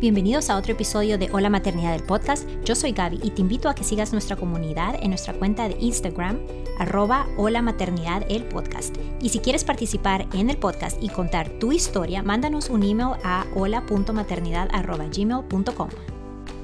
Bienvenidos 0.00 0.48
a 0.48 0.56
otro 0.56 0.72
episodio 0.72 1.18
de 1.18 1.28
Hola 1.30 1.50
Maternidad 1.50 1.92
del 1.92 2.02
podcast. 2.02 2.48
Yo 2.64 2.74
soy 2.74 2.92
Gaby 2.92 3.20
y 3.22 3.32
te 3.32 3.42
invito 3.42 3.68
a 3.68 3.74
que 3.74 3.84
sigas 3.84 4.12
nuestra 4.12 4.34
comunidad 4.34 4.94
en 4.98 5.10
nuestra 5.10 5.34
cuenta 5.34 5.68
de 5.68 5.76
Instagram, 5.78 6.38
arroba 6.78 7.26
Hola 7.36 7.60
Maternidad 7.60 8.24
el 8.30 8.44
podcast. 8.44 8.96
Y 9.20 9.28
si 9.28 9.40
quieres 9.40 9.62
participar 9.62 10.26
en 10.32 10.48
el 10.48 10.56
podcast 10.56 10.96
y 11.02 11.10
contar 11.10 11.50
tu 11.58 11.72
historia, 11.72 12.22
mándanos 12.22 12.70
un 12.70 12.82
email 12.82 13.10
a 13.22 13.44
hola.maternidad.gmail.com. 13.54 15.88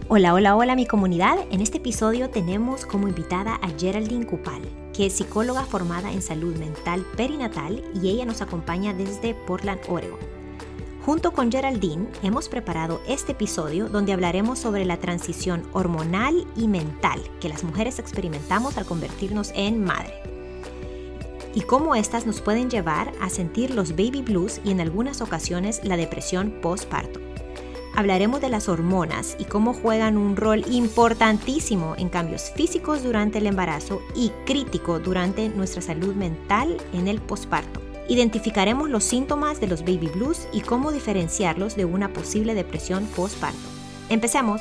Hola, 0.08 0.32
hola, 0.32 0.56
hola 0.56 0.74
mi 0.74 0.86
comunidad. 0.86 1.36
En 1.50 1.60
este 1.60 1.76
episodio 1.76 2.30
tenemos 2.30 2.86
como 2.86 3.06
invitada 3.06 3.56
a 3.56 3.68
Geraldine 3.78 4.24
Cupal, 4.24 4.62
que 4.94 5.04
es 5.06 5.12
psicóloga 5.12 5.66
formada 5.66 6.10
en 6.10 6.22
salud 6.22 6.56
mental 6.56 7.04
perinatal 7.18 7.84
y 8.02 8.08
ella 8.08 8.24
nos 8.24 8.40
acompaña 8.40 8.94
desde 8.94 9.34
Portland, 9.34 9.82
Oregon. 9.88 10.35
Junto 11.06 11.30
con 11.30 11.52
Geraldine 11.52 12.08
hemos 12.24 12.48
preparado 12.48 13.00
este 13.06 13.30
episodio 13.30 13.88
donde 13.88 14.12
hablaremos 14.12 14.58
sobre 14.58 14.84
la 14.84 14.96
transición 14.96 15.62
hormonal 15.72 16.48
y 16.56 16.66
mental 16.66 17.22
que 17.40 17.48
las 17.48 17.62
mujeres 17.62 18.00
experimentamos 18.00 18.76
al 18.76 18.86
convertirnos 18.86 19.52
en 19.54 19.84
madre 19.84 20.14
y 21.54 21.60
cómo 21.60 21.94
éstas 21.94 22.26
nos 22.26 22.40
pueden 22.40 22.70
llevar 22.70 23.12
a 23.20 23.30
sentir 23.30 23.70
los 23.70 23.92
baby 23.92 24.22
blues 24.22 24.60
y 24.64 24.72
en 24.72 24.80
algunas 24.80 25.20
ocasiones 25.20 25.80
la 25.84 25.96
depresión 25.96 26.58
postparto. 26.60 27.20
Hablaremos 27.94 28.40
de 28.40 28.48
las 28.48 28.68
hormonas 28.68 29.36
y 29.38 29.44
cómo 29.44 29.74
juegan 29.74 30.18
un 30.18 30.34
rol 30.34 30.64
importantísimo 30.68 31.94
en 31.98 32.08
cambios 32.08 32.50
físicos 32.50 33.04
durante 33.04 33.38
el 33.38 33.46
embarazo 33.46 34.02
y 34.16 34.32
crítico 34.44 34.98
durante 34.98 35.50
nuestra 35.50 35.82
salud 35.82 36.16
mental 36.16 36.76
en 36.92 37.06
el 37.06 37.20
postparto. 37.20 37.85
Identificaremos 38.08 38.88
los 38.88 39.02
síntomas 39.02 39.60
de 39.60 39.66
los 39.66 39.80
baby 39.80 40.08
blues 40.14 40.46
y 40.52 40.60
cómo 40.60 40.92
diferenciarlos 40.92 41.74
de 41.74 41.84
una 41.84 42.12
posible 42.12 42.54
depresión 42.54 43.04
postparto. 43.06 43.58
Empecemos. 44.08 44.60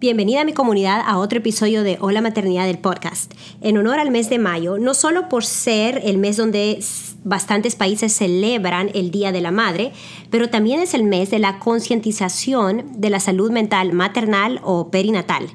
Bienvenida 0.00 0.40
a 0.40 0.44
mi 0.44 0.52
comunidad 0.52 1.02
a 1.06 1.18
otro 1.18 1.38
episodio 1.38 1.84
de 1.84 1.98
Hola 2.00 2.20
Maternidad 2.20 2.66
del 2.66 2.78
podcast. 2.78 3.32
En 3.60 3.78
honor 3.78 4.00
al 4.00 4.10
mes 4.10 4.28
de 4.28 4.40
mayo, 4.40 4.76
no 4.76 4.92
solo 4.92 5.28
por 5.28 5.44
ser 5.44 6.00
el 6.04 6.18
mes 6.18 6.36
donde 6.36 6.80
bastantes 7.22 7.76
países 7.76 8.12
celebran 8.12 8.90
el 8.92 9.12
Día 9.12 9.30
de 9.30 9.40
la 9.40 9.52
Madre, 9.52 9.92
pero 10.30 10.50
también 10.50 10.80
es 10.80 10.94
el 10.94 11.04
mes 11.04 11.30
de 11.30 11.38
la 11.38 11.60
concientización 11.60 13.00
de 13.00 13.08
la 13.08 13.20
salud 13.20 13.52
mental 13.52 13.92
maternal 13.92 14.60
o 14.64 14.90
perinatal. 14.90 15.46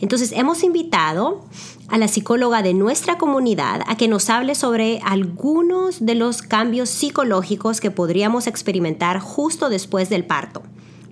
Entonces 0.00 0.32
hemos 0.32 0.62
invitado 0.62 1.44
a 1.88 1.98
la 1.98 2.08
psicóloga 2.08 2.62
de 2.62 2.74
nuestra 2.74 3.18
comunidad 3.18 3.82
a 3.86 3.96
que 3.96 4.08
nos 4.08 4.30
hable 4.30 4.54
sobre 4.54 5.00
algunos 5.04 6.04
de 6.04 6.14
los 6.14 6.42
cambios 6.42 6.90
psicológicos 6.90 7.80
que 7.80 7.90
podríamos 7.90 8.46
experimentar 8.46 9.20
justo 9.20 9.68
después 9.68 10.08
del 10.08 10.26
parto. 10.26 10.62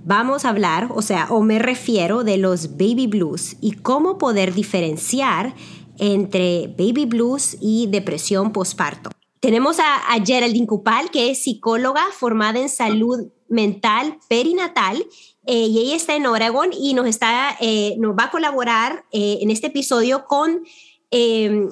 Vamos 0.04 0.44
a 0.44 0.48
hablar, 0.48 0.88
o 0.94 1.02
sea, 1.02 1.28
o 1.30 1.42
me 1.42 1.60
refiero 1.60 2.24
de 2.24 2.36
los 2.36 2.72
baby 2.72 3.06
blues 3.06 3.56
y 3.60 3.72
cómo 3.72 4.18
poder 4.18 4.52
diferenciar 4.52 5.54
entre 5.98 6.74
baby 6.76 7.06
blues 7.06 7.56
y 7.60 7.86
depresión 7.86 8.52
postparto. 8.52 9.10
Tenemos 9.38 9.78
a, 9.80 10.02
Geraldine 10.24 10.66
Cupal, 10.66 11.10
que 11.10 11.30
es 11.30 11.42
psicóloga 11.42 12.02
formada 12.12 12.60
en 12.60 12.68
salud 12.68 13.28
mental 13.48 14.18
perinatal 14.28 15.04
eh, 15.46 15.66
y 15.66 15.78
ella 15.80 15.96
está 15.96 16.14
en 16.14 16.26
Oregon 16.26 16.70
y 16.72 16.94
nos, 16.94 17.06
está, 17.06 17.56
eh, 17.60 17.96
nos 17.98 18.16
va 18.16 18.24
a 18.24 18.30
colaborar 18.30 19.04
eh, 19.10 19.38
en 19.40 19.50
este 19.50 19.68
episodio 19.68 20.24
con 20.26 20.64
em, 21.10 21.68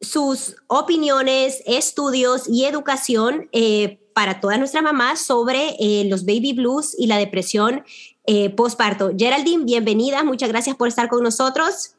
sus 0.00 0.56
opiniones, 0.66 1.62
estudios 1.66 2.48
y 2.48 2.64
educación 2.64 3.48
para 4.14 4.40
todas 4.40 4.58
nuestras 4.58 4.82
mamás 4.82 5.20
sobre 5.20 5.76
los 6.06 6.24
baby 6.24 6.52
blues 6.52 6.94
y 6.96 7.08
la 7.08 7.18
depresión 7.18 7.84
postparto. 8.56 9.10
Geraldine, 9.18 9.64
bienvenida, 9.64 10.22
muchas 10.22 10.50
gracias 10.50 10.76
por 10.76 10.86
estar 10.86 11.08
con 11.08 11.24
nosotros. 11.24 11.96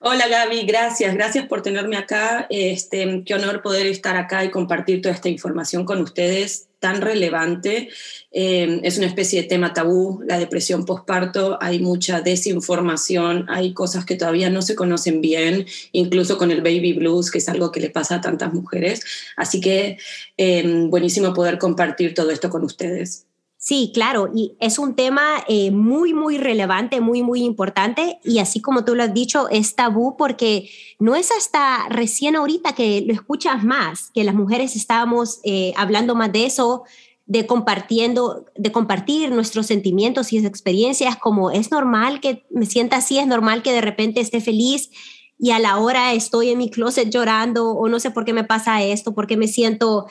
Hola 0.00 0.26
Gaby, 0.26 0.66
gracias, 0.66 1.14
gracias 1.14 1.46
por 1.46 1.62
tenerme 1.62 1.96
acá. 1.96 2.46
Este, 2.50 3.22
qué 3.24 3.34
honor 3.34 3.62
poder 3.62 3.86
estar 3.86 4.16
acá 4.16 4.44
y 4.44 4.50
compartir 4.50 5.00
toda 5.00 5.14
esta 5.14 5.28
información 5.28 5.84
con 5.84 6.02
ustedes 6.02 6.68
tan 6.84 7.00
relevante. 7.00 7.88
Eh, 8.30 8.80
es 8.82 8.98
una 8.98 9.06
especie 9.06 9.40
de 9.40 9.48
tema 9.48 9.72
tabú, 9.72 10.20
la 10.26 10.38
depresión 10.38 10.84
postparto, 10.84 11.56
hay 11.62 11.78
mucha 11.78 12.20
desinformación, 12.20 13.46
hay 13.48 13.72
cosas 13.72 14.04
que 14.04 14.16
todavía 14.16 14.50
no 14.50 14.60
se 14.60 14.74
conocen 14.74 15.22
bien, 15.22 15.64
incluso 15.92 16.36
con 16.36 16.50
el 16.50 16.60
baby 16.60 16.92
blues, 16.92 17.30
que 17.30 17.38
es 17.38 17.48
algo 17.48 17.72
que 17.72 17.80
le 17.80 17.88
pasa 17.88 18.16
a 18.16 18.20
tantas 18.20 18.52
mujeres. 18.52 19.00
Así 19.34 19.62
que 19.62 19.96
eh, 20.36 20.86
buenísimo 20.90 21.32
poder 21.32 21.56
compartir 21.56 22.12
todo 22.12 22.30
esto 22.30 22.50
con 22.50 22.64
ustedes. 22.64 23.24
Sí, 23.66 23.92
claro, 23.94 24.28
y 24.34 24.58
es 24.60 24.78
un 24.78 24.94
tema 24.94 25.42
eh, 25.48 25.70
muy, 25.70 26.12
muy 26.12 26.36
relevante, 26.36 27.00
muy, 27.00 27.22
muy 27.22 27.42
importante, 27.42 28.18
y 28.22 28.38
así 28.38 28.60
como 28.60 28.84
tú 28.84 28.94
lo 28.94 29.02
has 29.02 29.14
dicho, 29.14 29.48
es 29.48 29.74
tabú 29.74 30.18
porque 30.18 30.68
no 30.98 31.14
es 31.14 31.30
hasta 31.32 31.88
recién 31.88 32.36
ahorita 32.36 32.74
que 32.74 33.00
lo 33.06 33.14
escuchas 33.14 33.64
más, 33.64 34.10
que 34.12 34.22
las 34.22 34.34
mujeres 34.34 34.76
estábamos 34.76 35.40
eh, 35.44 35.72
hablando 35.78 36.14
más 36.14 36.30
de 36.30 36.44
eso, 36.44 36.82
de 37.24 37.46
compartiendo, 37.46 38.44
de 38.54 38.70
compartir 38.70 39.30
nuestros 39.30 39.64
sentimientos 39.64 40.34
y 40.34 40.44
experiencias, 40.44 41.16
como 41.16 41.50
es 41.50 41.70
normal 41.70 42.20
que 42.20 42.44
me 42.50 42.66
sienta 42.66 42.98
así, 42.98 43.18
es 43.18 43.26
normal 43.26 43.62
que 43.62 43.72
de 43.72 43.80
repente 43.80 44.20
esté 44.20 44.42
feliz 44.42 44.90
y 45.38 45.52
a 45.52 45.58
la 45.58 45.78
hora 45.78 46.12
estoy 46.12 46.50
en 46.50 46.58
mi 46.58 46.68
closet 46.68 47.08
llorando 47.08 47.70
o 47.70 47.88
no 47.88 47.98
sé 47.98 48.10
por 48.10 48.26
qué 48.26 48.34
me 48.34 48.44
pasa 48.44 48.82
esto, 48.82 49.14
por 49.14 49.26
qué 49.26 49.38
me 49.38 49.48
siento 49.48 50.06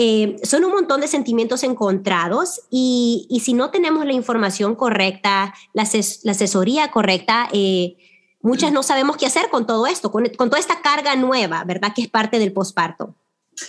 eh, 0.00 0.36
son 0.44 0.64
un 0.64 0.70
montón 0.70 1.00
de 1.00 1.08
sentimientos 1.08 1.64
encontrados 1.64 2.60
y, 2.70 3.26
si 3.44 3.52
no 3.52 3.72
tenemos 3.72 4.06
la 4.06 4.12
información 4.12 4.76
correcta, 4.76 5.52
la, 5.72 5.82
asesoría 5.82 6.92
correcta, 6.92 7.48
eh, 7.52 7.96
muchas 8.40 8.70
no 8.70 8.84
sabemos 8.84 9.16
qué 9.16 9.26
hacer 9.26 9.48
con 9.50 9.66
todo 9.66 9.88
esto, 9.88 10.12
con, 10.12 10.30
toda 10.36 10.60
esta 10.60 10.82
carga 10.82 11.16
nueva, 11.16 11.64
¿verdad? 11.64 11.94
Que 11.96 12.02
es 12.02 12.08
parte 12.08 12.38
del 12.38 12.52
posparto. 12.52 13.16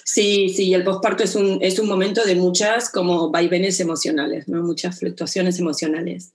Sí, 0.06 0.50
sí, 0.50 0.72
el 0.72 0.84
posparto 0.84 1.24
es 1.24 1.34
un, 1.34 1.58
es 1.64 1.80
un 1.80 1.88
momento 1.88 2.24
de 2.24 2.36
muchas 2.36 2.92
como 2.92 3.32
vaivenes 3.32 3.80
emocionales, 3.80 4.48
¿no? 4.48 4.62
Muchas 4.62 5.00
fluctuaciones 5.00 5.58
emocionales. 5.58 6.34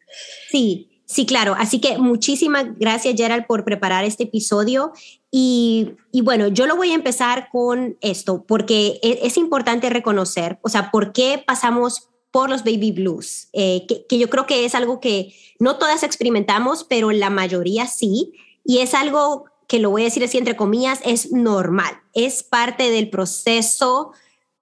Sí, 0.50 0.90
Sí, 1.06 1.26
claro. 1.26 1.54
Así 1.56 1.80
que 1.80 1.98
muchísimas 1.98 2.78
gracias, 2.78 3.14
Gerald, 3.16 3.46
por 3.46 3.64
preparar 3.64 4.04
este 4.04 4.24
episodio. 4.24 4.92
Y, 5.36 5.96
bueno, 6.22 6.46
yo 6.46 6.68
lo 6.68 6.76
voy 6.76 6.92
a 6.92 6.94
empezar 6.94 7.48
con 7.50 7.98
esto, 8.00 8.44
porque 8.46 9.00
e, 9.02 9.18
es, 9.24 9.36
importante 9.36 9.90
reconocer, 9.90 10.60
o 10.62 10.68
sea, 10.68 10.92
por 10.92 11.12
qué 11.12 11.42
pasamos 11.44 12.08
por 12.30 12.50
los 12.50 12.62
baby 12.62 12.92
blues, 12.92 13.48
eh, 13.52 13.84
que, 13.88 14.16
yo 14.16 14.30
creo 14.30 14.46
que 14.46 14.64
es 14.64 14.76
algo 14.76 15.00
que 15.00 15.34
no 15.58 15.76
todas 15.76 16.04
experimentamos, 16.04 16.84
pero 16.84 17.10
la 17.10 17.30
mayoría 17.30 17.88
sí. 17.88 18.32
Y 18.64 18.78
es 18.78 18.94
algo 18.94 19.46
que 19.66 19.80
lo 19.80 19.90
voy 19.90 20.02
a 20.02 20.04
decir 20.04 20.22
así 20.22 20.38
entre 20.38 20.54
comillas, 20.54 21.00
es 21.04 21.32
normal. 21.32 21.94
Es 22.12 22.44
parte 22.44 22.92
del 22.92 23.10
proceso 23.10 24.12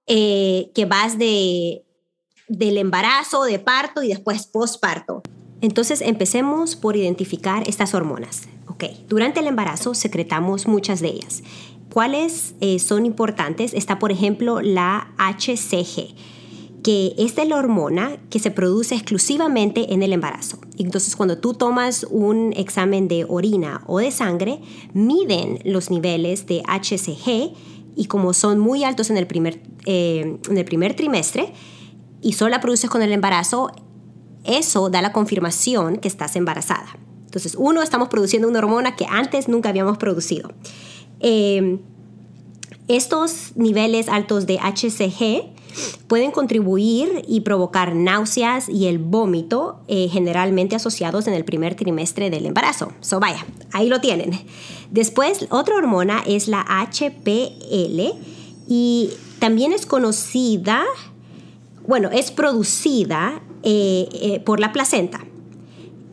eh, 0.07 0.71
que 0.75 0.87
vas 0.87 1.19
de, 1.19 1.85
del 2.49 2.79
embarazo, 2.79 3.45
de 3.45 3.59
parto 3.59 4.03
y 4.03 4.09
después 4.09 4.47
postparto. 4.47 5.23
Entonces 5.61 6.01
empecemos 6.01 6.77
por 6.77 6.97
identificar 6.97 7.69
estas 7.69 7.93
hormonas. 7.93 8.49
Durante 9.09 9.41
el 9.41 9.47
embarazo 9.47 9.95
secretamos 9.95 10.67
muchas 10.67 11.01
de 11.01 11.09
ellas. 11.09 11.43
¿Cuáles 11.93 12.55
eh, 12.61 12.79
son 12.79 13.05
importantes? 13.05 13.75
Está, 13.75 13.99
por 13.99 14.13
ejemplo, 14.13 14.63
la 14.63 15.13
HCG, 15.19 16.15
que 16.83 17.15
es 17.19 17.37
la 17.37 17.57
hormona 17.57 18.17
que 18.31 18.39
se 18.39 18.51
produce 18.51 18.95
exclusivamente 18.95 19.93
en 19.93 20.03
el 20.03 20.13
embarazo. 20.13 20.59
Entonces, 20.79 21.17
cuando 21.17 21.39
tú 21.39 21.55
tomas 21.55 22.07
un 22.11 22.53
examen 22.57 23.09
de 23.09 23.27
orina 23.29 23.83
o 23.87 23.99
de 23.99 24.11
sangre, 24.11 24.61
miden 24.95 25.59
los 25.65 25.91
niveles 25.91 26.47
de 26.47 26.63
HCG 26.63 27.53
y 27.95 28.07
como 28.07 28.33
son 28.33 28.59
muy 28.59 28.85
altos 28.85 29.11
en 29.11 29.19
el 29.19 29.27
primer, 29.27 29.63
eh, 29.85 30.39
en 30.49 30.59
el 30.59 30.65
primer 30.65 30.97
trimestre 30.97 31.53
y 32.23 32.33
solo 32.33 32.51
la 32.51 32.61
produces 32.61 32.89
con 32.89 33.03
el 33.03 33.13
embarazo, 33.13 33.71
eso 34.45 34.89
da 34.89 35.03
la 35.03 35.13
confirmación 35.13 35.99
que 35.99 36.09
estás 36.09 36.37
embarazada. 36.37 36.97
Entonces, 37.33 37.57
uno, 37.59 37.81
estamos 37.81 38.11
produciendo 38.11 38.47
una 38.47 38.59
hormona 38.59 38.95
que 38.95 39.07
antes 39.09 39.49
nunca 39.49 39.71
habíamos 39.71 39.97
producido. 39.97 40.53
Em, 41.19 41.79
estos 42.89 43.53
niveles 43.57 44.11
altos 44.11 44.47
de 44.47 44.59
HCG 44.59 45.49
pueden 46.09 46.31
contribuir 46.31 47.25
y 47.27 47.41
provocar 47.41 47.95
náuseas 47.95 48.69
y 48.69 48.85
el 48.85 48.99
vómito, 48.99 49.81
eh, 49.89 50.11
generalmente 50.13 50.77
asociados 50.77 51.27
en 51.27 51.33
el 51.33 51.47
primer 51.47 51.75
trimestre 51.75 52.29
del 52.29 52.45
embarazo. 52.45 52.93
So, 53.01 53.19
vaya, 53.19 53.47
ahí 53.73 53.89
lo 53.89 54.03
tienen. 54.03 54.39
Después, 54.91 55.47
otra 55.49 55.77
hormona 55.77 56.23
es 56.27 56.49
la 56.49 56.67
HPL 56.69 58.13
y 58.69 59.09
también 59.39 59.73
es 59.73 59.87
conocida, 59.87 60.85
bueno, 61.89 62.11
es 62.13 62.31
producida 62.31 63.41
eh, 63.63 64.07
eh, 64.13 64.41
por 64.41 64.61
la 64.61 64.71
placenta. 64.75 65.25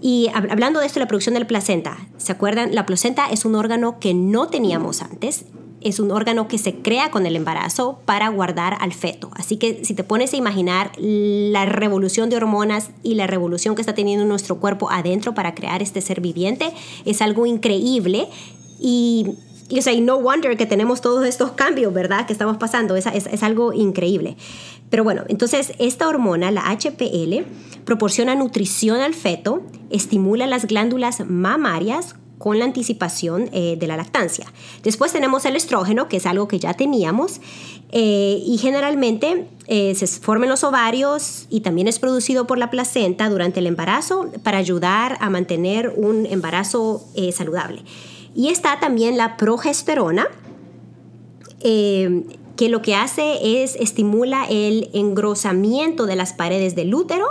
Y 0.01 0.29
hablando 0.33 0.79
de 0.79 0.85
esto, 0.85 0.99
la 0.99 1.07
producción 1.07 1.33
de 1.33 1.41
la 1.41 1.47
placenta, 1.47 1.97
¿se 2.17 2.31
acuerdan? 2.31 2.73
La 2.73 2.85
placenta 2.85 3.29
es 3.29 3.43
un 3.43 3.55
órgano 3.55 3.99
que 3.99 4.13
no 4.13 4.47
teníamos 4.47 5.01
antes 5.01 5.45
es 5.81 5.99
un 5.99 6.11
órgano 6.11 6.47
que 6.47 6.57
se 6.57 6.75
crea 6.75 7.11
con 7.11 7.25
el 7.25 7.35
embarazo 7.35 7.99
para 8.05 8.29
guardar 8.29 8.77
al 8.79 8.93
feto. 8.93 9.29
Así 9.33 9.57
que 9.57 9.83
si 9.83 9.93
te 9.93 10.03
pones 10.03 10.33
a 10.33 10.37
imaginar 10.37 10.91
la 10.97 11.65
revolución 11.65 12.29
de 12.29 12.37
hormonas 12.37 12.91
y 13.03 13.15
la 13.15 13.27
revolución 13.27 13.75
que 13.75 13.81
está 13.81 13.93
teniendo 13.93 14.25
nuestro 14.25 14.59
cuerpo 14.59 14.89
adentro 14.89 15.33
para 15.33 15.55
crear 15.55 15.81
este 15.81 16.01
ser 16.01 16.21
viviente, 16.21 16.71
es 17.05 17.21
algo 17.21 17.45
increíble 17.45 18.27
y, 18.79 19.27
y, 19.69 19.79
o 19.79 19.81
sea, 19.81 19.93
no 20.01 20.19
wonder 20.19 20.57
que 20.57 20.65
tenemos 20.65 21.01
todos 21.01 21.25
estos 21.25 21.51
cambios, 21.51 21.93
¿verdad? 21.93 22.25
Que 22.25 22.33
estamos 22.33 22.57
pasando, 22.57 22.95
es, 22.95 23.05
es, 23.05 23.27
es 23.27 23.43
algo 23.43 23.71
increíble. 23.73 24.35
Pero 24.89 25.03
bueno, 25.03 25.23
entonces 25.27 25.73
esta 25.77 26.07
hormona, 26.07 26.51
la 26.51 26.63
HPL, 26.63 27.45
proporciona 27.85 28.35
nutrición 28.35 28.99
al 28.99 29.13
feto, 29.13 29.63
estimula 29.89 30.47
las 30.47 30.65
glándulas 30.65 31.21
mamarias 31.27 32.15
con 32.39 32.57
la 32.57 32.65
anticipación 32.65 33.49
eh, 33.51 33.75
de 33.77 33.85
la 33.85 33.97
lactancia. 33.97 34.51
Después 34.81 35.11
tenemos 35.11 35.45
el 35.45 35.55
estrógeno, 35.55 36.07
que 36.07 36.17
es 36.17 36.25
algo 36.25 36.47
que 36.47 36.57
ya 36.57 36.73
teníamos, 36.73 37.41
eh, 37.91 38.41
y 38.43 38.57
generalmente 38.57 39.47
eh, 39.67 39.93
se 39.93 40.07
forma 40.07 40.45
en 40.45 40.49
los 40.49 40.63
ovarios 40.63 41.45
y 41.49 41.59
también 41.59 41.87
es 41.87 41.99
producido 41.99 42.47
por 42.47 42.57
la 42.57 42.71
placenta 42.71 43.29
durante 43.29 43.59
el 43.59 43.67
embarazo 43.67 44.31
para 44.41 44.57
ayudar 44.57 45.17
a 45.19 45.29
mantener 45.29 45.93
un 45.95 46.25
embarazo 46.25 47.05
saludable. 47.33 47.83
Y 48.35 48.49
está 48.49 48.79
también 48.79 49.17
la 49.17 49.37
progesterona, 49.37 50.27
que 51.61 52.69
lo 52.69 52.81
que 52.81 52.95
hace 52.95 53.63
es 53.63 53.75
estimula 53.75 54.45
el 54.49 54.89
engrosamiento 54.93 56.05
de 56.05 56.15
las 56.15 56.33
paredes 56.33 56.75
del 56.75 56.93
útero 56.93 57.25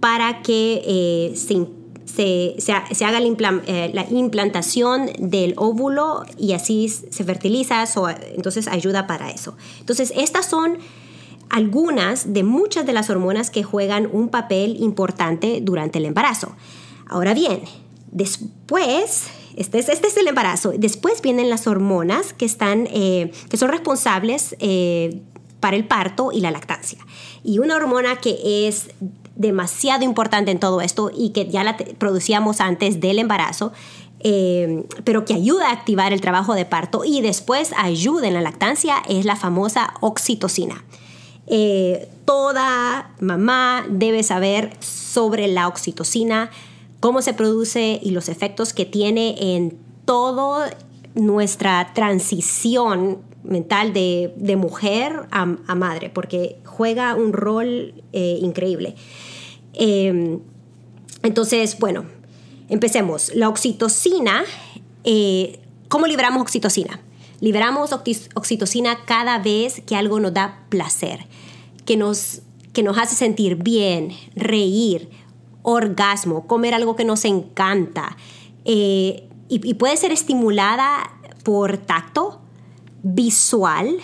para 0.00 0.42
que 0.42 1.32
se 1.34 1.66
se, 2.10 3.04
haga 3.04 3.18
eh, 3.18 3.90
la, 3.92 4.06
implantación 4.10 5.10
del 5.18 5.54
óvulo 5.56 6.24
y 6.36 6.52
así 6.52 6.88
se 6.88 7.24
fertiliza, 7.24 7.84
entonces 8.34 8.68
ayuda 8.68 9.06
para 9.06 9.30
eso. 9.30 9.56
Entonces, 9.78 10.12
estas 10.16 10.46
son 10.46 10.78
algunas 11.48 12.32
de 12.32 12.44
muchas 12.44 12.86
de 12.86 12.92
las 12.92 13.10
hormonas 13.10 13.50
que 13.50 13.62
juegan 13.62 14.08
un 14.12 14.28
papel 14.28 14.76
importante 14.80 15.60
durante 15.62 15.98
el 15.98 16.04
embarazo. 16.04 16.52
Ahora 17.06 17.34
bien, 17.34 17.62
después, 18.12 19.28
este 19.60 19.78
es, 19.78 19.90
este 19.90 20.08
es 20.08 20.16
el 20.16 20.26
embarazo, 20.26 20.72
después 20.74 21.20
vienen 21.20 21.50
las 21.50 21.66
hormonas 21.66 22.32
que, 22.32 22.46
están, 22.46 22.88
eh, 22.90 23.30
que 23.50 23.58
son 23.58 23.68
responsables 23.68 24.56
eh, 24.58 25.20
para 25.60 25.76
el 25.76 25.84
parto 25.84 26.32
y 26.32 26.40
la 26.40 26.50
lactancia. 26.50 26.98
Y 27.44 27.58
una 27.58 27.76
hormona 27.76 28.16
que 28.16 28.66
es 28.66 28.88
demasiado 29.36 30.02
importante 30.02 30.50
en 30.50 30.60
todo 30.60 30.80
esto 30.80 31.10
y 31.14 31.30
que 31.30 31.46
ya 31.50 31.62
la 31.62 31.76
producíamos 31.76 32.62
antes 32.62 33.00
del 33.00 33.18
embarazo, 33.18 33.74
eh, 34.20 34.84
pero 35.04 35.26
que 35.26 35.34
ayuda 35.34 35.68
a 35.68 35.72
activar 35.72 36.14
el 36.14 36.22
trabajo 36.22 36.54
de 36.54 36.64
parto 36.64 37.04
y 37.04 37.20
después 37.20 37.72
ayuda 37.76 38.28
en 38.28 38.34
la 38.34 38.40
lactancia 38.40 39.02
es 39.10 39.26
la 39.26 39.36
famosa 39.36 39.92
oxitocina. 40.00 40.86
Toda 42.24 43.10
mamá 43.20 43.84
debe 43.90 44.22
saber 44.22 44.74
sobre 44.80 45.48
la 45.48 45.68
oxitocina, 45.68 46.50
cómo 47.00 47.22
se 47.22 47.34
produce 47.34 47.98
y 48.02 48.10
los 48.10 48.28
efectos 48.28 48.72
que 48.72 48.84
tiene 48.84 49.56
en 49.56 49.78
toda 50.04 50.76
nuestra 51.14 51.92
transición 51.94 53.18
mental 53.42 53.92
de, 53.92 54.56
mujer 54.56 55.26
a, 55.30 55.46
madre, 55.74 56.10
porque 56.10 56.58
juega 56.64 57.14
un 57.14 57.32
rol 57.32 57.94
eh, 58.12 58.38
increíble. 58.40 58.94
Em, 59.72 60.40
entonces, 61.22 61.78
bueno, 61.78 62.04
empecemos. 62.68 63.32
La 63.34 63.48
oxitocina, 63.48 64.44
eh, 65.04 65.58
¿cómo 65.88 66.06
liberamos 66.06 66.42
oxitocina? 66.42 67.00
Liberamos 67.40 67.92
oxitocina 67.92 69.04
cada 69.06 69.38
vez 69.38 69.80
que 69.86 69.96
algo 69.96 70.20
nos 70.20 70.34
da 70.34 70.64
placer, 70.68 71.20
que 71.86 71.96
nos, 71.96 72.42
que 72.74 72.82
nos 72.82 72.98
hace 72.98 73.16
sentir 73.16 73.56
bien, 73.56 74.12
reír, 74.34 75.08
orgasmo, 75.62 76.46
comer 76.46 76.74
algo 76.74 76.96
que 76.96 77.04
nos 77.04 77.24
encanta. 77.24 78.16
Eh, 78.64 79.28
y, 79.48 79.74
puede 79.74 79.96
ser 79.96 80.12
estimulada 80.12 81.10
por 81.42 81.76
tacto, 81.78 82.40
visual, 83.02 83.96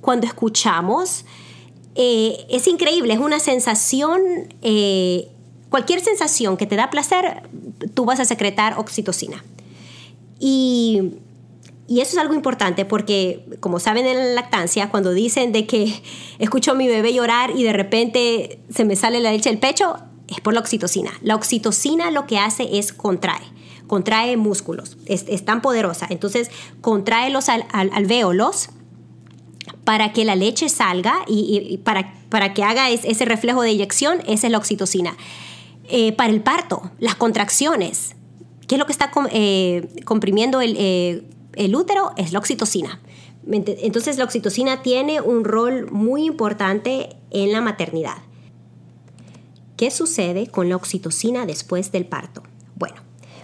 cuando 0.00 0.26
escuchamos, 0.26 1.24
eh, 1.94 2.46
es 2.48 2.68
increíble, 2.68 3.14
es 3.14 3.20
una 3.20 3.40
sensación, 3.40 4.20
eh, 4.62 5.28
cualquier 5.68 6.00
sensación 6.00 6.56
que 6.56 6.66
te 6.66 6.76
da 6.76 6.90
placer, 6.90 7.42
tú 7.94 8.04
vas 8.04 8.20
a 8.20 8.24
secretar 8.24 8.78
oxitocina. 8.78 9.44
Y, 10.38 11.14
eso 11.88 12.12
es 12.12 12.18
algo 12.18 12.32
importante 12.32 12.86
porque, 12.86 13.44
como 13.60 13.78
saben 13.78 14.06
en 14.06 14.16
la 14.16 14.24
lactancia, 14.24 14.88
cuando 14.88 15.12
dicen 15.12 15.52
de 15.52 15.66
que 15.66 16.02
escucho 16.38 16.70
a 16.70 16.74
mi 16.74 16.86
bebé 16.86 17.12
llorar 17.12 17.50
y 17.50 17.64
de 17.64 17.72
repente 17.72 18.60
se 18.70 18.84
me 18.84 18.96
sale 18.96 19.20
la 19.20 19.30
leche 19.30 19.50
del 19.50 19.58
pecho, 19.58 19.96
es 20.32 20.40
por 20.40 20.54
la 20.54 20.60
oxitocina. 20.60 21.12
La 21.22 21.36
oxitocina 21.36 22.10
lo 22.10 22.26
que 22.26 22.38
hace 22.38 22.78
es 22.78 22.92
contrae 22.92 23.44
contrae 23.92 24.38
músculos, 24.38 24.96
es, 25.04 25.44
tan 25.44 25.60
poderosa. 25.60 26.06
Entonces, 26.08 26.50
contrae 26.80 27.28
los 27.28 27.50
alvéolos 27.50 28.70
para 29.84 30.14
que 30.14 30.24
la 30.24 30.34
leche 30.34 30.70
salga 30.70 31.16
y, 31.28 31.76
para, 31.84 32.14
para, 32.30 32.54
que 32.54 32.64
haga 32.64 32.88
ese 32.88 33.24
reflejo 33.26 33.60
de 33.60 33.68
eyección, 33.68 34.20
esa 34.26 34.46
es 34.46 34.50
la 34.50 34.56
oxitocina. 34.56 35.14
Eh, 35.90 36.12
para 36.12 36.32
el 36.32 36.40
parto, 36.40 36.90
las 37.00 37.16
contracciones, 37.16 38.16
¿qué 38.66 38.76
es 38.76 38.78
lo 38.78 38.86
que 38.86 38.92
está 38.92 39.10
eh, 39.30 39.86
comprimiendo 40.06 40.62
el, 40.62 40.74
eh, 40.78 41.24
el 41.54 41.76
útero? 41.76 42.12
Es 42.16 42.32
la 42.32 42.38
oxitocina. 42.38 42.98
Entonces 43.46 44.16
la 44.16 44.24
oxitocina 44.24 44.80
tiene 44.82 45.20
un 45.20 45.44
rol 45.44 45.90
muy 45.90 46.24
importante 46.24 47.16
en 47.30 47.52
la 47.52 47.60
maternidad. 47.60 48.16
¿Qué 49.82 49.90
sucede 49.90 50.46
con 50.46 50.68
la 50.68 50.76
oxitocina 50.76 51.44
después 51.44 51.90
del 51.90 52.06
parto? 52.06 52.44
Bueno, 52.76 52.98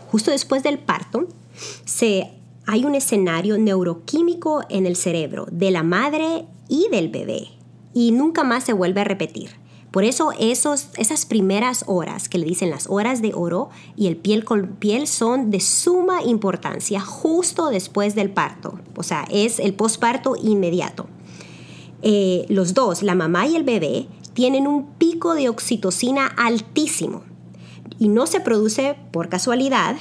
justo 0.07 0.31
después 0.31 0.63
del 0.63 0.79
parto 0.79 1.27
se 1.85 2.31
hay 2.65 2.85
un 2.85 2.95
escenario 2.95 3.59
neuroquímico 3.59 4.63
en 4.69 4.87
el 4.87 4.95
cerebro 4.95 5.49
de 5.51 5.73
la 5.73 5.83
madre 5.83 6.47
y 6.69 6.87
del 6.93 7.09
bebé 7.09 7.49
y 7.93 8.13
nunca 8.13 8.45
más 8.45 8.63
se 8.63 8.73
vuelve 8.73 9.01
a 9.01 9.05
repetir. 9.05 9.51
Por 9.91 10.05
eso 10.05 10.31
esos, 10.39 10.91
esas 10.97 11.27
primeras 11.27 11.83
horas 11.89 12.29
que 12.29 12.39
le 12.39 12.47
dicen 12.47 12.71
las 12.71 12.87
horas 12.89 13.21
de 13.21 13.33
oro 13.35 13.71
y 13.97 14.07
el 14.07 14.17
piel 14.17 14.45
con 14.45 14.77
piel 14.77 15.09
son 15.09 15.51
de 15.51 15.59
suma 15.59 16.23
importancia 16.23 17.01
justo 17.01 17.69
después 17.69 18.15
del 18.15 18.31
parto. 18.31 18.79
O 18.95 19.03
sea, 19.03 19.27
es 19.29 19.59
el 19.59 19.75
posparto 19.75 20.37
inmediato. 20.41 21.09
Eh, 22.03 22.47
los 22.49 22.75
dos, 22.75 23.03
la 23.03 23.17
mamá 23.17 23.49
y 23.49 23.57
el 23.57 23.65
bebé, 23.65 24.07
tienen 24.39 24.69
un 24.69 24.87
pico 24.99 25.35
de 25.35 25.49
oxitocina 25.49 26.29
altísimo 26.29 27.25
y 27.99 28.07
no 28.07 28.29
se 28.29 28.39
produce 28.39 28.97
por 29.11 29.29
casualidad, 29.29 29.97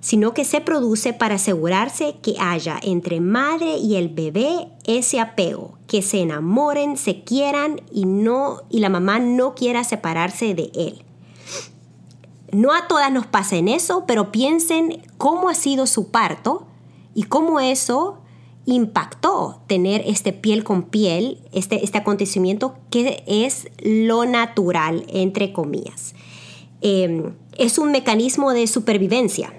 sino 0.00 0.34
que 0.34 0.44
se 0.44 0.60
produce 0.60 1.14
para 1.14 1.36
asegurarse 1.36 2.16
que 2.20 2.34
haya 2.38 2.78
entre 2.82 3.22
madre 3.22 3.78
y 3.78 3.96
el 3.96 4.10
bebé 4.10 4.68
ese 4.84 5.20
apego, 5.20 5.78
que 5.86 6.02
se 6.02 6.20
enamoren, 6.20 6.98
se 6.98 7.24
quieran 7.24 7.80
y 7.90 8.04
no 8.04 8.60
y 8.68 8.80
la 8.80 8.90
mamá 8.90 9.20
no 9.20 9.54
quiera 9.54 9.84
separarse 9.84 10.52
de 10.52 10.70
él. 10.74 11.02
No 12.52 12.74
a 12.74 12.88
todas 12.88 13.10
nos 13.10 13.26
pasa 13.26 13.56
en 13.56 13.68
eso, 13.68 14.04
pero 14.06 14.32
piensen 14.32 15.00
cómo 15.16 15.48
ha 15.48 15.54
sido 15.54 15.86
su 15.86 16.10
parto 16.10 16.66
y 17.14 17.22
cómo 17.22 17.58
eso 17.58 18.18
impactó 18.66 19.62
tener 19.66 20.02
este 20.06 20.32
piel 20.32 20.64
con 20.64 20.82
piel, 20.82 21.38
este, 21.52 21.84
este 21.84 21.98
acontecimiento 21.98 22.76
que 22.90 23.22
es 23.26 23.68
lo 23.80 24.26
natural, 24.26 25.06
entre 25.08 25.52
comillas. 25.52 26.14
Em, 26.82 27.32
es 27.56 27.78
un 27.78 27.90
mecanismo 27.90 28.52
de 28.52 28.66
supervivencia 28.66 29.52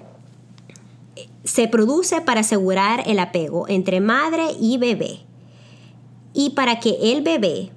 se 1.48 1.66
produce 1.66 2.20
para 2.20 2.42
asegurar 2.42 3.02
el 3.06 3.18
apego 3.18 3.66
entre 3.68 4.00
madre 4.00 4.44
y 4.60 4.76
bebé 4.76 5.20
y 6.34 6.50
para 6.50 6.78
que 6.78 7.12
el 7.12 7.22
bebé, 7.22 7.70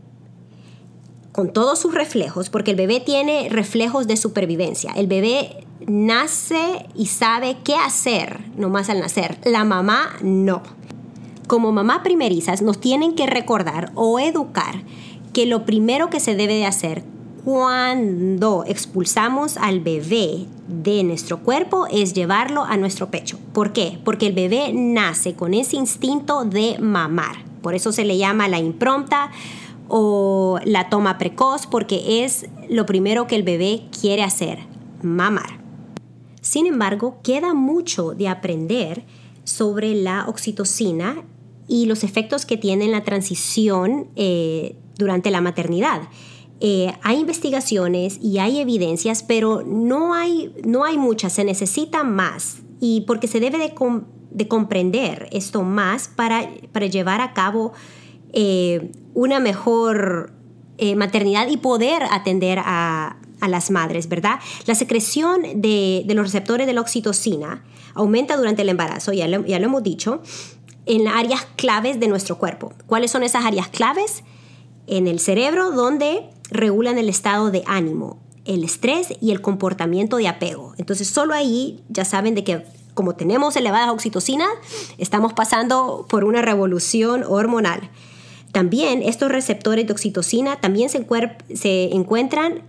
con 1.31 1.53
todos 1.53 1.79
sus 1.79 1.93
reflejos, 1.93 2.49
porque 2.49 2.71
el 2.71 2.77
bebé 2.77 2.99
tiene 2.99 3.47
reflejos 3.49 4.07
de 4.07 4.17
supervivencia, 4.17 4.91
el 4.95 5.07
bebé 5.07 5.65
nace 5.87 6.85
y 6.95 7.05
sabe 7.07 7.57
qué 7.63 7.75
hacer 7.75 8.51
nomás 8.57 8.89
al 8.89 8.99
nacer, 8.99 9.39
la 9.45 9.63
mamá 9.63 10.17
no. 10.21 10.61
Como 11.51 11.73
mamá 11.73 12.01
primerizas 12.01 12.61
nos 12.61 12.79
tienen 12.79 13.13
que 13.13 13.27
recordar 13.27 13.91
o 13.95 14.21
educar 14.21 14.85
que 15.33 15.45
lo 15.45 15.65
primero 15.65 16.09
que 16.09 16.21
se 16.21 16.33
debe 16.33 16.53
de 16.53 16.65
hacer 16.65 17.03
cuando 17.43 18.63
expulsamos 18.65 19.57
al 19.57 19.81
bebé 19.81 20.45
de 20.69 21.03
nuestro 21.03 21.43
cuerpo 21.43 21.87
es 21.91 22.13
llevarlo 22.13 22.63
a 22.63 22.77
nuestro 22.77 23.11
pecho. 23.11 23.37
¿Por 23.51 23.73
qué? 23.73 23.99
Porque 24.05 24.27
el 24.27 24.33
bebé 24.33 24.71
nace 24.73 25.33
con 25.33 25.53
ese 25.53 25.75
instinto 25.75 26.45
de 26.45 26.77
mamar. 26.79 27.43
Por 27.61 27.75
eso 27.75 27.91
se 27.91 28.05
le 28.05 28.17
llama 28.17 28.47
la 28.47 28.59
impronta 28.59 29.29
o 29.89 30.57
la 30.63 30.87
toma 30.87 31.17
precoz, 31.17 31.67
porque 31.67 32.23
es 32.23 32.45
lo 32.69 32.85
primero 32.85 33.27
que 33.27 33.35
el 33.35 33.43
bebé 33.43 33.89
quiere 33.99 34.23
hacer, 34.23 34.59
mamar. 35.01 35.59
Sin 36.39 36.65
embargo, 36.65 37.19
queda 37.23 37.53
mucho 37.53 38.11
de 38.11 38.29
aprender 38.29 39.03
sobre 39.43 39.95
la 39.95 40.29
oxitocina 40.29 41.25
y 41.71 41.85
los 41.85 42.03
efectos 42.03 42.45
que 42.45 42.57
tiene 42.57 42.89
la 42.89 43.05
transición 43.05 44.09
eh, 44.17 44.75
durante 44.97 45.31
la 45.31 45.39
maternidad. 45.39 46.01
Eh, 46.59 46.93
hay 47.01 47.21
investigaciones 47.21 48.19
y 48.21 48.39
hay 48.39 48.59
evidencias, 48.59 49.23
pero 49.23 49.63
no 49.65 50.13
hay, 50.13 50.53
no 50.65 50.83
hay 50.83 50.97
muchas, 50.97 51.31
se 51.31 51.45
necesita 51.45 52.03
más. 52.03 52.57
Y 52.81 53.05
porque 53.07 53.29
se 53.29 53.39
debe 53.39 53.57
de, 53.57 54.47
comprender 54.49 55.29
esto 55.31 55.63
más 55.63 56.09
para, 56.09 56.49
para 56.73 56.87
llevar 56.87 57.21
a 57.21 57.33
cabo 57.33 57.71
eh, 58.33 58.91
una 59.13 59.39
mejor 59.39 60.33
maternidad 60.95 61.47
y 61.47 61.57
poder 61.57 62.01
atender 62.09 62.57
a, 62.59 63.21
a 63.41 63.47
las 63.47 63.71
madres, 63.71 64.07
¿verdad? 64.07 64.39
La 64.67 64.75
secreción 64.75 65.41
de, 65.55 66.05
los 66.07 66.25
receptores 66.25 66.67
de 66.67 66.73
la 66.73 66.81
oxitocina 66.81 67.63
aumenta 67.93 68.37
durante 68.37 68.61
el 68.61 68.69
embarazo, 68.69 69.11
ya 69.11 69.27
lo, 69.27 69.45
ya 69.45 69.59
lo 69.59 69.65
hemos 69.65 69.83
dicho, 69.83 70.21
en 70.85 71.07
áreas 71.07 71.47
claves 71.55 71.99
de 71.99 72.07
nuestro 72.07 72.37
cuerpo. 72.37 72.73
¿Cuáles 72.87 73.11
son 73.11 73.23
esas 73.23 73.45
áreas 73.45 73.67
claves? 73.67 74.23
En 74.87 75.07
el 75.07 75.19
cerebro, 75.19 75.71
donde 75.71 76.29
regulan 76.49 76.97
el 76.97 77.09
estado 77.09 77.51
de 77.51 77.63
ánimo, 77.65 78.19
el 78.45 78.63
estrés 78.63 79.13
y 79.21 79.31
el 79.31 79.41
comportamiento 79.41 80.17
de 80.17 80.27
apego. 80.27 80.73
Entonces, 80.77 81.07
solo 81.07 81.33
ahí 81.33 81.83
ya 81.89 82.05
saben 82.05 82.35
de 82.35 82.43
que 82.43 82.65
como 82.93 83.15
tenemos 83.15 83.55
elevada 83.55 83.91
oxitocina, 83.91 84.47
estamos 84.97 85.33
pasando 85.33 86.05
por 86.09 86.23
una 86.23 86.41
revolución 86.41 87.23
hormonal. 87.27 87.89
También 88.51 89.01
estos 89.01 89.31
receptores 89.31 89.87
de 89.87 89.93
oxitocina 89.93 90.59
también 90.59 90.89
se, 90.89 91.05
se 91.55 91.95
encuentran 91.95 92.63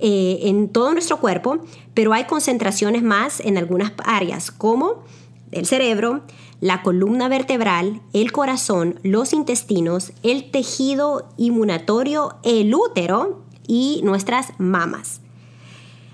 eh, 0.00 0.40
en 0.42 0.68
todo 0.68 0.92
nuestro 0.92 1.18
cuerpo, 1.18 1.58
pero 1.94 2.12
hay 2.12 2.24
concentraciones 2.24 3.02
más 3.02 3.40
en 3.40 3.56
algunas 3.56 3.92
áreas, 4.04 4.50
como 4.50 5.04
el 5.52 5.66
cerebro, 5.66 6.22
la 6.60 6.82
columna 6.82 7.28
vertebral, 7.28 8.00
el 8.12 8.32
corazón, 8.32 8.98
los 9.02 9.32
intestinos, 9.32 10.12
el 10.22 10.50
tejido 10.50 11.28
inmunatorio, 11.36 12.36
el 12.42 12.74
útero 12.74 13.42
y 13.66 14.00
nuestras 14.02 14.52
mamas. 14.58 15.20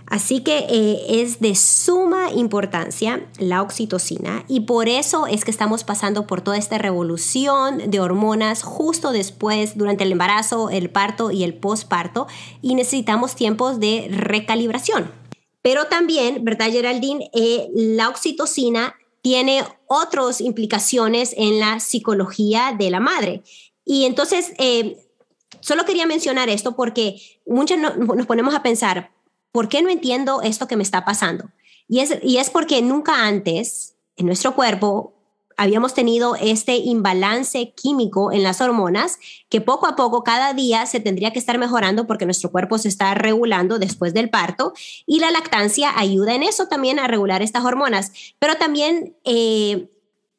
Así 0.06 0.40
que 0.40 0.66
eh, 0.68 1.22
es 1.22 1.40
de 1.40 1.54
suma 1.54 2.30
importancia 2.30 3.26
la 3.38 3.62
oxitocina 3.62 4.44
y 4.48 4.60
por 4.60 4.88
eso 4.88 5.26
es 5.26 5.44
que 5.44 5.50
estamos 5.50 5.82
pasando 5.82 6.26
por 6.26 6.42
toda 6.42 6.58
esta 6.58 6.76
revolución 6.76 7.90
de 7.90 8.00
hormonas 8.00 8.62
justo 8.62 9.12
después, 9.12 9.78
durante 9.78 10.04
el 10.04 10.12
embarazo, 10.12 10.68
el 10.68 10.90
parto 10.90 11.30
y 11.30 11.42
el 11.42 11.54
posparto 11.54 12.26
y 12.60 12.74
necesitamos 12.74 13.34
tiempos 13.34 13.80
de 13.80 14.08
recalibración. 14.10 15.10
Pero 15.62 15.86
también, 15.86 16.44
¿verdad 16.44 16.70
Geraldine? 16.70 17.30
Eh, 17.32 17.68
la 17.74 18.10
oxitocina 18.10 18.94
tiene 19.24 19.64
otras 19.86 20.42
implicaciones 20.42 21.34
en 21.38 21.58
la 21.58 21.80
psicología 21.80 22.76
de 22.78 22.90
la 22.90 23.00
madre. 23.00 23.42
Y 23.82 24.04
entonces, 24.04 24.52
eh, 24.58 24.98
solo 25.60 25.86
quería 25.86 26.04
mencionar 26.04 26.50
esto 26.50 26.76
porque 26.76 27.22
muchos 27.46 27.78
nos 27.78 28.26
ponemos 28.26 28.54
a 28.54 28.62
pensar, 28.62 29.12
¿por 29.50 29.70
qué 29.70 29.80
no 29.80 29.88
entiendo 29.88 30.42
esto 30.42 30.68
que 30.68 30.76
me 30.76 30.82
está 30.82 31.06
pasando? 31.06 31.50
Y 31.88 32.00
es, 32.00 32.18
y 32.22 32.36
es 32.36 32.50
porque 32.50 32.82
nunca 32.82 33.26
antes 33.26 33.94
en 34.16 34.26
nuestro 34.26 34.54
cuerpo 34.54 35.13
habíamos 35.56 35.94
tenido 35.94 36.37
este 36.37 36.76
imbalance 36.76 37.73
químico 37.75 38.32
en 38.32 38.42
las 38.42 38.61
hormonas 38.61 39.18
que 39.49 39.61
poco 39.61 39.87
a 39.87 39.96
poco 39.96 40.25
cada 40.25 40.52
día 40.52 40.87
se 40.87 41.00
tendría 41.00 41.32
que 41.32 41.38
estar 41.38 41.58
mejorando 41.58 42.06
porque 42.06 42.25
nuestro 42.25 42.50
cuerpo 42.50 42.78
se 42.78 42.88
está 42.88 43.14
regulando 43.14 43.78
después 43.78 44.14
del 44.14 44.30
parto 44.30 44.73
y 45.06 45.20
la 45.20 45.30
lactancia 45.30 45.92
ayuda 45.96 46.34
en 46.34 46.42
eso 46.42 46.66
también 46.68 46.99
a 46.99 47.06
regular 47.06 47.42
estas 47.42 47.64
hormonas. 47.64 48.12
Pero 48.38 48.56
también 48.56 49.16
eh, 49.25 49.88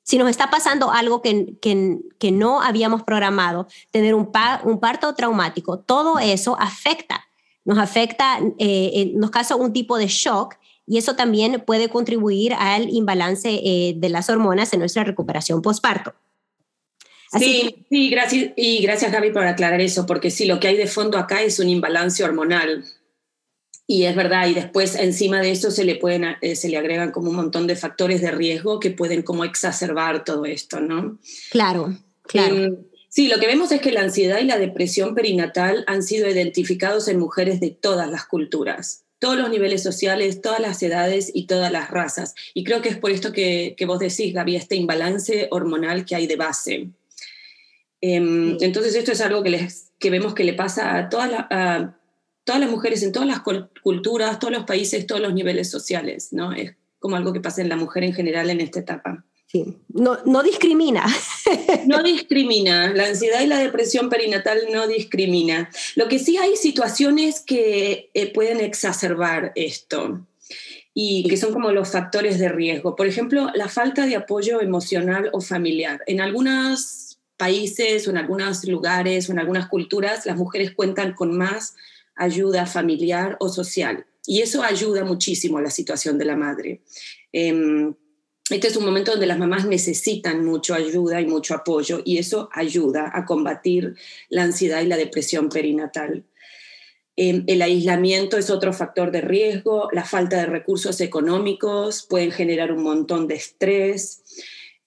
si 0.03 0.17
nos 0.17 0.29
está 0.29 0.49
pasando 0.49 0.91
algo 0.91 1.21
que, 1.21 1.55
que, 1.61 2.31
no 2.31 2.61
habíamos 2.61 3.03
programado, 3.03 3.67
tener 3.91 4.13
un, 4.13 4.31
un 4.63 4.79
parto 4.79 5.15
traumático, 5.15 5.79
todo 5.79 6.19
eso 6.19 6.57
afecta 6.59 7.25
nos 7.65 7.79
afecta, 7.79 8.39
eh, 8.59 9.11
nos 9.15 9.31
causa 9.31 9.55
un 9.55 9.73
tipo 9.73 9.97
de 9.97 10.07
shock 10.07 10.55
y 10.87 10.97
eso 10.97 11.15
también 11.15 11.63
puede 11.65 11.89
contribuir 11.89 12.53
al 12.53 12.89
imbalance 12.89 13.49
eh, 13.49 13.93
de 13.97 14.09
las 14.09 14.29
hormonas 14.29 14.73
en 14.73 14.79
nuestra 14.79 15.03
recuperación 15.03 15.61
postparto. 15.61 16.13
sí, 17.37 17.85
sí, 17.89 18.09
gracias, 18.09 18.51
y 18.55 18.81
gracias 18.81 19.11
Gaby 19.11 19.31
por 19.31 19.45
aclarar 19.45 19.81
eso, 19.81 20.05
porque 20.05 20.31
sí, 20.31 20.45
lo 20.45 20.59
que 20.59 20.67
hay 20.67 20.77
de 20.77 20.87
fondo 20.87 21.17
acá 21.17 21.41
es 21.41 21.59
un 21.59 21.69
imbalance 21.69 22.23
hormonal. 22.23 22.85
Y 23.87 24.05
es 24.05 24.15
verdad, 24.15 24.47
y 24.47 24.55
después 24.55 24.95
encima 24.95 25.41
de 25.41 25.51
eso 25.51 25.69
se 25.69 25.83
le, 25.83 25.95
pueden, 25.95 26.37
eh, 26.41 26.55
se 26.55 26.69
le 26.69 26.77
agregan 26.77 27.11
como 27.11 27.29
un 27.29 27.35
montón 27.35 27.67
de 27.67 27.75
factores 27.75 28.19
de 28.19 28.31
riesgo 28.31 28.79
que 28.79 28.89
pueden 28.89 29.21
como 29.21 29.45
exacerbar 29.45 30.23
todo 30.23 30.45
esto, 30.45 30.79
¿no? 30.79 31.19
Claro, 31.51 31.95
claro. 32.23 32.55
Em, 32.55 32.77
Sí, 33.15 33.29
lo 33.29 33.39
que 33.39 33.47
vemos 33.47 33.71
es 33.71 33.79
que 33.79 33.93
la 33.93 34.01
ansiedad 34.01 34.41
y 34.41 34.43
la 34.43 34.57
depresión 34.57 35.15
perinatal 35.15 35.85
han 35.87 36.03
sido 36.03 36.29
identificados 36.29 37.07
en 37.07 37.17
mujeres 37.17 37.61
de 37.61 37.69
todas 37.69 38.11
las 38.11 38.25
culturas, 38.25 39.04
todos 39.19 39.37
los 39.37 39.49
niveles 39.49 39.81
sociales, 39.81 40.41
todas 40.41 40.59
las 40.59 40.81
edades 40.83 41.31
y 41.33 41.47
todas 41.47 41.71
las 41.71 41.89
razas. 41.89 42.35
Y 42.53 42.63
creo 42.63 42.81
que 42.81 42.89
es 42.89 42.97
por 42.97 43.11
esto 43.11 43.31
que, 43.31 43.75
vos 43.87 43.99
decís, 43.99 44.33
Gaby, 44.33 44.55
este 44.55 44.75
imbalance 44.75 45.47
hormonal 45.51 46.05
que 46.05 46.15
hay 46.15 46.27
de 46.27 46.35
base. 46.35 46.89
Em, 48.01 48.57
entonces 48.61 48.95
esto 48.95 49.11
es 49.11 49.21
algo 49.21 49.41
que, 49.41 49.49
les, 49.49 49.91
que 49.99 50.09
vemos 50.09 50.35
que 50.35 50.43
le 50.43 50.53
pasa 50.53 50.97
a, 50.97 51.09
todas 51.09 51.31
a 51.49 51.95
todas 52.45 52.61
las 52.61 52.69
mujeres 52.69 53.03
en 53.03 53.11
todas 53.11 53.27
las 53.27 53.41
culturas, 53.83 54.39
todos 54.39 54.53
los 54.53 54.63
países, 54.63 55.05
todos 55.05 55.19
los 55.19 55.33
niveles 55.33 55.69
sociales, 55.69 56.31
¿no? 56.31 56.53
Es 56.53 56.75
como 56.99 57.17
algo 57.17 57.33
que 57.33 57.41
pasa 57.41 57.61
en 57.61 57.69
la 57.69 57.75
mujer 57.75 58.03
en 58.03 58.13
general 58.13 58.49
en 58.49 58.61
esta 58.61 58.79
etapa. 58.79 59.25
No, 59.89 60.43
discrimina. 60.43 61.05
No 61.85 62.01
discrimina, 62.01 62.91
la 62.93 63.05
ansiedad 63.05 63.41
y 63.41 63.47
la 63.47 63.59
depresión 63.59 64.09
perinatal 64.09 64.61
no 64.71 64.87
discrimina. 64.87 65.69
Lo 65.95 66.07
que 66.07 66.17
sí 66.17 66.37
hay 66.37 66.55
situaciones 66.55 67.41
que 67.41 68.09
eh, 68.13 68.33
pueden 68.33 68.59
exacerbar 68.59 69.51
esto 69.55 70.25
y 70.95 71.27
que 71.27 71.37
son 71.37 71.53
como 71.53 71.71
los 71.71 71.91
factores 71.91 72.39
de 72.39 72.49
riesgo. 72.49 72.95
Por 72.95 73.05
ejemplo, 73.05 73.51
la 73.53 73.67
falta 73.67 74.07
de 74.07 74.15
apoyo 74.15 74.61
emocional 74.61 75.29
o 75.33 75.41
familiar. 75.41 76.01
En 76.07 76.21
algunos 76.21 77.19
países 77.37 78.07
o 78.07 78.11
en 78.11 78.17
algunos 78.17 78.65
lugares 78.65 79.29
o 79.29 79.33
en 79.33 79.39
algunas 79.39 79.67
culturas, 79.67 80.25
las 80.25 80.37
mujeres 80.37 80.73
cuentan 80.73 81.13
con 81.13 81.37
más 81.37 81.75
ayuda 82.15 82.65
familiar 82.65 83.37
o 83.39 83.49
social 83.49 84.05
y 84.25 84.41
eso 84.41 84.63
ayuda 84.63 85.03
muchísimo 85.03 85.57
a 85.57 85.61
la 85.61 85.69
situación 85.69 86.17
de 86.17 86.25
la 86.25 86.35
madre. 86.35 86.81
Em, 87.31 87.93
este 88.49 88.67
es 88.67 88.77
un 88.77 88.85
momento 88.85 89.11
donde 89.11 89.25
las 89.25 89.39
mamás 89.39 89.65
necesitan 89.65 90.45
mucho 90.45 90.75
ayuda 90.75 91.19
y 91.19 91.25
mucho 91.25 91.55
apoyo 91.55 92.01
y 92.05 92.19
eso 92.19 92.49
ayuda 92.53 93.11
a 93.13 93.25
combatir 93.25 93.95
la 94.29 94.43
ansiedad 94.43 94.83
y 94.83 94.87
la 94.87 94.97
depresión 94.97 95.49
perinatal. 95.49 96.23
Em, 97.17 97.43
el 97.47 97.61
aislamiento 97.61 98.37
es 98.37 98.49
otro 98.51 98.71
factor 98.71 99.11
de 99.11 99.21
riesgo, 99.21 99.89
la 99.93 100.03
falta 100.03 100.37
de 100.37 100.45
recursos 100.45 101.01
económicos 101.01 102.05
pueden 102.07 102.31
generar 102.31 102.71
un 102.71 102.83
montón 102.83 103.27
de 103.27 103.35
estrés. 103.35 104.21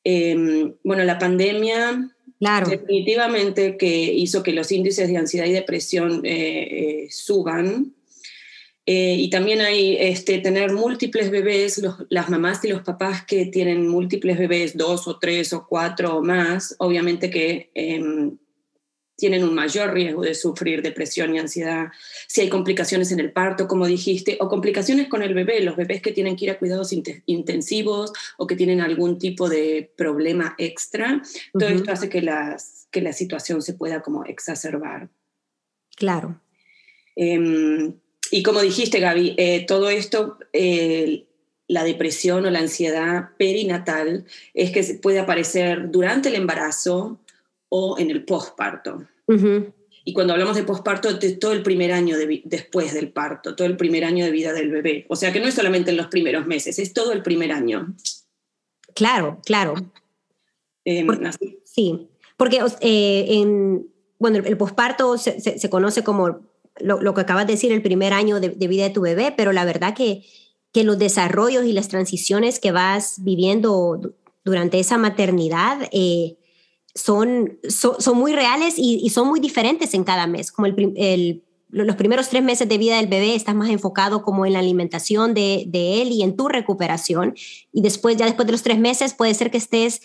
Em, 0.04 0.74
bueno, 0.84 1.02
la 1.04 1.18
pandemia 1.18 2.14
claro. 2.38 2.68
definitivamente 2.68 3.76
que 3.76 3.88
hizo 3.88 4.44
que 4.44 4.52
los 4.52 4.70
índices 4.70 5.08
de 5.08 5.16
ansiedad 5.16 5.46
y 5.46 5.52
depresión 5.52 6.20
eh, 6.24 7.04
eh, 7.04 7.08
suban 7.10 7.94
eh, 8.90 9.16
y 9.18 9.28
también 9.28 9.61
hay 9.61 9.99
este, 10.00 10.38
tener 10.38 10.73
múltiples 10.73 11.30
bebés, 11.30 11.83
las 12.09 12.30
mamás 12.30 12.64
y 12.64 12.68
los 12.68 12.80
papás 12.80 13.23
que 13.26 13.45
tienen 13.45 13.87
múltiples 13.87 14.38
bebés, 14.38 14.78
dos 14.78 15.07
o 15.07 15.18
tres 15.18 15.52
o 15.52 15.66
cuatro 15.66 16.16
o 16.16 16.23
más, 16.23 16.75
obviamente 16.78 17.28
que 17.28 17.71
em, 17.75 18.38
tienen 19.14 19.45
un 19.45 19.54
mayor 19.54 19.92
riesgo 19.92 20.23
de 20.23 20.35
sufrir 20.35 20.80
depresión 20.80 21.35
y 21.35 21.38
ansiedad. 21.38 21.88
Si 22.28 22.40
hay 22.40 22.49
complicaciones 22.49 23.12
en 23.12 23.21
el 23.21 23.30
parto, 23.30 23.68
como 23.68 23.87
dijiste, 23.87 24.38
o 24.40 24.49
complicaciones 24.49 25.09
con 25.09 25.23
el 25.23 25.35
bebé, 25.35 25.61
los 25.61 25.76
bebés 25.76 26.00
que 26.00 26.12
tienen 26.12 26.35
que 26.35 26.47
ir 26.47 26.50
a 26.52 26.59
cuidados 26.59 26.95
intensivos 27.26 28.14
o 28.38 28.47
que 28.47 28.57
tienen 28.57 28.80
algún 28.80 29.18
tipo 29.18 29.50
de 29.50 29.92
problema 29.99 30.54
extra, 30.57 31.21
todo 31.52 31.68
esto 31.68 31.92
hace 31.92 32.09
que, 32.09 32.23
las, 32.23 32.88
que 32.90 33.02
la 33.02 33.12
situación 33.12 33.61
se 33.61 33.75
pueda 33.75 34.00
como 34.00 34.25
exacerbar. 34.25 35.11
Claro. 35.95 36.40
Em, 37.14 37.92
y 38.30 38.42
como 38.42 38.61
dijiste, 38.61 39.00
Gaby, 39.00 39.35
eh, 39.37 39.64
todo 39.66 39.88
esto, 39.90 40.38
eh, 40.52 41.26
la 41.66 41.85
depresión 41.85 42.44
o 42.47 42.50
la 42.50 42.61
ansiedad 42.61 43.30
perinatal, 43.38 44.25
es 44.54 44.70
que 44.70 44.94
puede 44.94 45.18
aparecer 45.18 45.90
durante 45.90 46.28
el 46.28 46.35
embarazo 46.35 47.20
o 47.68 47.99
en 47.99 48.11
el 48.11 48.25
posparto. 48.25 49.06
Y 50.04 50.14
cuando 50.14 50.32
hablamos 50.32 50.56
de 50.56 50.62
posparto, 50.62 51.12
de 51.12 51.32
todo 51.32 51.52
el 51.52 51.62
primer 51.62 51.92
año 51.92 52.16
después 52.44 52.94
del 52.94 53.11
parto, 53.12 53.54
todo 53.54 53.66
el 53.68 53.76
primer 53.76 54.04
año 54.04 54.25
de 54.25 54.30
vida 54.30 54.54
del 54.54 54.70
bebé. 54.70 55.04
O 55.08 55.16
sea 55.16 55.32
que 55.32 55.40
no 55.40 55.47
es 55.47 55.54
solamente 55.54 55.90
en 55.90 55.99
los 55.99 56.06
primeros 56.06 56.47
meses, 56.47 56.78
es 56.78 56.94
todo 56.94 57.12
el 57.12 57.23
primer 57.23 57.52
año. 57.52 57.94
Claro, 58.94 59.40
claro. 59.44 59.75
Em, 60.85 61.06
sí, 61.64 62.08
porque 62.38 62.62
eh, 62.80 63.26
en, 63.28 63.87
bueno, 64.18 64.38
el 64.38 64.56
posparto 64.56 65.18
se, 65.18 65.40
se, 65.40 65.70
conoce 65.70 66.02
como 66.02 66.40
lo, 66.80 67.14
que 67.14 67.20
acabas 67.20 67.47
de 67.47 67.54
decir, 67.54 67.73
el 67.73 67.82
primer 67.82 68.12
año 68.12 68.40
de, 68.40 68.50
vida 68.50 68.85
de 68.85 68.90
tu 68.90 69.00
bebé, 69.00 69.32
pero 69.37 69.52
la 69.52 69.64
verdad 69.64 69.94
que, 69.94 70.25
que 70.73 70.85
los 70.85 70.99
desarrollos 70.99 71.64
y 71.64 71.73
las 71.73 71.88
transiciones 71.88 72.61
que 72.61 72.73
vas 72.73 73.16
viviendo 73.18 74.00
durante 74.44 74.78
esa 74.78 74.99
maternidad 74.99 75.88
eh, 75.92 76.37
son, 76.94 77.58
son, 77.68 78.18
muy 78.18 78.32
reales 78.32 78.75
y, 78.76 79.08
son 79.11 79.28
muy 79.28 79.40
diferentes 79.40 79.94
en 79.94 80.04
cada 80.04 80.26
mes. 80.26 80.50
Como 80.50 80.66
el, 80.66 81.44
los 81.70 81.97
primeros 81.97 82.28
tres 82.28 82.42
meses 82.42 82.68
de 82.68 82.78
vida 82.78 82.97
del 82.97 83.08
bebé 83.08 83.35
estás 83.35 83.54
más 83.54 83.70
enfocado 83.70 84.23
como 84.23 84.47
en 84.47 84.54
la 84.54 84.58
alimentación 84.58 85.35
de, 85.35 85.64
de, 85.68 86.02
él 86.02 86.08
y 86.12 86.23
en 86.23 86.37
tu 86.37 86.49
recuperación. 86.49 87.35
Y 87.73 87.82
después, 87.82 88.16
ya 88.16 88.26
después 88.26 88.47
de 88.47 88.52
los 88.52 88.62
tres 88.62 88.78
meses, 88.78 89.14
puede 89.14 89.35
ser 89.35 89.50
que 89.50 89.58
estés 89.58 90.00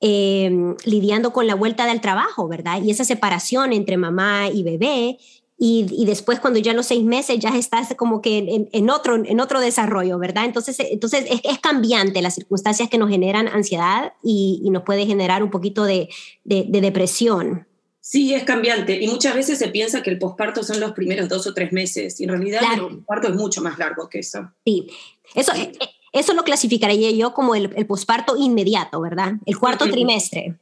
eh, 0.00 0.76
lidiando 0.84 1.32
con 1.32 1.48
la 1.48 1.56
vuelta 1.56 1.86
del 1.86 2.00
trabajo, 2.00 2.46
¿verdad? 2.46 2.80
Y 2.80 2.92
esa 2.92 3.04
separación 3.04 3.72
entre 3.72 3.96
mamá 3.96 4.48
y 4.48 4.62
bebé 4.62 5.18
y, 5.60 6.04
después 6.06 6.38
cuando 6.38 6.60
ya 6.60 6.72
los 6.72 6.86
seis 6.86 7.02
meses 7.02 7.36
ya 7.40 7.50
estás 7.50 7.92
como 7.96 8.22
que 8.22 8.68
en, 8.72 8.90
otro, 8.90 9.16
en 9.16 9.40
otro 9.40 9.58
desarrollo, 9.58 10.16
¿verdad? 10.16 10.44
Entonces, 10.44 10.78
entonces 10.78 11.24
es, 11.42 11.58
cambiante 11.58 12.22
las 12.22 12.36
circunstancias 12.36 12.88
que 12.88 12.96
nos 12.96 13.10
generan 13.10 13.48
ansiedad 13.48 14.12
y, 14.22 14.68
nos 14.70 14.84
puede 14.84 15.04
generar 15.04 15.42
un 15.42 15.50
poquito 15.50 15.84
de, 15.84 16.08
depresión. 16.44 17.66
Sí, 18.00 18.32
es 18.32 18.44
cambiante 18.44 19.02
y 19.02 19.08
muchas 19.08 19.34
veces 19.34 19.58
se 19.58 19.68
piensa 19.68 20.02
que 20.02 20.10
el 20.10 20.18
posparto 20.18 20.62
son 20.62 20.78
los 20.78 20.92
primeros 20.92 21.28
dos 21.28 21.46
o 21.48 21.52
tres 21.52 21.72
meses 21.72 22.20
y 22.20 22.24
en 22.24 22.30
realidad 22.30 22.62
el 22.74 22.80
posparto 22.80 23.28
es 23.28 23.34
mucho 23.34 23.60
más 23.60 23.78
largo 23.78 24.08
que 24.08 24.20
eso. 24.20 24.52
Sí, 24.64 24.86
eso, 25.34 25.52
eh, 25.54 25.72
eh, 25.80 25.88
eso 26.12 26.34
lo 26.34 26.44
clasificaría 26.44 27.10
yo 27.10 27.34
como 27.34 27.56
el, 27.56 27.72
el 27.76 27.86
posparto 27.86 28.36
inmediato, 28.36 29.00
¿verdad? 29.00 29.32
El 29.44 29.58
cuarto 29.58 29.90
trimestre. 29.90 30.56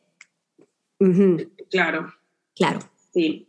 Claro. 1.71 2.15
Claro. 2.55 2.81
Sí. 3.13 3.47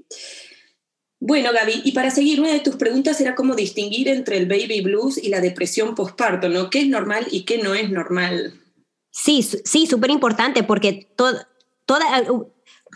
Bueno, 1.19 1.49
Gaby, 1.51 1.81
y 1.83 1.93
para 1.93 2.11
seguir, 2.11 2.39
una 2.39 2.51
de 2.51 2.59
tus 2.59 2.75
preguntas 2.75 3.19
era 3.19 3.33
cómo 3.33 3.55
distinguir 3.55 4.07
entre 4.07 4.37
el 4.37 4.45
baby 4.45 4.81
blues 4.81 5.17
y 5.17 5.29
la 5.29 5.41
depresión 5.41 5.95
postparto, 5.95 6.47
¿no? 6.47 6.69
¿Qué 6.69 6.81
es 6.81 6.87
normal 6.87 7.27
y 7.31 7.43
qué 7.43 7.57
no 7.57 7.73
es 7.73 7.89
normal? 7.89 8.53
Sí, 9.09 9.41
sí, 9.41 9.87
súper 9.87 10.11
importante, 10.11 10.61
porque 10.61 11.09
toda, 11.15 11.35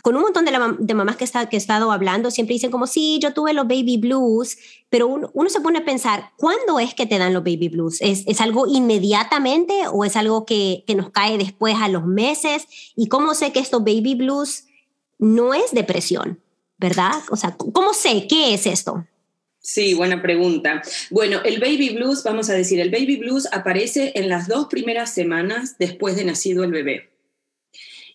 con 0.02 0.16
un 0.16 0.22
montón 0.22 0.44
de, 0.44 0.94
mamás 0.94 1.16
que, 1.16 1.24
está, 1.24 1.48
que 1.48 1.56
he 1.56 1.58
estado 1.58 1.90
hablando, 1.90 2.30
siempre 2.30 2.54
dicen 2.54 2.70
como, 2.70 2.86
sí, 2.86 3.18
yo 3.20 3.34
tuve 3.34 3.52
los 3.54 3.66
baby 3.66 3.96
blues, 3.96 4.56
pero 4.88 5.08
uno, 5.08 5.50
se 5.50 5.60
pone 5.60 5.80
a 5.80 5.84
pensar, 5.84 6.30
¿cuándo 6.36 6.78
es 6.78 6.94
que 6.94 7.06
te 7.06 7.18
dan 7.18 7.34
los 7.34 7.42
baby 7.42 7.68
blues? 7.68 8.00
¿Es, 8.00 8.22
es 8.28 8.40
algo 8.40 8.68
inmediatamente 8.68 9.88
o 9.92 10.04
es 10.04 10.14
algo 10.14 10.46
que, 10.46 10.84
que 10.86 10.94
nos 10.94 11.10
cae 11.10 11.38
después 11.38 11.74
a 11.80 11.88
los 11.88 12.06
meses? 12.06 12.68
¿Y 12.94 13.08
cómo 13.08 13.34
sé 13.34 13.52
que 13.52 13.58
estos 13.58 13.82
baby 13.82 14.14
blues 14.14 14.66
no 15.18 15.54
es 15.54 15.72
depresión? 15.72 16.40
¿Verdad? 16.82 17.22
O 17.30 17.36
sea, 17.36 17.56
¿cómo 17.56 17.94
sé 17.94 18.26
qué 18.28 18.54
es 18.54 18.66
esto? 18.66 19.06
Sí, 19.60 19.94
buena 19.94 20.20
pregunta. 20.20 20.82
Bueno, 21.10 21.40
el 21.44 21.60
baby 21.60 21.90
blues, 21.90 22.24
vamos 22.24 22.50
a 22.50 22.54
decir, 22.54 22.80
el 22.80 22.90
baby 22.90 23.16
blues 23.18 23.46
aparece 23.52 24.12
en 24.16 24.28
las 24.28 24.48
dos 24.48 24.66
primeras 24.66 25.14
semanas 25.14 25.76
después 25.78 26.16
de 26.16 26.24
nacido 26.24 26.64
el 26.64 26.72
bebé 26.72 27.10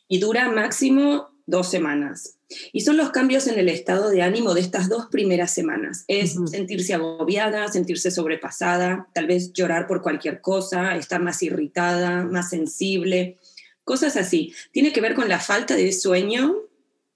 y 0.10 0.20
dura 0.20 0.52
máximo 0.52 1.30
dos 1.46 1.72
semanas. 1.72 2.38
Y 2.74 2.82
son 2.82 2.98
los 2.98 3.12
cambios 3.12 3.48
en 3.48 3.58
el 3.58 3.70
estado 3.70 4.10
de 4.10 4.22
ánimo 4.22 4.54
de 4.54 4.62
estas 4.62 4.90
dos 4.90 5.06
primeras 5.06 5.52
semanas. 5.52 6.04
Es 6.10 6.36
sentirse 6.52 6.94
agobiada, 6.94 7.70
sentirse 7.70 8.12
sobrepasada, 8.12 9.08
tal 9.14 9.28
vez 9.28 9.54
llorar 9.54 9.88
por 9.88 10.02
cualquier 10.02 10.42
cosa, 10.42 10.98
estar 10.98 11.22
más 11.22 11.42
irritada, 11.42 12.24
más 12.24 12.50
sensible, 12.50 13.38
cosas 13.86 14.18
así. 14.18 14.54
Tiene 14.72 14.92
que 14.92 15.02
ver 15.02 15.14
con 15.14 15.30
la 15.30 15.40
falta 15.40 15.76
de 15.76 15.94
sueño 15.94 16.67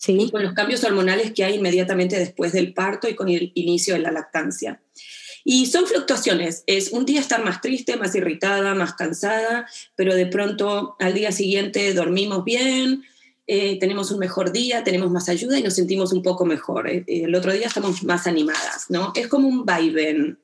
y 0.07 0.31
con 0.31 0.43
los 0.43 0.53
cambios 0.53 0.83
hormonales 0.83 1.31
que 1.33 1.43
hay 1.43 1.55
inmediatamente 1.55 2.17
después 2.17 2.53
del 2.53 2.73
parto 2.73 3.07
y 3.07 3.15
con 3.15 3.29
el 3.29 3.51
inicio 3.55 3.93
de 3.93 4.01
la 4.01 4.11
lactancia. 4.11 4.81
Y 5.43 5.65
son 5.65 5.87
fluctuaciones, 5.87 6.63
es 6.67 6.91
un 6.91 7.05
día 7.05 7.19
estar 7.19 7.43
más 7.43 7.61
triste, 7.61 7.97
más 7.97 8.13
irritada, 8.15 8.75
más 8.75 8.93
cansada, 8.93 9.67
pero 9.95 10.13
de 10.13 10.27
pronto 10.27 10.95
al 10.99 11.13
día 11.13 11.31
siguiente 11.31 11.93
dormimos 11.93 12.43
bien, 12.43 13.03
eh, 13.47 13.79
tenemos 13.79 14.11
un 14.11 14.19
mejor 14.19 14.51
día, 14.51 14.83
tenemos 14.83 15.09
más 15.09 15.29
ayuda 15.29 15.57
y 15.57 15.63
nos 15.63 15.73
sentimos 15.73 16.13
un 16.13 16.21
poco 16.21 16.45
mejor. 16.45 16.87
Eh, 16.89 17.03
el 17.07 17.33
otro 17.33 17.51
día 17.51 17.67
estamos 17.67 18.03
más 18.03 18.27
animadas, 18.27 18.85
¿no? 18.89 19.11
Es 19.15 19.27
como 19.27 19.47
un 19.47 19.65
vaivén. 19.65 20.37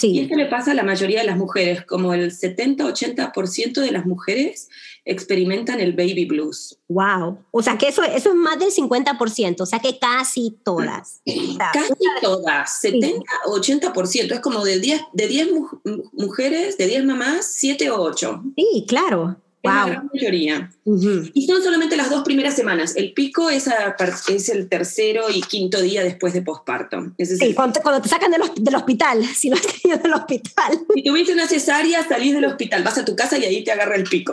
Sí. 0.00 0.12
Y 0.12 0.20
esto 0.20 0.34
le 0.34 0.46
pasa 0.46 0.70
a 0.70 0.74
la 0.74 0.82
mayoría 0.82 1.20
de 1.20 1.26
las 1.26 1.36
mujeres, 1.36 1.84
como 1.84 2.14
el 2.14 2.30
70-80% 2.30 3.82
de 3.82 3.90
las 3.90 4.06
mujeres 4.06 4.70
experimentan 5.04 5.78
el 5.78 5.92
baby 5.92 6.24
blues. 6.24 6.78
Wow, 6.88 7.38
o 7.50 7.62
sea 7.62 7.76
que 7.76 7.88
eso, 7.88 8.02
eso 8.02 8.30
es 8.30 8.34
más 8.34 8.58
del 8.58 8.70
50%, 8.70 9.60
o 9.60 9.66
sea 9.66 9.78
que 9.78 9.98
casi 9.98 10.56
todas. 10.64 11.20
casi 11.74 11.92
todas, 12.22 12.80
70 12.80 13.20
o 13.44 13.58
80%, 13.58 14.32
es 14.32 14.40
como 14.40 14.64
de 14.64 14.78
10, 14.78 15.02
de 15.12 15.28
10 15.28 15.48
mujeres, 16.14 16.78
de 16.78 16.86
10 16.86 17.04
mamás, 17.04 17.44
7 17.56 17.90
o 17.90 18.00
8. 18.00 18.42
Sí, 18.56 18.86
claro. 18.88 19.36
Es 19.62 19.70
la 19.70 19.86
gran 19.86 20.10
mayoría. 20.12 20.72
Y 21.34 21.46
son 21.46 21.62
solamente 21.62 21.96
las 21.96 22.08
dos 22.08 22.24
primeras 22.24 22.54
semanas. 22.54 22.96
El 22.96 23.12
pico 23.12 23.50
es, 23.50 23.68
es 24.28 24.48
el 24.48 24.68
tercero 24.68 25.28
y 25.28 25.42
quinto 25.42 25.82
día 25.82 26.02
después 26.02 26.32
de 26.32 26.40
posparto. 26.40 27.12
Sí, 27.18 27.52
cuando, 27.54 27.80
te 28.00 28.08
sacan 28.08 28.30
del, 28.30 28.42
del, 28.56 28.74
hospital, 28.74 29.24
si 29.34 29.50
no 29.50 29.56
has 29.56 29.66
tenido 29.66 30.00
del 30.00 30.14
hospital. 30.14 30.80
Si 30.94 31.02
tuviste 31.04 31.32
una 31.34 31.46
cesárea, 31.46 32.06
salís 32.08 32.34
del 32.34 32.46
hospital, 32.46 32.82
vas 32.82 32.98
a 32.98 33.04
tu 33.04 33.14
casa 33.14 33.36
y 33.36 33.44
ahí 33.44 33.62
te 33.62 33.72
agarra 33.72 33.96
el 33.96 34.04
pico. 34.04 34.32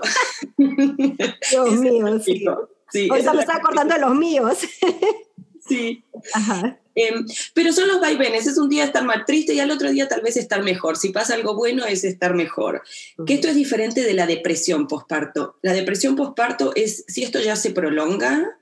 Dios 0.57 1.73
mío, 1.79 2.19
sí. 2.19 2.45
Sí, 2.89 3.09
Hoy 3.11 3.21
me 3.21 3.41
está 3.41 3.57
acordando 3.57 3.95
de 3.95 3.99
los 3.99 4.15
míos. 4.15 4.59
Sí. 5.67 6.03
Ajá. 6.33 6.79
Em, 6.99 7.27
pero 7.53 7.71
son 7.71 7.87
los 7.87 8.01
vaivenes, 8.01 8.47
es 8.47 8.57
un 8.57 8.69
día 8.69 8.83
estar 8.83 9.05
más 9.05 9.23
triste 9.27 9.53
y 9.53 9.59
al 9.59 9.69
otro 9.69 9.91
día 9.91 10.07
tal 10.07 10.21
vez 10.21 10.35
estar 10.35 10.63
mejor. 10.63 10.97
Si 10.97 11.09
pasa 11.09 11.35
algo 11.35 11.55
bueno 11.55 11.85
es 11.85 12.03
estar 12.03 12.33
mejor. 12.33 12.81
Que 13.23 13.35
esto 13.35 13.47
es 13.47 13.55
diferente 13.55 14.01
de 14.01 14.15
la 14.15 14.25
depresión 14.25 14.87
postparto. 14.87 15.59
La 15.61 15.73
depresión 15.73 16.15
postparto 16.15 16.73
es, 16.75 17.05
si 17.07 17.23
esto 17.23 17.39
ya 17.39 17.55
se 17.55 17.69
prolonga, 17.69 18.57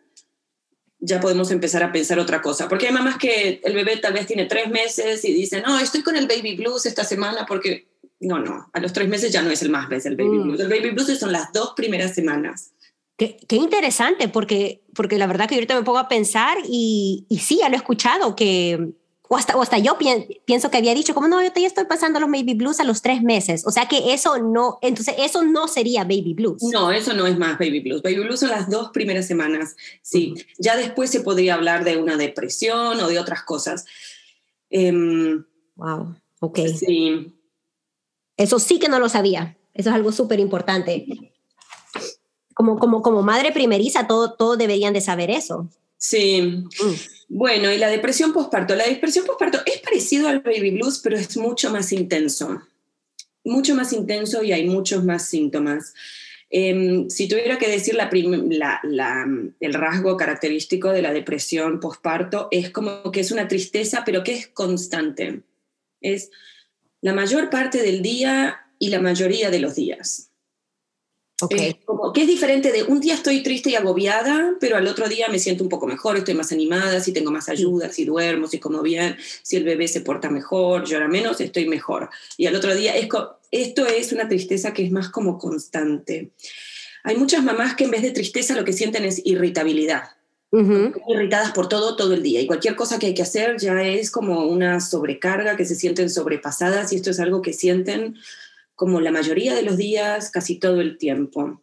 ya 0.99 1.21
podemos 1.21 1.49
empezar 1.51 1.81
a 1.83 1.93
pensar 1.93 2.19
otra 2.19 2.41
cosa. 2.41 2.67
Porque 2.67 2.87
hay 2.87 2.93
mamás 2.93 3.17
que 3.17 3.61
el 3.63 3.73
bebé 3.73 3.95
tal 3.97 4.11
vez 4.11 4.27
tiene 4.27 4.47
tres 4.47 4.69
meses 4.69 5.23
y 5.23 5.33
dicen, 5.33 5.63
no, 5.65 5.79
estoy 5.79 6.03
con 6.03 6.17
el 6.17 6.27
baby 6.27 6.57
blues 6.57 6.85
esta 6.85 7.05
semana 7.05 7.45
porque... 7.47 7.87
No, 8.19 8.39
no, 8.39 8.69
a 8.71 8.79
los 8.79 8.91
tres 8.91 9.07
meses 9.07 9.31
ya 9.31 9.41
no 9.41 9.51
es 9.51 9.61
el 9.61 9.69
más 9.69 9.87
mes 9.89 10.05
el 10.05 10.15
baby 10.17 10.37
mm. 10.37 10.43
blues. 10.43 10.59
El 10.59 10.69
baby 10.69 10.91
blues 10.91 11.17
son 11.17 11.31
las 11.31 11.53
dos 11.53 11.73
primeras 11.75 12.13
semanas. 12.13 12.71
Qué, 13.17 13.37
interesante, 13.51 14.27
porque, 14.27 14.83
porque 14.93 15.17
la 15.17 15.27
verdad 15.27 15.47
que 15.47 15.55
ahorita 15.55 15.75
me 15.75 15.83
pongo 15.83 15.99
a 15.99 16.09
pensar 16.09 16.57
y, 16.67 17.25
y 17.29 17.39
sí, 17.39 17.59
ya 17.59 17.69
lo 17.69 17.75
he 17.75 17.77
escuchado, 17.77 18.35
que 18.35 18.93
o 19.27 19.37
hasta, 19.37 19.55
o 19.55 19.61
hasta 19.61 19.77
yo 19.79 19.97
pienso 20.45 20.69
que 20.69 20.77
había 20.77 20.93
dicho, 20.93 21.15
como 21.15 21.27
no, 21.27 21.41
yo 21.41 21.49
ya 21.55 21.67
estoy 21.67 21.85
pasando 21.85 22.19
los 22.19 22.29
baby 22.29 22.53
blues 22.53 22.79
a 22.79 22.83
los 22.83 23.01
tres 23.01 23.23
meses. 23.23 23.65
O 23.65 23.71
sea 23.71 23.87
que 23.87 24.13
eso 24.13 24.37
no, 24.37 24.77
entonces 24.81 25.15
eso 25.17 25.43
no 25.43 25.67
sería 25.67 26.03
baby 26.03 26.33
blues. 26.35 26.61
No, 26.61 26.91
eso 26.91 27.13
no 27.13 27.25
es 27.25 27.37
más 27.37 27.57
baby 27.57 27.79
blues. 27.79 28.01
Baby 28.03 28.19
blues 28.19 28.41
son 28.41 28.49
las 28.49 28.69
dos 28.69 28.91
primeras 28.91 29.25
semanas. 29.25 29.75
Sí, 30.01 30.35
ya 30.59 30.75
después 30.75 31.09
se 31.09 31.21
podría 31.21 31.55
hablar 31.55 31.83
de 31.83 31.97
una 31.97 32.17
depresión 32.17 32.99
o 32.99 33.07
de 33.07 33.17
otras 33.17 33.43
cosas. 33.43 33.85
wow, 34.69 34.79
em, 34.79 35.45
ok. 36.39 36.59
Sí. 36.77 37.33
Eso 38.37 38.59
sí 38.59 38.77
que 38.77 38.89
no 38.89 38.99
lo 38.99 39.09
sabía. 39.09 39.57
Eso 39.73 39.89
es 39.89 39.95
algo 39.95 40.11
súper 40.11 40.39
importante 40.39 41.34
como, 42.55 42.79
como, 42.79 43.01
como 43.01 43.21
madre 43.21 43.51
primeriza, 43.51 44.07
todos 44.07 44.37
todo 44.37 44.55
deberían 44.57 44.93
de 44.93 45.01
saber 45.01 45.29
eso. 45.29 45.69
Sí. 45.97 46.41
Mm. 46.41 46.93
Bueno, 47.27 47.71
y 47.71 47.77
la 47.77 47.89
depresión 47.89 48.31
postparto. 48.31 48.75
La 48.75 48.85
depresión 48.85 49.25
postparto 49.25 49.59
es 49.65 49.79
parecido 49.81 50.29
al 50.29 50.39
baby 50.39 50.71
blues, 50.71 50.99
pero 51.03 51.17
es 51.17 51.35
mucho 51.35 51.69
más 51.69 51.91
intenso. 51.91 52.61
Mucho 53.43 53.75
más 53.75 53.91
intenso 53.91 54.41
y 54.41 54.53
hay 54.53 54.67
muchos 54.69 55.03
más 55.03 55.27
síntomas. 55.27 55.93
Em, 56.49 57.09
si 57.09 57.27
tuviera 57.27 57.57
que 57.57 57.69
decir 57.69 57.95
la, 57.95 58.09
la, 58.83 59.25
el 59.59 59.73
rasgo 59.73 60.15
característico 60.15 60.91
de 60.91 61.01
la 61.01 61.11
depresión 61.11 61.81
postparto, 61.81 62.47
es 62.51 62.69
como 62.69 63.11
que 63.11 63.19
es 63.19 63.31
una 63.31 63.49
tristeza, 63.49 64.03
pero 64.05 64.23
que 64.23 64.33
es 64.33 64.47
constante. 64.47 65.41
Es 65.99 66.31
la 67.01 67.13
mayor 67.13 67.49
parte 67.49 67.81
del 67.81 68.01
día 68.01 68.61
y 68.79 68.89
la 68.89 69.01
mayoría 69.01 69.49
de 69.49 69.59
los 69.59 69.75
días. 69.75 70.31
Okay. 71.41 71.81
como 71.83 72.13
que 72.13 72.21
es 72.21 72.27
diferente 72.27 72.71
de 72.71 72.83
un 72.83 73.01
día 73.01 73.15
estoy 73.15 73.43
triste 73.43 73.69
y 73.69 73.75
agobiada, 73.75 74.53
pero 74.57 74.77
al 74.77 74.87
otro 74.87 75.09
día 75.09 75.27
me 75.27 75.37
siento 75.37 75.63
un 75.63 75.69
poco 75.69 75.85
mejor, 75.85 76.15
estoy 76.15 76.33
más 76.33 76.53
animada, 76.53 77.01
si 77.01 77.11
tengo 77.11 77.29
más 77.29 77.49
ayuda, 77.49 77.91
si 77.91 78.05
duermo, 78.05 78.47
si 78.47 78.57
como 78.57 78.81
bien, 78.81 79.17
si 79.43 79.57
el 79.57 79.65
bebé 79.65 79.89
se 79.89 79.99
porta 79.99 80.29
mejor, 80.29 80.85
llora 80.85 81.09
menos, 81.09 81.41
estoy 81.41 81.67
mejor. 81.67 82.09
Y 82.37 82.45
al 82.45 82.55
otro 82.55 82.73
día, 82.73 82.95
es 82.95 83.09
esto 83.51 83.85
es 83.85 84.13
una 84.13 84.29
tristeza 84.29 84.71
que 84.71 84.85
es 84.85 84.91
más 84.91 85.09
como 85.09 85.37
constante. 85.37 86.31
Hay 87.03 87.17
muchas 87.17 87.43
mamás 87.43 87.75
que 87.75 87.83
en 87.83 87.91
vez 87.91 88.01
de 88.01 88.11
tristeza 88.11 88.55
lo 88.55 88.63
que 88.63 88.73
sienten 88.73 89.03
es 89.03 89.21
irritabilidad. 89.25 90.11
irritadas 90.51 91.51
por 91.51 91.67
todo, 91.67 91.97
todo 91.97 92.13
el 92.13 92.23
día. 92.23 92.39
Y 92.39 92.47
cualquier 92.47 92.77
cosa 92.77 92.97
que 92.97 93.07
hay 93.07 93.13
que 93.13 93.23
hacer 93.23 93.57
ya 93.59 93.83
es 93.83 94.09
como 94.09 94.45
una 94.45 94.79
sobrecarga, 94.79 95.57
que 95.57 95.65
se 95.65 95.75
sienten 95.75 96.09
sobrepasadas 96.09 96.93
y 96.93 96.95
esto 96.95 97.11
es 97.11 97.19
algo 97.19 97.41
que 97.41 97.51
sienten 97.51 98.15
como 98.75 99.01
la 99.01 99.11
mayoría 99.11 99.55
de 99.55 99.63
los 99.63 99.77
días, 99.77 100.31
casi 100.31 100.59
todo 100.59 100.81
el 100.81 100.97
tiempo. 100.97 101.61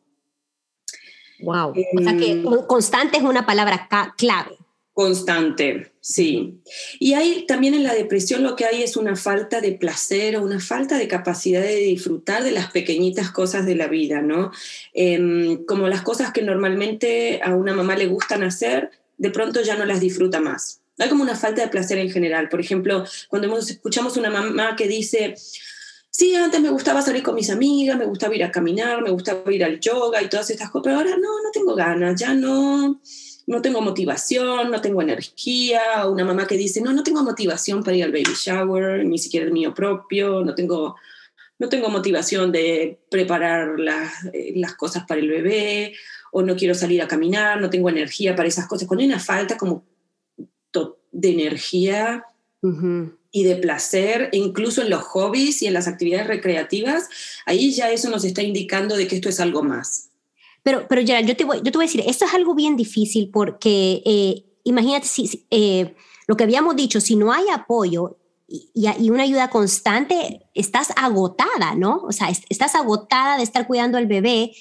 Wow. 1.40 1.70
o 1.70 2.02
sea 2.02 2.16
que 2.16 2.32
em, 2.32 2.44
constante 2.66 3.18
es 3.18 3.24
una 3.24 3.44
palabra 3.44 3.88
clave. 4.16 4.56
Constante, 4.94 5.90
sí. 6.02 6.60
Y 6.98 7.14
hay 7.14 7.46
también 7.46 7.72
en 7.72 7.82
la 7.82 7.94
depresión 7.94 8.42
lo 8.42 8.56
que 8.56 8.66
hay 8.66 8.82
es 8.82 8.98
una 8.98 9.16
falta 9.16 9.62
de 9.62 9.72
placer 9.72 10.36
o 10.36 10.42
una 10.42 10.60
falta 10.60 10.98
de 10.98 11.08
capacidad 11.08 11.62
de 11.62 11.76
disfrutar 11.76 12.44
de 12.44 12.50
las 12.50 12.70
pequeñitas 12.70 13.30
cosas 13.30 13.64
de 13.64 13.74
la 13.74 13.88
vida, 13.88 14.20
¿no? 14.20 14.52
Em, 14.92 15.64
como 15.64 15.88
las 15.88 16.02
cosas 16.02 16.32
que 16.32 16.42
normalmente 16.42 17.40
a 17.42 17.54
una 17.54 17.72
mamá 17.72 17.96
le 17.96 18.06
gustan 18.06 18.42
hacer, 18.42 18.90
de 19.16 19.30
pronto 19.30 19.62
ya 19.62 19.76
no 19.76 19.86
las 19.86 20.00
disfruta 20.00 20.40
más. 20.40 20.82
Hay 20.98 21.08
como 21.08 21.22
una 21.22 21.36
falta 21.36 21.62
de 21.62 21.68
placer 21.68 21.96
en 21.96 22.10
general. 22.10 22.50
Por 22.50 22.60
ejemplo, 22.60 23.04
cuando 23.28 23.56
escuchamos 23.56 24.18
una 24.18 24.30
mamá 24.30 24.76
que 24.76 24.86
dice, 24.86 25.34
sí, 26.12 26.36
antes 26.36 26.60
me 26.60 26.70
gustaba 26.70 27.02
salir 27.02 27.24
con 27.24 27.34
mis 27.34 27.50
amigas, 27.50 27.98
me 27.98 28.04
gustaba 28.04 28.36
ir 28.36 28.44
a 28.44 28.52
caminar, 28.52 29.02
me 29.02 29.10
gustaba 29.10 29.52
ir 29.52 29.64
al 29.64 29.80
yoga 29.80 30.22
y 30.22 30.28
todas 30.28 30.48
estas 30.50 30.70
cosas, 30.70 30.84
pero 30.84 30.96
ahora 30.98 31.16
no, 31.16 31.42
no 31.42 31.50
tengo 31.52 31.74
ganas, 31.74 32.20
ya 32.20 32.32
no 32.32 33.00
no 33.46 33.60
tengo 33.60 33.80
motivación, 33.80 34.70
no 34.70 34.80
tengo 34.80 35.02
energía, 35.02 36.06
una 36.06 36.24
mamá 36.24 36.46
que 36.46 36.56
dice, 36.56 36.80
no, 36.80 36.92
no 36.92 37.02
tengo 37.02 37.22
motivación 37.22 37.82
para 37.82 37.96
ir 37.96 38.04
al 38.04 38.12
baby 38.12 38.34
shower, 38.34 39.04
ni 39.04 39.18
siquiera 39.18 39.46
el 39.46 39.52
mío 39.52 39.74
propio, 39.74 40.44
no 40.44 40.54
tengo, 40.54 40.96
no 41.58 41.68
tengo 41.68 41.88
motivación 41.88 42.52
de 42.52 43.00
preparar 43.10 43.78
las, 43.78 44.24
eh, 44.32 44.54
cosas 44.76 45.04
para 45.06 45.20
el 45.20 45.28
bebé, 45.28 45.94
o 46.30 46.42
no 46.42 46.56
quiero 46.56 46.74
salir 46.74 47.02
a 47.02 47.08
caminar, 47.08 47.60
no 47.60 47.68
tengo 47.68 47.90
energía 47.90 48.34
para 48.34 48.48
esas 48.48 48.66
cosas. 48.66 48.88
Cuando 48.88 49.02
hay 49.02 49.08
una 49.08 49.20
falta 49.20 49.56
como 49.56 49.84
de 51.14 51.30
energía 51.30 52.24
y 53.32 53.44
de 53.44 53.56
placer, 53.56 54.28
incluso 54.32 54.82
en 54.82 54.90
los 54.90 55.02
hobbies 55.02 55.62
y 55.62 55.66
en 55.66 55.72
las 55.72 55.88
actividades 55.88 56.26
recreativas, 56.26 57.08
ahí 57.46 57.72
ya 57.72 57.90
eso 57.90 58.10
nos 58.10 58.24
está 58.24 58.42
indicando 58.42 58.94
de 58.94 59.08
que 59.08 59.16
esto 59.16 59.30
es 59.30 59.40
algo 59.40 59.62
más. 59.62 60.10
Pero, 60.62 60.86
pero 60.86 61.00
ya, 61.00 61.20
yo 61.22 61.34
te, 61.34 61.44
voy, 61.44 61.56
yo 61.64 61.72
te 61.72 61.78
voy 61.78 61.84
a 61.84 61.88
decir, 61.88 62.04
esto 62.06 62.26
es 62.26 62.34
algo 62.34 62.54
bien 62.54 62.76
difícil 62.76 63.30
porque 63.32 64.02
eh, 64.04 64.44
imagínate 64.64 65.06
si, 65.06 65.46
eh, 65.50 65.94
lo 66.26 66.36
que 66.36 66.44
habíamos 66.44 66.76
dicho, 66.76 67.00
si 67.00 67.16
no 67.16 67.32
hay 67.32 67.44
apoyo 67.52 68.18
y, 68.46 68.70
y, 68.74 69.10
una 69.10 69.22
ayuda 69.22 69.48
constante, 69.48 70.42
estás 70.54 70.92
agotada, 70.94 71.74
¿no? 71.74 72.02
O 72.04 72.12
sea, 72.12 72.28
estás 72.28 72.74
agotada 72.74 73.38
de 73.38 73.44
estar 73.44 73.66
cuidando 73.66 73.96
al 73.96 74.06
bebé. 74.06 74.52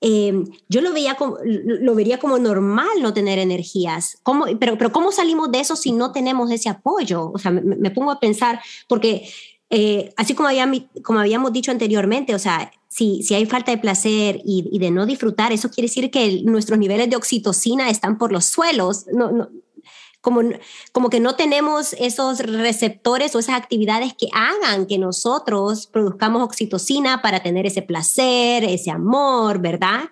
Eh, 0.00 0.44
yo 0.68 0.80
lo, 0.80 0.92
veía 0.92 1.14
como, 1.14 1.38
lo 1.44 1.94
vería 1.94 2.18
como 2.18 2.38
normal 2.38 3.02
no 3.02 3.12
tener 3.12 3.38
energías. 3.38 4.18
¿Cómo, 4.22 4.46
pero, 4.58 4.78
pero 4.78 4.92
¿cómo 4.92 5.12
salimos 5.12 5.50
de 5.52 5.60
eso 5.60 5.76
si 5.76 5.92
no 5.92 6.12
tenemos 6.12 6.50
ese 6.50 6.68
apoyo? 6.68 7.30
O 7.32 7.38
sea, 7.38 7.50
me, 7.50 7.60
me 7.60 7.90
pongo 7.90 8.10
a 8.10 8.20
pensar, 8.20 8.60
porque 8.88 9.28
así 10.16 10.34
como, 10.34 10.48
había, 10.48 10.70
como 11.02 11.20
habíamos 11.20 11.52
dicho 11.52 11.70
anteriormente, 11.70 12.34
o 12.34 12.38
sea, 12.38 12.72
si, 12.88 13.22
si 13.22 13.34
hay 13.34 13.46
falta 13.46 13.70
de 13.70 13.78
placer 13.78 14.40
y, 14.44 14.78
de 14.78 14.90
no 14.90 15.06
disfrutar, 15.06 15.52
eso 15.52 15.70
quiere 15.70 15.86
decir 15.88 16.10
que 16.10 16.42
nuestros 16.42 16.78
niveles 16.78 17.08
de 17.08 17.16
oxitocina 17.16 17.88
están 17.88 18.18
por 18.18 18.32
los 18.32 18.46
suelos. 18.46 19.06
No, 19.12 19.30
no, 19.30 19.48
como, 20.20 20.42
como 20.92 21.10
que 21.10 21.20
no 21.20 21.36
tenemos 21.36 21.94
esos 21.94 22.40
receptores 22.40 23.34
o 23.34 23.38
esas 23.38 23.56
actividades 23.56 24.12
que 24.14 24.28
hagan 24.32 24.86
que 24.86 24.98
nosotros 24.98 25.86
produzcamos 25.86 26.42
oxitocina 26.42 27.22
para 27.22 27.42
tener 27.42 27.66
ese 27.66 27.82
placer, 27.82 28.64
ese 28.64 28.90
amor, 28.90 29.60
¿verdad? 29.60 30.04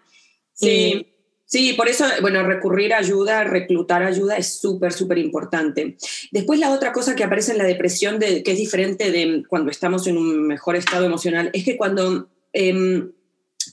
Sí. 0.55 0.68
Eh, 0.68 1.14
sí, 1.44 1.73
por 1.75 1.88
eso, 1.88 2.05
bueno, 2.21 2.42
recurrir 2.42 2.94
a 2.94 2.99
ayuda, 2.99 3.44
reclutar 3.44 4.03
ayuda 4.03 4.37
es 4.37 4.59
súper, 4.59 4.92
súper 4.92 5.18
importante. 5.18 5.97
Después 6.33 6.59
la 6.59 6.73
otra 6.73 6.92
cosa 6.92 7.14
que 7.14 7.25
aparece 7.25 7.53
en 7.53 7.59
la 7.59 7.64
depresión, 7.64 8.18
de, 8.18 8.42
que 8.42 8.53
es 8.53 8.59
diferente 8.59 9.11
de 9.11 9.44
cuando 9.49 9.71
estamos 9.71 10.07
en 10.07 10.16
un 10.16 10.47
mejor 10.47 10.77
estado 10.77 11.05
emocional, 11.05 11.51
es 11.53 11.64
que 11.64 11.77
cuando 11.77 12.29
Em, 12.53 13.12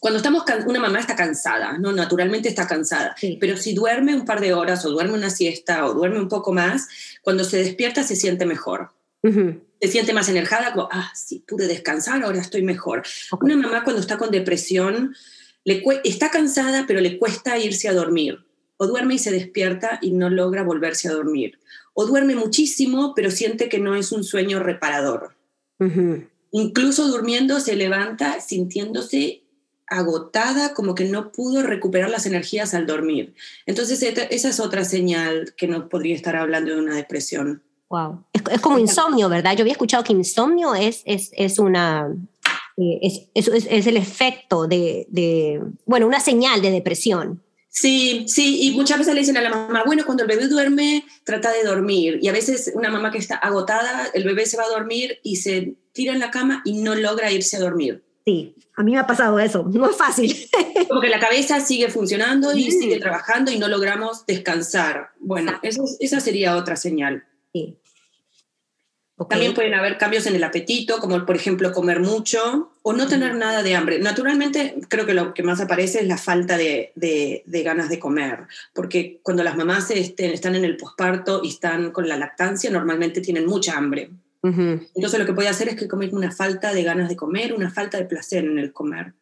cuando 0.06 0.18
estamos, 0.18 0.44
una 0.68 0.80
mamá 0.80 1.00
está 1.00 1.16
cansada, 1.16 1.80
¿no? 1.80 1.92
Naturalmente 1.92 2.48
está 2.48 2.68
cansada, 2.68 3.16
pero 3.40 3.58
si 3.58 3.74
duerme 3.74 4.14
un 4.14 4.24
par 4.24 4.40
de 4.40 4.54
horas 4.54 4.86
o 4.86 4.92
duerme 4.92 5.16
una 5.16 5.32
siesta 5.32 5.84
o 5.88 5.96
duerme 5.96 6.20
un 6.20 6.30
poco 6.30 6.54
más, 6.54 6.88
cuando 7.24 7.44
se 7.44 7.58
despierta 7.58 8.04
se 8.04 8.16
siente 8.16 8.46
mejor. 8.46 8.92
Se 9.24 9.88
siente 9.88 10.14
más 10.14 10.30
energada, 10.30 10.74
como, 10.74 10.90
ah, 10.92 11.12
sí, 11.16 11.44
pude 11.48 11.66
descansar, 11.66 12.22
ahora 12.22 12.40
estoy 12.40 12.62
mejor. 12.62 13.02
Una 13.42 13.56
mamá 13.56 13.84
cuando 13.84 14.00
está 14.00 14.20
con 14.20 14.30
depresión, 14.30 15.16
le 15.64 15.84
está 16.04 16.30
cansada, 16.30 16.86
pero 16.88 17.02
le 17.02 17.18
cuesta 17.18 17.58
irse 17.58 17.90
a 17.90 17.94
dormir. 17.94 18.46
O 18.78 18.86
duerme 18.86 19.16
y 19.16 19.18
se 19.18 19.32
despierta 19.32 19.98
y 20.04 20.12
no 20.12 20.30
logra 20.30 20.62
volverse 20.62 21.08
a 21.08 21.14
dormir. 21.14 21.58
O 21.96 22.06
duerme 22.06 22.36
muchísimo, 22.36 23.14
pero 23.16 23.32
siente 23.32 23.70
que 23.70 23.80
no 23.80 23.96
es 23.96 24.12
un 24.12 24.24
sueño 24.24 24.60
reparador. 24.60 25.36
Incluso 26.52 27.08
durmiendo 27.08 27.60
se 27.60 27.76
levanta 27.76 28.40
sintiéndose 28.40 29.42
agotada, 29.88 30.74
como 30.74 30.96
que 30.96 31.06
no 31.06 31.32
pudo 31.32 31.64
recuperar 31.64 32.10
las 32.10 32.26
energías 32.26 32.74
al 32.74 32.88
dormir. 32.88 33.36
Entonces, 33.66 34.02
esa 34.02 34.50
es 34.50 34.60
otra 34.60 34.86
señal 34.86 35.54
que 35.56 35.68
nos 35.68 35.90
podría 35.90 36.16
estar 36.16 36.36
hablando 36.36 36.74
de 36.74 36.82
una 36.82 36.96
depresión. 36.96 37.64
Wow. 37.90 38.24
Es, 38.52 38.62
como 38.62 38.80
insomnio, 38.80 39.30
¿verdad? 39.30 39.56
Yo 39.56 39.62
había 39.62 39.74
escuchado 39.74 40.04
que 40.04 40.14
insomnio 40.14 40.76
es, 40.76 41.02
es, 41.06 41.32
es 41.34 41.60
una. 41.60 42.08
Eh, 42.78 43.28
es, 43.34 43.48
es, 43.48 43.88
el 43.88 43.96
efecto 43.96 44.68
de, 44.68 45.08
de, 45.10 45.62
bueno, 45.86 46.08
una 46.08 46.20
señal 46.20 46.62
de 46.62 46.72
depresión. 46.72 47.42
Sí, 47.70 48.24
sí, 48.30 48.62
y 48.62 48.72
muchas 48.72 49.00
veces 49.00 49.14
le 49.14 49.20
dicen 49.20 49.36
a 49.36 49.42
la 49.42 49.50
mamá, 49.50 49.84
bueno, 49.86 50.06
cuando 50.06 50.24
el 50.24 50.30
bebé 50.30 50.48
duerme, 50.48 51.06
trata 51.26 51.52
de 51.52 51.64
dormir. 51.64 52.20
Y 52.22 52.30
a 52.30 52.32
veces 52.32 52.72
una 52.74 52.90
mamá 52.90 53.12
que 53.12 53.18
está 53.18 53.36
agotada, 53.36 54.08
el 54.14 54.24
bebé 54.24 54.46
se 54.46 54.56
va 54.56 54.64
a 54.64 54.70
dormir 54.70 55.20
y 55.24 55.38
se 55.38 55.76
tira 55.92 56.14
en 56.14 56.20
la 56.20 56.32
cama 56.32 56.62
y 56.64 56.82
no 56.82 56.96
logra 56.96 57.34
irse 57.34 57.58
a 57.58 57.60
dormir. 57.60 58.05
Sí, 58.26 58.56
a 58.76 58.84
mí 58.84 58.94
me 58.94 59.00
ha 59.00 59.08
pasado 59.08 59.40
eso, 59.40 59.64
no 59.72 59.90
es 59.90 59.96
fácil. 59.96 60.36
Como 60.88 61.02
que 61.02 61.10
la 61.10 61.20
cabeza 61.20 61.60
sigue 61.60 61.90
funcionando 61.90 62.56
y 62.56 62.72
sigue 62.72 63.00
trabajando 63.00 63.52
y 63.52 63.60
no 63.60 63.68
logramos 63.68 64.26
descansar. 64.26 65.12
Bueno, 65.20 65.60
esa 65.62 66.20
sería 66.20 66.56
otra 66.56 66.76
señal. 66.76 67.26
Sí. 67.54 67.78
También 69.30 69.54
pueden 69.54 69.74
haber 69.74 69.98
cambios 69.98 70.28
en 70.28 70.36
el 70.36 70.44
apetito, 70.44 71.00
como 71.00 71.26
por 71.26 71.38
ejemplo 71.38 71.72
comer 71.72 72.02
mucho 72.02 72.74
o 72.82 72.92
no 72.92 73.08
tener 73.08 73.36
nada 73.36 73.64
de 73.64 73.74
hambre. 73.74 74.00
Naturalmente, 74.00 74.76
creo 74.90 75.06
que 75.06 75.14
lo 75.14 75.34
que 75.34 75.42
más 75.42 75.62
aparece 75.62 76.02
es 76.02 76.08
la 76.08 76.18
falta 76.18 76.58
de, 76.58 76.92
ganas 77.46 77.88
de 77.88 77.98
comer, 77.98 78.40
porque 78.74 79.22
cuando 79.24 79.42
las 79.42 79.56
mamás 79.56 79.90
estén, 79.92 80.32
están 80.32 80.56
en 80.56 80.66
el 80.66 80.76
posparto 80.76 81.40
y 81.42 81.50
están 81.50 81.92
con 81.92 82.10
la 82.10 82.18
lactancia, 82.18 82.70
normalmente 82.70 83.22
tienen 83.22 83.46
mucha 83.46 83.78
hambre. 83.78 84.10
Entonces 84.48 85.20
lo 85.20 85.26
que 85.26 85.34
puede 85.34 85.50
hacer 85.50 85.70
es 85.70 85.76
que 85.76 85.88
comen 85.88 86.16
una 86.16 86.32
falta 86.32 86.74
de 86.74 86.84
ganas 86.84 87.10
de 87.10 87.16
comer, 87.16 87.54
una 87.54 87.72
falta 87.72 87.98
de 87.98 88.06
placer 88.06 88.46
en 88.46 88.60
el 88.60 88.74
comer. 88.74 89.14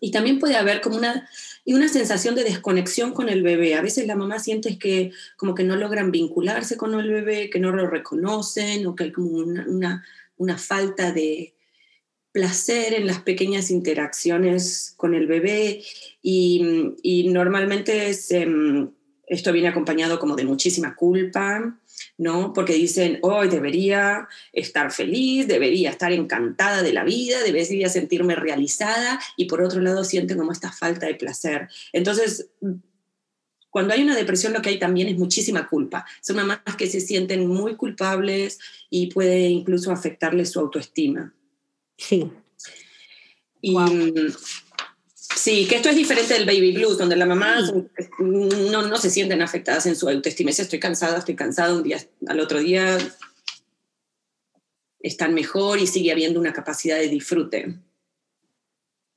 Y 0.00 0.10
también 0.10 0.38
puede 0.38 0.56
haber 0.56 0.80
como 0.80 0.96
una, 0.96 1.28
una 1.64 1.88
sensación 1.88 2.34
de 2.34 2.44
desconexión 2.44 3.12
con 3.12 3.28
el 3.28 3.42
bebé. 3.42 3.74
A 3.74 3.82
veces 3.82 4.06
la 4.06 4.16
mamá 4.16 4.38
siente 4.38 4.78
que 4.78 5.12
como 5.36 5.54
que 5.54 5.64
no 5.64 5.76
logran 5.76 6.10
vincularse 6.10 6.76
con 6.76 6.94
el 6.94 7.10
bebé, 7.10 7.50
que 7.50 7.60
no 7.60 7.72
lo 7.72 7.86
reconocen 7.86 8.86
o 8.86 8.94
que 8.94 9.04
hay 9.04 9.12
como 9.12 9.30
una, 9.30 10.04
una, 10.36 10.58
falta 10.58 11.12
de 11.12 11.54
placer 12.32 12.92
en 12.94 13.06
las 13.06 13.20
pequeñas 13.20 13.70
interacciones 13.70 14.92
con 14.96 15.14
el 15.14 15.26
bebé 15.26 15.82
y, 16.20 16.94
y 17.02 17.28
normalmente 17.28 18.14
em, 18.30 18.90
esto 19.26 19.52
viene 19.52 19.68
acompañado 19.68 20.18
como 20.18 20.36
de 20.36 20.44
muchísima 20.44 20.94
culpa, 20.94 21.78
¿no? 22.18 22.52
Porque 22.52 22.74
dicen, 22.74 23.18
hoy 23.22 23.48
debería 23.48 24.28
estar 24.52 24.92
feliz, 24.92 25.46
debería 25.46 25.90
estar 25.90 26.12
encantada 26.12 26.82
de 26.82 26.92
la 26.92 27.04
vida, 27.04 27.42
debería 27.42 27.88
sentirme 27.88 28.34
realizada, 28.34 29.20
y 29.36 29.46
por 29.46 29.62
otro 29.62 29.80
lado 29.80 30.04
sienten 30.04 30.38
como 30.38 30.52
esta 30.52 30.72
falta 30.72 31.06
de 31.06 31.14
placer. 31.14 31.68
Entonces, 31.92 32.48
cuando 33.70 33.92
hay 33.92 34.02
una 34.02 34.16
depresión 34.16 34.54
lo 34.54 34.62
que 34.62 34.70
hay 34.70 34.78
también 34.78 35.08
es 35.08 35.18
muchísima 35.18 35.68
culpa. 35.68 36.06
Son 36.22 36.36
mamás 36.36 36.60
que 36.78 36.86
se 36.86 37.00
sienten 37.00 37.46
muy 37.46 37.76
culpables 37.76 38.58
y 38.88 39.08
puede 39.08 39.48
incluso 39.48 39.92
afectarles 39.92 40.50
su 40.50 40.60
autoestima. 40.60 41.34
Sí. 41.98 42.30
Y, 43.60 43.76
Sí, 45.36 45.66
que 45.68 45.76
esto 45.76 45.90
es 45.90 45.96
diferente 45.96 46.32
del 46.32 46.46
baby 46.46 46.72
blues, 46.72 46.96
donde 46.96 47.14
la 47.14 47.26
mamá 47.26 47.58
no, 48.18 48.82
no 48.82 48.96
se 48.96 49.10
sienten 49.10 49.42
afectadas 49.42 49.84
en 49.84 49.94
su 49.94 50.08
autoestima. 50.08 50.50
estoy 50.50 50.80
cansada, 50.80 51.18
estoy 51.18 51.36
cansada, 51.36 51.74
un 51.74 51.82
día 51.82 51.98
al 52.26 52.40
otro 52.40 52.58
día 52.58 52.96
están 54.98 55.34
mejor 55.34 55.78
y 55.78 55.86
sigue 55.86 56.10
habiendo 56.10 56.40
una 56.40 56.54
capacidad 56.54 56.96
de 56.96 57.08
disfrute. 57.08 57.78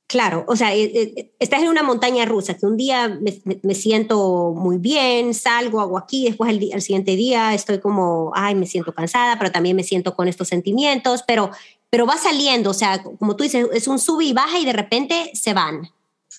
Claro, 0.06 0.44
o 0.46 0.56
sea, 0.56 0.74
eh, 0.74 0.90
eh, 0.92 1.32
estás 1.38 1.62
en 1.62 1.68
una 1.68 1.82
montaña 1.82 2.26
rusa, 2.26 2.54
que 2.54 2.66
un 2.66 2.76
día 2.76 3.08
me, 3.08 3.74
siento 3.74 4.52
muy 4.54 4.76
bien, 4.76 5.32
salgo, 5.34 5.80
hago 5.80 5.96
aquí, 5.96 6.26
después 6.26 6.50
el, 6.50 6.70
el, 6.72 6.82
siguiente 6.82 7.16
día 7.16 7.54
estoy 7.54 7.78
como, 7.78 8.32
ay, 8.34 8.56
me 8.56 8.66
siento 8.66 8.92
cansada, 8.92 9.38
pero 9.38 9.52
también 9.52 9.76
me 9.76 9.84
siento 9.84 10.14
con 10.14 10.28
estos 10.28 10.48
sentimientos, 10.48 11.22
pero, 11.26 11.50
pero 11.88 12.06
va 12.06 12.18
saliendo, 12.18 12.70
o 12.70 12.74
sea, 12.74 13.02
como 13.02 13.36
tú 13.36 13.44
dices, 13.44 13.68
es 13.72 13.88
un 13.88 13.98
sube 13.98 14.24
y 14.24 14.32
baja 14.32 14.58
y 14.58 14.66
de 14.66 14.72
repente 14.72 15.30
se 15.32 15.54
van. 15.54 15.88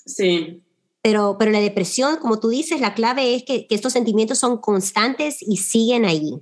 Sí. 0.05 0.61
Pero, 1.01 1.37
pero 1.39 1.51
la 1.51 1.59
depresión, 1.59 2.17
como 2.17 2.39
tú 2.39 2.49
dices, 2.49 2.79
la 2.79 2.93
clave 2.93 3.35
es 3.35 3.43
que, 3.43 3.65
estos 3.69 3.93
sentimientos 3.93 4.37
son 4.37 4.57
constantes 4.57 5.41
y 5.41 5.57
siguen 5.57 6.05
ahí. 6.05 6.35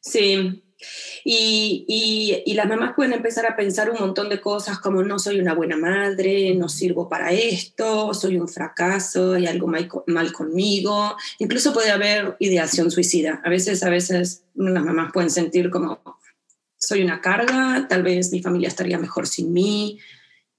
Sí, 0.00 0.62
Y, 1.24 1.84
y, 2.46 2.54
las 2.54 2.66
mamás 2.66 2.94
pueden 2.94 3.12
empezar 3.12 3.46
a 3.46 3.56
pensar 3.56 3.90
un 3.90 3.98
montón 3.98 4.28
de 4.28 4.40
cosas 4.40 4.78
como 4.78 5.02
no 5.02 5.18
soy 5.18 5.38
una 5.40 5.54
buena 5.54 5.76
madre, 5.76 6.54
no 6.54 6.68
sirvo 6.68 7.08
para 7.08 7.32
esto, 7.32 8.14
soy 8.14 8.36
un 8.36 8.48
fracaso, 8.48 9.34
hay 9.34 9.46
algo 9.46 9.66
mal, 9.66 9.88
mal 10.06 10.32
conmigo. 10.32 11.16
Incluso 11.38 11.72
puede 11.72 11.90
haber 11.90 12.36
ideación 12.38 12.90
suicida. 12.90 13.42
A 13.44 13.50
veces, 13.50 13.82
a 13.82 13.90
veces 13.90 14.44
las 14.54 14.84
mamás 14.84 15.12
pueden 15.12 15.30
sentir 15.30 15.68
como 15.68 16.00
soy 16.80 17.02
una 17.02 17.20
carga, 17.20 17.86
tal 17.88 18.02
vez 18.02 18.32
mi 18.32 18.42
familia 18.42 18.68
estaría 18.68 18.98
mejor 18.98 19.26
sin 19.26 19.52
mí, 19.52 19.98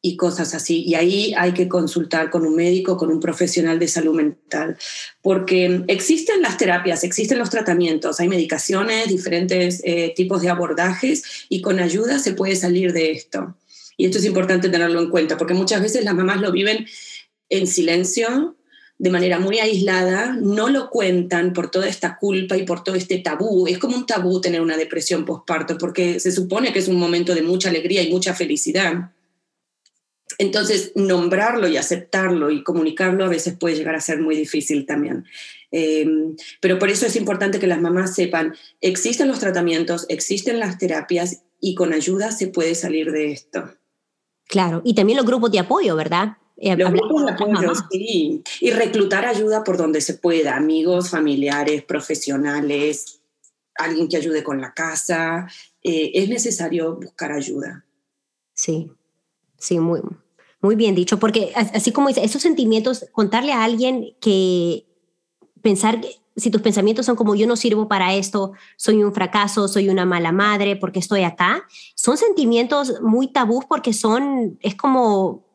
y 0.01 0.17
cosas 0.17 0.53
así. 0.55 0.83
Y 0.83 0.95
ahí 0.95 1.33
hay 1.37 1.53
que 1.53 1.67
consultar 1.67 2.29
con 2.29 2.45
un 2.45 2.55
médico, 2.55 2.97
con 2.97 3.11
un 3.11 3.19
profesional 3.19 3.77
de 3.77 3.87
salud 3.87 4.15
mental, 4.15 4.77
porque 5.21 5.83
existen 5.87 6.41
las 6.41 6.57
terapias, 6.57 7.03
existen 7.03 7.37
los 7.37 7.49
tratamientos, 7.49 8.19
hay 8.19 8.27
medicaciones, 8.27 9.07
diferentes 9.07 9.81
eh, 9.83 10.13
tipos 10.15 10.41
de 10.41 10.49
abordajes 10.49 11.45
y 11.49 11.61
con 11.61 11.79
ayuda 11.79 12.19
se 12.19 12.33
puede 12.33 12.55
salir 12.55 12.93
de 12.93 13.11
esto. 13.11 13.55
Y 13.95 14.05
esto 14.05 14.17
es 14.17 14.25
importante 14.25 14.69
tenerlo 14.69 14.99
en 14.99 15.09
cuenta, 15.09 15.37
porque 15.37 15.53
muchas 15.53 15.81
veces 15.81 16.03
las 16.03 16.15
mamás 16.15 16.41
lo 16.41 16.51
viven 16.51 16.87
en 17.49 17.67
silencio, 17.67 18.55
de 18.97 19.09
manera 19.09 19.39
muy 19.39 19.59
aislada, 19.59 20.35
no 20.39 20.69
lo 20.69 20.89
cuentan 20.89 21.53
por 21.53 21.69
toda 21.69 21.87
esta 21.87 22.17
culpa 22.17 22.55
y 22.55 22.63
por 22.63 22.83
todo 22.83 22.95
este 22.95 23.17
tabú. 23.17 23.67
Es 23.67 23.79
como 23.79 23.97
un 23.97 24.05
tabú 24.05 24.39
tener 24.41 24.61
una 24.61 24.77
depresión 24.77 25.25
postparto, 25.25 25.77
porque 25.77 26.19
se 26.19 26.31
supone 26.31 26.71
que 26.71 26.79
es 26.79 26.87
un 26.87 26.97
momento 26.97 27.35
de 27.35 27.41
mucha 27.41 27.69
alegría 27.69 28.01
y 28.03 28.11
mucha 28.11 28.33
felicidad 28.33 29.11
entonces, 30.41 30.91
nombrarlo 30.95 31.67
y 31.67 31.77
aceptarlo 31.77 32.49
y 32.49 32.63
comunicarlo 32.63 33.23
a 33.23 33.29
veces 33.29 33.55
puede 33.59 33.75
llegar 33.75 33.93
a 33.93 34.01
ser 34.01 34.19
muy 34.19 34.35
difícil 34.35 34.87
también. 34.87 35.25
Eh, 35.71 36.03
pero 36.59 36.79
por 36.79 36.89
eso 36.89 37.05
es 37.05 37.15
importante 37.15 37.59
que 37.59 37.67
las 37.67 37.79
mamás 37.79 38.15
sepan, 38.15 38.55
existen 38.81 39.27
los 39.27 39.37
tratamientos, 39.37 40.07
existen 40.09 40.59
las 40.59 40.79
terapias 40.79 41.43
y 41.59 41.75
con 41.75 41.93
ayuda 41.93 42.31
se 42.31 42.47
puede 42.47 42.73
salir 42.73 43.11
de 43.11 43.31
esto. 43.31 43.69
Claro, 44.47 44.81
y 44.83 44.95
también 44.95 45.17
los 45.17 45.27
grupos 45.27 45.51
de 45.51 45.59
apoyo, 45.59 45.95
¿verdad? 45.95 46.37
Eh, 46.57 46.75
los 46.75 46.91
grupos 46.91 47.23
de 47.23 47.31
apoyo, 47.33 47.73
sí. 47.91 48.43
Y 48.61 48.71
reclutar 48.71 49.27
ayuda 49.27 49.63
por 49.63 49.77
donde 49.77 50.01
se 50.01 50.15
pueda, 50.15 50.55
amigos, 50.55 51.11
familiares, 51.11 51.83
profesionales, 51.83 53.21
alguien 53.75 54.07
que 54.07 54.17
ayude 54.17 54.43
con 54.43 54.59
la 54.59 54.73
casa. 54.73 55.47
Eh, 55.83 56.13
es 56.15 56.29
necesario 56.29 56.95
buscar 56.95 57.31
ayuda. 57.31 57.85
Sí, 58.55 58.91
sí, 59.59 59.79
muy, 59.79 60.01
muy 60.61 60.75
bien 60.75 60.95
dicho, 60.95 61.19
porque 61.19 61.51
así 61.55 61.91
como 61.91 62.07
dice, 62.07 62.23
esos 62.23 62.41
sentimientos, 62.41 63.05
contarle 63.11 63.51
a 63.51 63.63
alguien 63.63 64.15
que 64.21 64.85
pensar, 65.61 65.99
si 66.35 66.51
tus 66.51 66.61
pensamientos 66.61 67.05
son 67.05 67.15
como 67.15 67.35
yo 67.35 67.47
no 67.47 67.55
sirvo 67.55 67.87
para 67.87 68.13
esto, 68.13 68.53
soy 68.77 69.03
un 69.03 69.13
fracaso, 69.13 69.67
soy 69.67 69.89
una 69.89 70.05
mala 70.05 70.31
madre 70.31 70.75
porque 70.75 70.99
estoy 70.99 71.23
acá, 71.23 71.63
son 71.95 72.17
sentimientos 72.17 73.01
muy 73.01 73.27
tabú 73.27 73.63
porque 73.67 73.91
son, 73.91 74.59
es 74.61 74.75
como, 74.75 75.45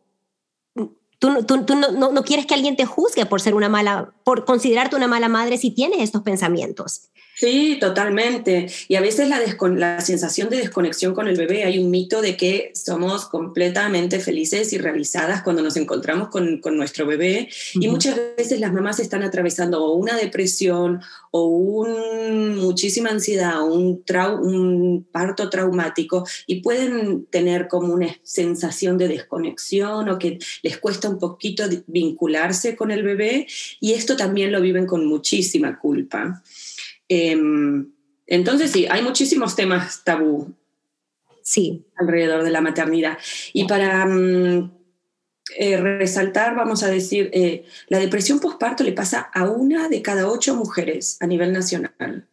tú, 1.19 1.45
tú, 1.45 1.65
tú 1.65 1.77
no, 1.77 1.93
no, 1.93 2.11
no, 2.11 2.23
quieres 2.23 2.47
que 2.47 2.55
alguien 2.55 2.77
te 2.77 2.85
juzgue 2.85 3.27
por 3.27 3.41
ser 3.41 3.55
una 3.55 3.69
mala, 3.69 4.13
por 4.27 4.45
considerarte 4.45 4.97
una 4.97 5.07
mala 5.07 5.29
madre 5.29 5.57
si 5.57 5.71
tienes 5.71 6.01
estos 6.01 6.23
pensamientos. 6.23 7.11
Sí, 7.37 7.77
totalmente. 7.79 8.67
Y 8.89 8.95
a 8.95 9.03
veces 9.03 9.29
la, 9.29 9.39
la 9.39 10.01
sensación 10.01 10.49
de 10.49 10.57
desconexión 10.57 11.15
con 11.15 11.29
el 11.29 11.37
bebé, 11.37 11.65
hay 11.65 11.79
un 11.79 11.91
mito 11.91 12.23
de 12.23 12.35
que 12.35 12.73
somos 12.75 13.27
completamente 13.27 14.21
felices 14.21 14.73
y 14.73 14.79
realizadas 14.79 15.43
cuando 15.43 15.61
nos 15.61 15.77
encontramos 15.77 16.29
con, 16.29 16.63
con 16.63 16.79
nuestro 16.79 17.07
bebé. 17.07 17.51
Y 17.75 17.89
muchas 17.89 18.19
veces 18.39 18.59
las 18.59 18.73
mamás 18.73 19.01
están 19.01 19.23
atravesando 19.23 19.85
o 19.85 19.93
una 19.97 20.17
depresión 20.17 21.03
o 21.31 21.45
un, 21.45 22.57
muchísima 22.57 23.11
ansiedad 23.11 23.61
o 23.61 23.67
un, 23.67 24.03
un 24.43 25.07
parto 25.13 25.51
traumático 25.51 26.27
y 26.47 26.63
pueden 26.63 27.27
tener 27.27 27.69
como 27.69 27.93
una 27.93 28.17
sensación 28.23 28.97
de 28.97 29.09
desconexión 29.09 30.09
o 30.09 30.19
que 30.19 30.39
les 30.63 30.79
cuesta 30.79 31.11
un 31.11 31.19
poquito 31.19 31.65
vincularse 31.87 32.77
con 32.77 32.91
el 32.91 33.03
bebé. 33.03 33.47
Y 33.79 33.93
esto 33.93 34.16
también 34.17 34.53
lo 34.53 34.61
viven 34.61 34.87
con 34.87 35.07
muchísima 35.07 35.79
culpa. 35.79 36.43
Em, 37.09 37.89
entonces 38.27 38.71
sí, 38.73 38.87
hay 38.91 39.03
muchísimos 39.03 39.55
temas 39.55 40.03
tabú 40.05 40.55
sí. 41.47 41.87
alrededor 41.97 42.43
de 42.43 42.51
la 42.51 42.61
maternidad. 42.61 43.19
Y 43.53 43.65
para 43.65 44.05
mm, 44.05 44.71
eh, 45.57 45.77
resaltar, 45.77 46.57
vamos 46.57 46.83
a 46.83 46.89
decir, 46.89 47.31
eh, 47.33 47.65
la 47.89 47.99
depresión 47.99 48.41
postparto 48.41 48.83
le 48.83 48.93
pasa 48.93 49.21
a 49.33 49.45
una 49.45 49.89
de 49.89 50.03
cada 50.03 50.29
ocho 50.29 50.57
mujeres 50.57 51.17
a 51.21 51.27
nivel 51.27 51.53
nacional. 51.53 52.27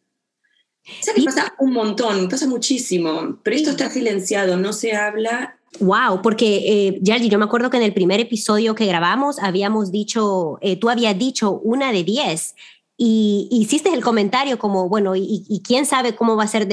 O 0.85 1.15
que 1.15 1.23
pasa 1.23 1.53
un 1.59 1.71
montón, 1.71 2.27
pasa 2.27 2.47
muchísimo, 2.47 3.39
pero 3.41 3.55
esto 3.55 3.69
está 3.69 3.89
silenciado, 3.89 4.57
no 4.57 4.73
se 4.73 4.93
habla. 4.93 5.57
Wow, 5.79 6.21
porque 6.21 6.89
eh, 6.89 6.99
yo 7.01 7.39
me 7.39 7.45
acuerdo 7.45 7.69
que 7.69 7.77
en 7.77 7.83
el 7.83 7.93
primer 7.93 8.19
episodio 8.19 8.75
que 8.75 8.85
grabamos 8.85 9.39
habíamos 9.39 9.91
dicho, 9.91 10.59
eh, 10.61 10.77
tú 10.77 10.89
habías 10.89 11.17
dicho 11.17 11.59
una 11.63 11.91
de 11.91 12.03
diez, 12.03 12.55
y, 12.95 13.47
hiciste 13.51 13.89
el 13.89 14.03
comentario 14.03 14.59
como, 14.59 14.87
bueno, 14.87 15.15
y, 15.15 15.61
quién 15.65 15.85
sabe 15.85 16.15
cómo 16.15 16.35
va 16.35 16.43
a 16.43 16.47
ser 16.47 16.67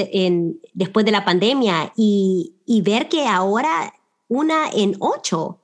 después 0.73 1.05
de 1.05 1.11
la 1.11 1.25
pandemia 1.25 1.93
y, 1.97 2.53
ver 2.85 3.09
que 3.09 3.25
ahora 3.25 3.93
una 4.27 4.69
en 4.69 4.95
ocho. 4.99 5.59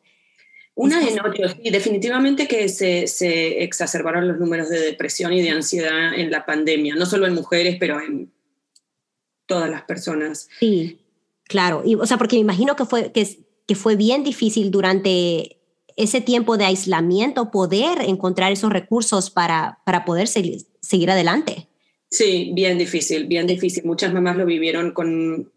Una 0.76 1.08
en 1.08 1.20
ocho, 1.20 1.44
sí, 1.50 1.70
definitivamente 1.70 2.48
que 2.48 2.70
se, 2.70 3.08
se, 3.08 3.64
exacerbaron 3.64 4.28
los 4.28 4.38
números 4.40 4.70
de 4.70 4.80
depresión 4.80 5.34
y 5.34 5.42
de 5.42 5.50
ansiedad 5.50 6.14
en 6.14 6.32
la 6.32 6.46
pandemia, 6.46 6.96
no 6.96 7.06
solo 7.06 7.28
en 7.28 7.34
mujeres, 7.34 7.78
pero 7.80 8.00
en 8.00 8.32
todas 9.46 9.70
las 9.70 9.84
personas. 9.84 10.50
Sí, 10.60 11.00
claro, 11.48 11.82
y, 11.86 11.96
o 11.96 12.06
sea, 12.06 12.18
porque 12.18 12.36
me 12.36 12.42
imagino 12.42 12.76
que 12.76 12.86
fue, 12.86 13.12
que, 13.12 13.28
que 13.66 13.76
fue 13.76 13.96
bien 13.96 14.24
difícil 14.24 14.72
durante 14.72 15.58
ese 15.98 16.22
tiempo 16.22 16.58
de 16.58 16.66
aislamiento 16.66 17.52
poder 17.52 18.02
encontrar 18.02 18.52
esos 18.52 18.72
recursos 18.72 19.32
para, 19.32 19.80
para 19.84 20.06
poder 20.06 20.28
seguir, 20.28 20.62
seguir 20.80 21.10
adelante. 21.10 21.68
Sí, 22.10 22.52
bien 22.54 22.78
difícil, 22.78 23.26
bien 23.26 23.48
difícil. 23.48 23.84
Muchas 23.84 24.14
mamás 24.14 24.38
lo 24.38 24.46
vivieron 24.46 24.92
con, 24.92 25.52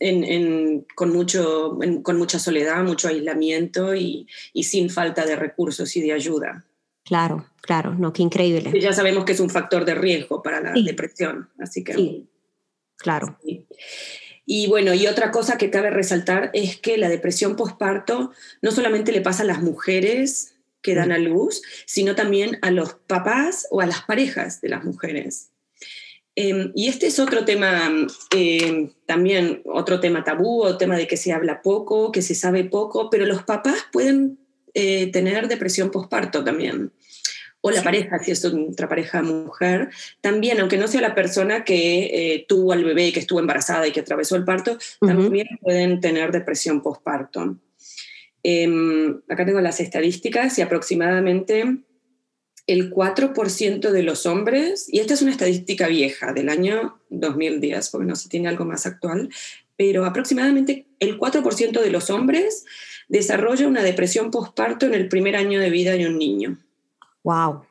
en, 0.00 0.84
con, 0.94 1.12
mucho, 1.12 1.78
con 2.02 2.18
mucha 2.18 2.38
soledad, 2.38 2.84
mucho 2.84 3.08
aislamiento 3.08 3.94
y, 3.94 4.26
y, 4.52 4.64
sin 4.64 4.90
falta 4.90 5.24
de 5.24 5.36
recursos 5.36 5.96
y 5.96 6.02
de 6.02 6.12
ayuda. 6.12 6.66
Claro, 7.04 7.46
claro, 7.62 7.94
no, 7.94 8.12
qué 8.12 8.22
increíble. 8.22 8.78
ya 8.78 8.92
sabemos 8.92 9.24
que 9.24 9.32
es 9.32 9.40
un 9.40 9.48
factor 9.48 9.84
de 9.84 9.94
riesgo 9.94 10.42
para 10.42 10.60
la 10.60 10.72
depresión, 10.72 11.48
así 11.58 11.84
que... 11.84 11.94
Sí, 11.94 12.28
claro. 12.96 13.38
Y 14.46 14.66
bueno, 14.66 14.92
y 14.92 15.06
otra 15.06 15.30
cosa 15.30 15.56
que 15.56 15.70
cabe 15.70 15.90
resaltar 15.90 16.50
es 16.52 16.76
que 16.78 16.98
la 16.98 17.08
depresión 17.08 17.56
postparto 17.56 18.32
no 18.60 18.70
solamente 18.72 19.12
le 19.12 19.22
pasa 19.22 19.42
a 19.42 19.46
las 19.46 19.62
mujeres 19.62 20.54
que 20.82 20.94
dan 20.94 21.12
a 21.12 21.18
luz, 21.18 21.62
sino 21.86 22.14
también 22.14 22.58
a 22.60 22.70
los 22.70 22.94
papás 22.94 23.66
o 23.70 23.80
a 23.80 23.86
las 23.86 24.02
parejas 24.02 24.60
de 24.60 24.68
las 24.68 24.84
mujeres. 24.84 25.50
Em, 26.36 26.72
y 26.74 26.88
este 26.88 27.06
es 27.06 27.18
otro 27.18 27.44
tema, 27.44 27.90
em, 28.36 28.90
también 29.06 29.62
otro 29.64 30.00
tema 30.00 30.24
tabú, 30.24 30.62
o 30.62 30.76
tema 30.76 30.96
de 30.96 31.06
que 31.06 31.16
se 31.16 31.32
habla 31.32 31.62
poco, 31.62 32.12
que 32.12 32.22
se 32.22 32.34
sabe 32.34 32.64
poco, 32.64 33.08
pero 33.08 33.24
los 33.24 33.44
papás 33.44 33.86
pueden 33.92 34.38
eh, 34.74 35.12
tener 35.12 35.46
depresión 35.46 35.92
postparto 35.92 36.42
también 36.42 36.90
o 37.66 37.70
la 37.70 37.82
pareja, 37.82 38.18
si 38.18 38.30
es 38.30 38.44
otra 38.44 38.90
pareja 38.90 39.22
mujer, 39.22 39.88
también, 40.20 40.60
aunque 40.60 40.76
no 40.76 40.86
sea 40.86 41.00
la 41.00 41.14
persona 41.14 41.64
que 41.64 42.34
eh, 42.34 42.44
tuvo 42.46 42.74
al 42.74 42.84
bebé, 42.84 43.10
que 43.10 43.20
estuvo 43.20 43.40
embarazada 43.40 43.88
y 43.88 43.90
que 43.90 44.00
atravesó 44.00 44.36
el 44.36 44.44
parto, 44.44 44.76
también 45.00 45.48
pueden 45.62 45.98
tener 45.98 46.30
depresión 46.30 46.82
postparto. 46.82 47.56
Em, 48.42 49.18
acá 49.30 49.46
tengo 49.46 49.62
las 49.62 49.80
estadísticas 49.80 50.58
y 50.58 50.60
aproximadamente 50.60 51.78
el 52.66 52.90
4% 52.90 53.92
de 53.92 54.02
los 54.02 54.26
hombres, 54.26 54.86
y 54.92 55.00
esta 55.00 55.14
es 55.14 55.22
una 55.22 55.30
estadística 55.30 55.88
vieja 55.88 56.34
del 56.34 56.50
año 56.50 57.00
2010, 57.08 57.88
porque 57.88 58.06
no 58.06 58.14
se 58.14 58.28
tiene 58.28 58.48
algo 58.48 58.66
más 58.66 58.84
actual, 58.84 59.30
pero 59.78 60.04
aproximadamente 60.04 60.86
el 61.00 61.18
4% 61.18 61.80
de 61.80 61.90
los 61.90 62.10
hombres 62.10 62.66
desarrolla 63.08 63.66
una 63.66 63.82
depresión 63.82 64.30
postparto 64.30 64.84
en 64.84 64.92
el 64.92 65.08
primer 65.08 65.34
año 65.34 65.60
de 65.60 65.70
vida 65.70 65.92
de 65.92 66.06
un 66.06 66.18
niño. 66.18 66.58
Wow. 67.24 67.66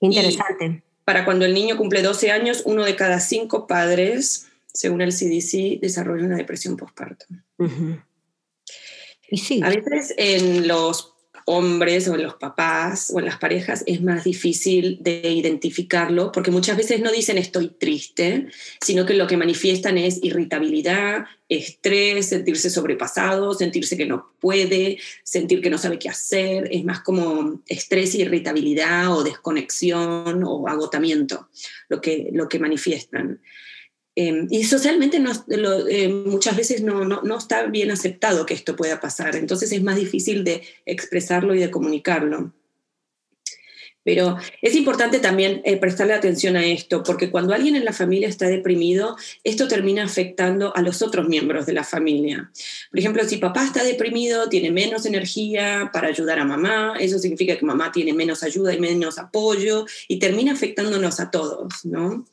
Interesante. 0.00 0.82
para 1.04 1.24
cuando 1.24 1.44
el 1.44 1.54
niño 1.54 1.76
cumple 1.76 2.02
12 2.02 2.30
años, 2.32 2.62
uno 2.66 2.84
de 2.84 2.96
cada 2.96 3.20
cinco 3.20 3.66
padres, 3.66 4.48
según 4.66 5.00
el 5.00 5.12
CDC, 5.12 5.80
desarrolla 5.80 6.26
una 6.26 6.36
depresión 6.36 6.76
postparto. 6.76 7.26
Y 9.28 9.38
sí. 9.38 9.60
A 9.62 9.68
veces 9.68 10.14
en 10.16 10.66
los 10.66 11.15
hombres 11.48 12.08
o 12.08 12.16
en 12.16 12.24
los 12.24 12.34
papás 12.34 13.12
o 13.14 13.20
en 13.20 13.24
las 13.24 13.38
parejas 13.38 13.84
es 13.86 14.02
más 14.02 14.24
difícil 14.24 14.98
de 15.00 15.30
identificarlo 15.30 16.32
porque 16.32 16.50
muchas 16.50 16.76
veces 16.76 17.00
no 17.00 17.12
dicen 17.12 17.38
estoy 17.38 17.68
triste, 17.68 18.48
sino 18.80 19.06
que 19.06 19.14
lo 19.14 19.28
que 19.28 19.36
manifiestan 19.36 19.96
es 19.96 20.18
irritabilidad, 20.24 21.26
estrés, 21.48 22.30
sentirse 22.30 22.68
sobrepasado, 22.68 23.54
sentirse 23.54 23.96
que 23.96 24.06
no 24.06 24.32
puede, 24.40 24.98
sentir 25.22 25.62
que 25.62 25.70
no 25.70 25.78
sabe 25.78 26.00
qué 26.00 26.08
hacer, 26.08 26.68
es 26.72 26.84
más 26.84 27.00
como 27.00 27.62
estrés, 27.68 28.16
irritabilidad 28.16 29.16
o 29.16 29.22
desconexión 29.22 30.42
o 30.44 30.66
agotamiento 30.66 31.48
lo 31.88 32.00
que, 32.00 32.28
lo 32.32 32.48
que 32.48 32.58
manifiestan. 32.58 33.40
Em, 34.18 34.48
y 34.50 34.64
socialmente 34.64 35.22
eh, 35.90 36.08
muchas 36.08 36.56
veces 36.56 36.82
no, 36.82 37.04
no, 37.04 37.38
está 37.38 37.66
bien 37.66 37.90
aceptado 37.90 38.46
que 38.46 38.54
esto 38.54 38.74
pueda 38.74 38.98
pasar, 38.98 39.36
entonces 39.36 39.70
es 39.72 39.82
más 39.82 39.96
difícil 39.96 40.42
de 40.42 40.62
expresarlo 40.86 41.54
y 41.54 41.58
de 41.58 41.70
comunicarlo. 41.70 42.54
Pero 44.04 44.38
es 44.62 44.74
importante 44.74 45.18
también 45.18 45.60
eh, 45.64 45.76
prestarle 45.76 46.14
atención 46.14 46.56
a 46.56 46.64
esto, 46.64 47.02
porque 47.02 47.30
cuando 47.30 47.52
alguien 47.52 47.76
en 47.76 47.84
la 47.84 47.92
familia 47.92 48.28
está 48.28 48.46
deprimido, 48.46 49.16
esto 49.44 49.68
termina 49.68 50.04
afectando 50.04 50.74
a 50.74 50.80
los 50.80 51.02
otros 51.02 51.28
miembros 51.28 51.66
de 51.66 51.74
la 51.74 51.84
familia. 51.84 52.50
Por 52.90 53.00
ejemplo, 53.00 53.22
si 53.24 53.36
papá 53.36 53.64
está 53.64 53.84
deprimido, 53.84 54.48
tiene 54.48 54.70
menos 54.70 55.04
energía 55.04 55.90
para 55.92 56.08
ayudar 56.08 56.38
a 56.38 56.44
mamá, 56.44 56.94
eso 57.00 57.18
significa 57.18 57.58
que 57.58 57.66
mamá 57.66 57.92
tiene 57.92 58.14
menos 58.14 58.42
ayuda 58.42 58.72
y 58.72 58.80
menos 58.80 59.18
apoyo, 59.18 59.84
y 60.08 60.20
termina 60.20 60.52
afectándonos 60.52 61.20
a 61.20 61.30
todos, 61.30 61.84
¿no? 61.84 62.24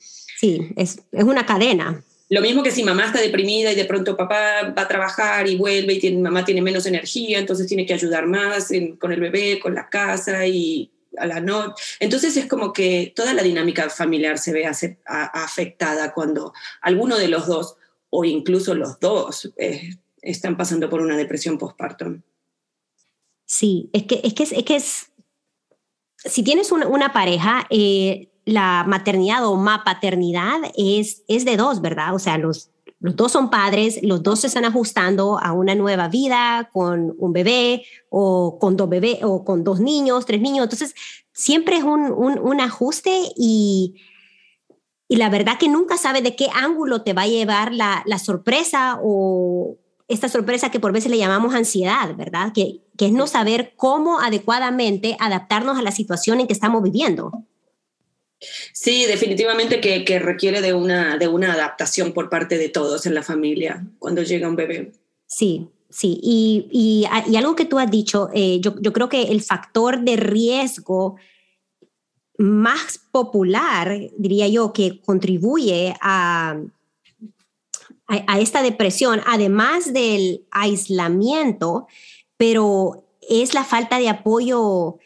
Sí, 0.44 0.74
es, 0.76 1.00
es 1.14 1.24
una 1.24 1.46
cadena. 1.46 2.04
Lo 2.28 2.42
mismo 2.42 2.64
que 2.64 2.72
si 2.72 2.84
mamá 2.84 3.06
está 3.06 3.22
deprimida 3.22 3.72
y 3.72 3.76
de 3.76 3.86
pronto 3.86 4.18
papá 4.18 4.74
va 4.78 4.82
a 4.82 4.88
trabajar 4.90 5.48
y 5.48 5.56
vuelve 5.56 5.94
y 5.94 6.00
tiene, 6.00 6.18
mamá 6.22 6.44
tiene 6.44 6.62
menos 6.62 6.86
energía, 6.86 7.40
entonces 7.40 7.66
tiene 7.66 7.86
que 7.86 7.94
ayudar 7.94 8.28
más 8.28 8.70
con 9.00 9.14
el 9.14 9.22
bebé, 9.22 9.58
con 9.62 9.74
la 9.74 9.90
casa 9.90 10.46
y 10.46 10.92
a 11.16 11.28
la 11.28 11.40
noche. 11.40 11.82
Entonces 12.02 12.36
es 12.36 12.48
como 12.48 12.74
que 12.74 13.14
toda 13.16 13.34
la 13.34 13.42
dinámica 13.42 13.90
familiar 13.90 14.38
se 14.38 14.52
ve 14.52 14.66
afectada 15.06 16.14
cuando 16.14 16.52
alguno 16.82 17.18
de 17.18 17.30
los 17.30 17.48
dos 17.48 17.78
o 18.10 18.26
incluso 18.26 18.76
los 18.76 19.00
dos 19.00 19.50
eh, 19.56 19.96
están 20.22 20.58
pasando 20.58 20.90
por 20.90 21.00
una 21.00 21.16
depresión 21.16 21.58
postparto. 21.58 22.18
Sí, 23.46 23.90
es 23.94 24.04
que 24.04 24.20
es, 24.22 24.34
que 24.34 24.44
es, 24.44 24.54
que 24.66 24.76
es 24.76 25.06
si 26.18 26.44
tienes 26.44 26.74
una, 26.74 26.86
una 26.88 27.14
pareja, 27.14 27.66
eh, 27.70 28.28
la 28.46 28.84
maternidad 28.88 29.46
o 29.46 29.64
paternidad 29.86 30.60
es, 30.78 31.24
es 31.28 31.46
de 31.46 31.58
dos, 31.58 31.82
¿verdad? 31.82 32.14
O 32.14 32.20
sea, 32.20 32.38
los, 32.38 32.70
los 33.00 33.16
dos 33.16 33.32
son 33.32 33.50
padres, 33.50 34.00
los 34.02 34.24
dos 34.24 34.42
se 34.42 34.48
están 34.48 34.66
ajustando 34.66 35.40
a 35.40 35.54
una 35.54 35.76
nueva 35.76 36.08
vida 36.08 36.70
con 36.72 37.16
un 37.18 37.34
bebé 37.34 37.84
o 38.10 38.58
con 38.60 38.78
dos 38.78 38.90
bebés 38.90 39.20
o 39.24 39.44
con 39.44 39.64
dos 39.64 39.80
niños, 39.80 40.26
tres 40.26 40.42
niños. 40.42 40.64
Entonces, 40.64 40.94
siempre 41.32 41.78
es 41.78 41.84
un, 41.84 42.12
un, 42.12 42.62
ajuste 42.62 43.12
y, 43.36 43.96
y 45.08 45.16
la 45.16 45.30
verdad 45.30 45.58
que 45.58 45.70
nunca 45.70 45.98
sabe 45.98 46.22
de 46.22 46.36
qué 46.36 46.48
ángulo 46.54 47.02
te 47.02 47.14
va 47.14 47.24
a 47.24 47.28
llevar 47.28 47.74
la, 47.74 48.04
la 48.06 48.20
sorpresa 48.20 49.00
o 49.02 49.78
esta 50.08 50.30
sorpresa 50.30 50.70
que 50.70 50.80
por 50.80 50.92
veces 50.92 51.10
le 51.10 51.18
llamamos 51.18 51.56
ansiedad, 51.56 52.16
¿verdad? 52.16 52.52
Que, 52.54 52.82
que 52.98 53.08
es 53.08 53.12
no 53.14 53.28
saber 53.28 53.74
cómo 53.76 54.20
adecuadamente 54.20 55.18
adaptarnos 55.20 55.78
a 55.78 55.82
la 55.82 55.92
situación 55.92 56.40
en 56.40 56.48
que 56.48 56.54
estamos 56.54 56.84
viviendo. 56.84 57.32
Sí, 58.72 59.06
definitivamente 59.06 59.80
que, 59.80 60.20
requiere 60.20 60.62
de 60.62 60.74
una, 60.74 61.18
de 61.18 61.28
una 61.28 61.54
adaptación 61.54 62.14
por 62.14 62.30
parte 62.30 62.58
de 62.58 62.70
todos 62.70 63.06
en 63.06 63.14
la 63.14 63.24
familia 63.24 63.86
cuando 64.00 64.24
llega 64.24 64.48
un 64.48 64.56
bebé. 64.56 64.92
Sí, 65.26 65.68
sí. 65.90 66.20
Y, 66.22 66.68
y, 66.72 67.36
algo 67.36 67.56
que 67.56 67.66
tú 67.66 67.80
has 67.80 67.90
dicho, 67.90 68.30
eh, 68.34 68.60
yo, 68.62 68.76
yo, 68.80 68.94
creo 68.94 69.10
que 69.10 69.24
el 69.24 69.42
factor 69.42 70.02
de 70.02 70.16
riesgo 70.16 71.16
más 72.38 73.00
popular, 73.12 74.00
diría 74.18 74.48
yo, 74.48 74.74
que 74.74 75.02
contribuye 75.02 75.96
a, 76.02 76.60
a, 78.08 78.40
esta 78.40 78.62
depresión, 78.62 79.22
además 79.26 79.94
del 79.94 80.46
aislamiento, 80.52 81.88
pero 82.38 83.06
es 83.22 83.54
la 83.54 83.64
falta 83.64 84.00
de 84.00 84.10
apoyo 84.10 84.98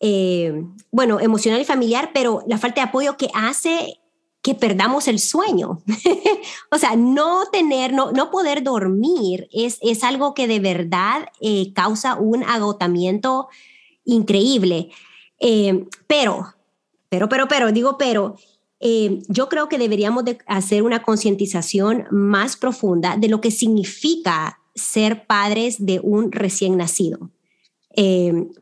eh, 0.00 0.62
bueno, 0.90 1.20
emocional 1.20 1.60
y 1.60 1.64
familiar, 1.64 2.10
pero 2.12 2.42
la 2.46 2.58
falta 2.58 2.82
de 2.82 2.88
apoyo 2.88 3.16
que 3.16 3.28
hace 3.34 3.98
que 4.42 4.54
perdamos 4.54 5.08
el 5.08 5.18
sueño. 5.18 5.82
o 6.70 6.78
sea, 6.78 6.94
no 6.96 7.46
tener, 7.50 7.92
no, 7.92 8.12
no 8.12 8.30
poder 8.30 8.62
dormir 8.62 9.48
es, 9.52 9.78
es 9.82 10.04
algo 10.04 10.34
que 10.34 10.46
de 10.46 10.60
verdad 10.60 11.26
eh, 11.40 11.72
causa 11.72 12.14
un 12.14 12.44
agotamiento 12.44 13.48
increíble. 14.04 14.90
Eh, 15.40 15.86
pero, 16.06 16.54
pero, 17.08 17.28
pero, 17.28 17.48
pero, 17.48 17.72
digo, 17.72 17.98
pero, 17.98 18.36
yo 19.28 19.48
creo 19.48 19.68
que 19.68 19.78
deberíamos 19.78 20.24
de 20.24 20.38
hacer 20.46 20.82
una 20.84 21.02
concientización 21.02 22.04
más 22.12 22.56
profunda 22.56 23.16
de 23.16 23.28
lo 23.28 23.40
que 23.40 23.50
significa 23.50 24.60
ser 24.76 25.26
padres 25.26 25.84
de 25.84 25.98
un 26.00 26.30
recién 26.30 26.76
nacido. 26.76 27.30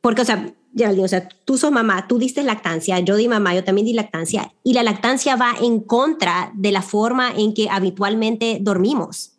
porque, 0.00 0.22
o 0.22 0.24
sea, 0.24 0.54
o 0.76 1.08
sea, 1.08 1.28
tú 1.28 1.56
sos 1.56 1.70
mamá, 1.70 2.08
tú 2.08 2.18
diste 2.18 2.42
lactancia, 2.42 2.98
yo 3.00 3.16
di 3.16 3.28
mamá, 3.28 3.54
yo 3.54 3.64
también 3.64 3.86
di 3.86 3.92
lactancia, 3.92 4.52
y 4.62 4.74
la 4.74 4.82
lactancia 4.82 5.36
va 5.36 5.54
en 5.60 5.80
contra 5.80 6.50
de 6.54 6.72
la 6.72 6.82
forma 6.82 7.32
en 7.36 7.54
que 7.54 7.68
habitualmente 7.70 8.58
dormimos. 8.60 9.32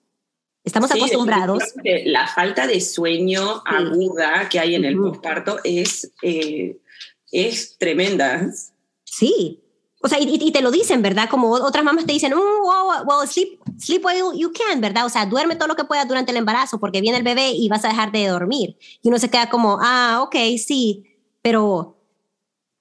Estamos 0.63 0.89
acostumbrados. 0.91 1.63
La 2.05 2.27
falta 2.27 2.65
de 2.65 2.81
sueño 2.81 3.61
aguda 3.65 4.49
que 4.49 4.59
hay 4.59 4.73
en 4.75 4.85
el 4.85 4.97
posparto 4.97 5.59
es, 5.63 6.11
eh, 6.23 6.79
es 7.31 7.77
tremenda. 7.77 8.49
Sí, 9.03 9.61
o 10.01 10.07
sea, 10.07 10.19
y, 10.19 10.51
te 10.51 10.61
lo 10.61 10.71
dicen, 10.71 11.01
¿verdad? 11.01 11.29
Como 11.29 11.49
otras 11.51 11.83
mamás 11.83 12.05
te 12.05 12.13
dicen, 12.13 12.33
oh, 12.33 13.03
well, 13.05 13.27
sleep, 13.27 13.59
sleep 13.79 14.03
while 14.05 14.37
you 14.37 14.51
can, 14.53 14.81
¿verdad? 14.81 15.05
O 15.05 15.09
sea, 15.09 15.25
duerme 15.25 15.55
todo 15.55 15.67
lo 15.67 15.75
que 15.75 15.83
puedas 15.83 16.07
durante 16.07 16.31
el 16.31 16.37
embarazo 16.37 16.79
porque 16.79 17.01
viene 17.01 17.17
el 17.17 17.23
bebé 17.23 17.51
y 17.51 17.69
vas 17.69 17.85
a 17.85 17.89
dejar 17.89 18.11
de 18.11 18.27
dormir. 18.27 18.77
Y 19.01 19.09
uno 19.09 19.19
se 19.19 19.29
queda 19.29 19.49
como, 19.49 19.79
ah, 19.81 20.21
ok, 20.23 20.35
sí 20.57 21.14
pero, 21.45 21.95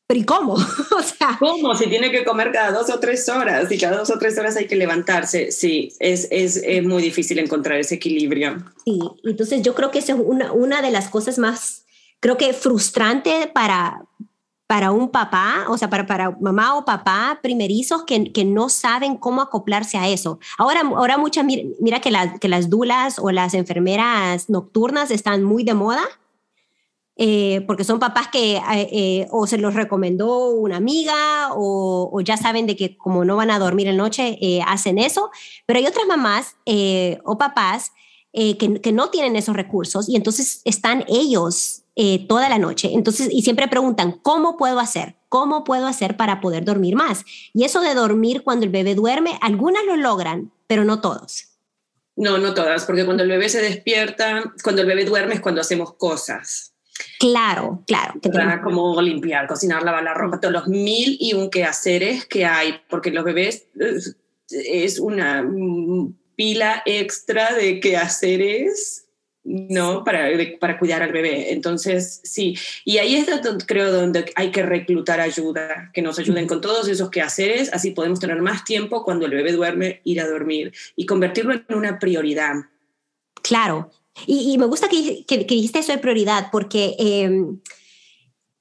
pero 0.07 0.21
¿y 0.21 0.25
cómo? 0.25 0.55
o 0.99 1.03
sea, 1.03 1.37
¿cómo? 1.39 1.75
Si 1.75 1.87
tiene 1.87 2.11
que 2.11 2.25
comer 2.25 2.51
cada 2.51 2.73
dos 2.73 2.89
o 2.89 2.99
tres 2.99 3.29
horas 3.29 3.71
y 3.71 3.77
cada 3.77 3.99
dos 3.99 4.09
o 4.09 4.19
tres 4.19 4.39
horas 4.39 4.57
hay 4.57 4.67
que 4.67 4.75
levantarse. 4.75 5.53
Sí, 5.53 5.93
es, 6.01 6.29
es, 6.31 6.57
es 6.57 6.83
muy 6.83 7.03
difícil 7.03 7.39
encontrar 7.39 7.79
ese 7.79 7.97
equilibrio. 7.97 8.65
Sí, 8.87 8.99
entonces 9.25 9.61
yo 9.61 9.75
creo 9.75 9.91
que 9.91 9.99
esa 9.99 10.15
es 10.15 10.19
una, 10.19 10.51
una 10.53 10.81
de 10.81 10.91
las 10.91 11.11
cosas 11.11 11.39
más, 11.39 11.85
creo 12.21 12.39
que 12.39 12.55
frustrante 12.55 13.51
para, 13.53 14.07
para 14.67 14.93
un 14.93 15.11
papá, 15.11 15.67
o 15.69 15.77
sea, 15.77 15.91
para, 15.91 16.07
para 16.07 16.31
mamá 16.41 16.75
o 16.75 16.87
papá 16.87 17.41
primerizos 17.43 18.05
que, 18.05 18.33
que, 18.33 18.47
no 18.47 18.71
saben 18.71 19.19
cómo 19.19 19.43
acoplarse 19.43 19.99
a 19.99 20.09
eso. 20.09 20.39
Ahora, 20.57 20.81
ahora 20.81 21.19
muchas, 21.19 21.45
mira, 21.45 21.65
mira 21.81 22.01
que, 22.01 22.11
que 22.41 22.49
las 22.49 22.71
dulas 22.71 23.19
o 23.19 23.31
las 23.31 23.53
enfermeras 23.53 24.49
nocturnas 24.49 25.11
están 25.11 25.43
muy 25.45 25.65
de 25.65 25.75
moda 25.75 26.03
eh, 27.17 27.63
porque 27.69 27.85
son 27.85 28.01
papás 28.01 28.27
que 28.33 28.57
eh, 28.57 28.89
eh, 28.91 29.29
o 29.31 29.47
se 29.47 29.57
los 29.57 29.75
recomendó 29.75 30.49
una 30.51 30.79
amiga 30.79 31.51
o, 31.53 32.21
ya 32.23 32.37
saben 32.37 32.67
de 32.67 32.75
que 32.75 32.97
como 32.97 33.25
no 33.25 33.37
van 33.37 33.53
a 33.53 33.59
dormir 33.61 33.87
en 33.87 33.97
noche, 33.97 34.39
hacen 34.67 34.99
eso, 34.99 35.31
pero 35.67 35.79
hay 35.79 35.87
otras 35.87 36.07
mamás 36.07 36.57
o 37.25 37.39
papás 37.39 37.93
que, 38.33 38.81
que, 38.83 38.93
no 38.93 39.11
tienen 39.11 39.37
esos 39.37 39.55
recursos 39.55 40.09
y 40.09 40.17
entonces 40.17 40.61
están 40.65 41.05
ellos 41.07 41.85
toda 42.29 42.49
la 42.49 42.59
noche. 42.59 42.91
Entonces, 42.93 43.29
y 43.31 43.43
siempre 43.43 43.69
preguntan, 43.69 44.19
¿cómo 44.23 44.57
puedo 44.57 44.81
hacer? 44.81 45.17
¿Cómo 45.29 45.63
puedo 45.63 45.87
hacer 45.87 46.17
para 46.17 46.41
poder 46.41 46.65
dormir 46.65 46.97
más? 46.97 47.25
Y 47.53 47.65
eso 47.65 47.81
de 47.81 47.95
dormir 47.95 48.43
cuando 48.43 48.65
el 48.65 48.73
bebé 48.73 48.95
duerme, 48.95 49.39
algunas 49.41 49.85
lo 49.85 49.97
logran, 49.97 50.53
pero 50.67 50.85
no 50.85 51.01
todos. 51.01 51.51
No, 52.17 52.39
no 52.39 52.55
todas, 52.55 52.85
porque 52.85 53.05
cuando 53.05 53.23
el 53.23 53.29
bebé 53.29 53.49
se 53.49 53.61
despierta, 53.61 54.53
cuando 54.63 54.83
el 54.83 54.89
bebé 54.89 55.05
duerme 55.05 55.35
es 55.35 55.41
cuando 55.41 55.61
hacemos 55.61 55.95
cosas. 55.95 56.74
Claro, 57.19 57.83
claro. 57.87 58.15
Que 58.21 58.31
como 58.63 59.01
limpiar, 59.01 59.47
cocinar, 59.47 59.83
lavar 59.83 60.03
la 60.03 60.15
ropa, 60.15 60.41
todos 60.41 60.53
los 60.53 60.69
mil 60.69 61.17
y 61.21 61.35
un 61.35 61.51
quehaceres 61.51 62.27
que 62.27 62.45
hay, 62.45 62.81
porque 62.89 63.11
los 63.11 63.25
bebés 63.25 63.67
es 64.49 64.99
una 64.99 65.49
pila 66.37 66.83
extra 66.87 67.55
de 67.55 67.81
quehaceres, 67.81 69.07
¿no? 69.45 70.05
Para, 70.05 70.29
para 70.59 70.79
cuidar 70.79 71.03
al 71.03 71.13
bebé. 71.13 71.53
Entonces, 71.53 72.21
sí. 72.25 72.57
Y 72.85 72.99
ahí 72.99 73.17
es 73.17 73.27
donde 73.43 73.65
creo 73.67 73.93
donde 73.93 74.33
hay 74.37 74.51
que 74.51 74.63
reclutar 74.63 75.21
ayuda, 75.21 75.91
que 75.93 76.03
nos 76.03 76.19
ayuden 76.19 76.47
con 76.47 76.61
todos 76.61 76.89
esos 76.89 77.11
quehaceres, 77.11 77.73
así 77.73 77.91
podemos 77.91 78.21
tener 78.21 78.41
más 78.41 78.65
tiempo 78.65 79.05
cuando 79.05 79.27
el 79.27 79.33
bebé 79.33 79.53
duerme, 79.53 80.01
ir 80.05 80.21
a 80.21 80.29
dormir 80.29 80.73
y 80.97 81.07
convertirlo 81.07 81.55
en 81.55 81.65
una 81.75 81.99
prioridad. 81.99 82.55
Claro, 83.43 83.91
y, 84.27 84.57
me 84.59 84.67
gusta 84.67 84.89
que, 84.89 85.25
que, 85.27 85.45
dijiste 85.45 85.81
eso 85.81 85.93
de 85.93 85.99
prioridad, 85.99 86.49
porque 86.53 86.95
em, 86.99 87.61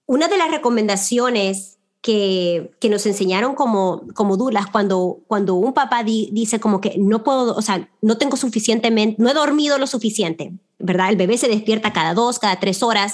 una 0.06 0.28
de 0.28 0.38
las 0.38 0.52
recomendaciones 0.52 1.78
que, 2.02 2.72
que, 2.80 2.90
nos 2.90 3.06
enseñaron 3.06 3.56
como, 3.56 4.06
como 4.14 4.36
dulas, 4.36 4.68
cuando, 4.68 5.20
cuando 5.28 5.56
un 5.56 5.74
papá 5.74 6.04
dice 6.04 6.60
como 6.60 6.82
que 6.82 6.96
no 6.98 7.24
puedo, 7.24 7.56
o 7.56 7.62
sea, 7.62 7.90
no 8.02 8.18
tengo 8.18 8.36
suficientemente, 8.36 9.22
no 9.22 9.30
he 9.30 9.34
dormido 9.34 9.78
lo 9.78 9.88
suficiente, 9.88 10.54
¿verdad? 10.80 11.10
El 11.10 11.16
bebé 11.16 11.38
se 11.38 11.48
despierta 11.48 11.94
cada 11.94 12.14
dos, 12.14 12.40
cada 12.40 12.60
tres 12.60 12.84
horas 12.84 13.14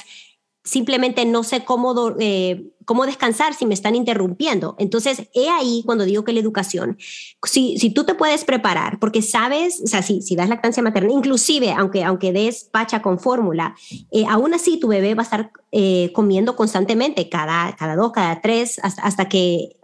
simplemente 0.63 1.25
no 1.25 1.43
sé 1.43 1.63
cómo, 1.63 2.15
eh, 2.19 2.71
cómo 2.85 3.05
descansar 3.05 3.53
si 3.53 3.65
me 3.65 3.73
están 3.73 3.95
interrumpiendo. 3.95 4.75
Entonces, 4.77 5.29
he 5.33 5.49
ahí 5.49 5.83
cuando 5.85 6.05
digo 6.05 6.23
que 6.23 6.33
la 6.33 6.39
educación, 6.39 6.97
si, 7.43 7.77
si 7.77 7.91
tú 7.91 8.03
te 8.03 8.15
puedes 8.15 8.43
preparar, 8.43 8.99
porque 8.99 9.21
sabes, 9.21 9.81
o 9.83 9.87
sea, 9.87 10.01
si, 10.01 10.21
si 10.21 10.35
das 10.35 10.49
lactancia 10.49 10.83
materna, 10.83 11.11
inclusive 11.11 11.71
aunque, 11.71 12.03
aunque 12.03 12.31
des 12.31 12.65
pacha 12.65 13.01
con 13.01 13.19
fórmula, 13.19 13.75
eh, 14.11 14.25
aún 14.27 14.53
así 14.53 14.79
tu 14.79 14.89
bebé 14.89 15.15
va 15.15 15.23
a 15.23 15.25
estar 15.25 15.51
eh, 15.71 16.11
comiendo 16.13 16.55
constantemente, 16.55 17.29
cada, 17.29 17.75
cada 17.75 17.95
dos, 17.95 18.11
cada 18.11 18.41
tres, 18.41 18.79
hasta, 18.83 19.01
hasta 19.03 19.29
que 19.29 19.75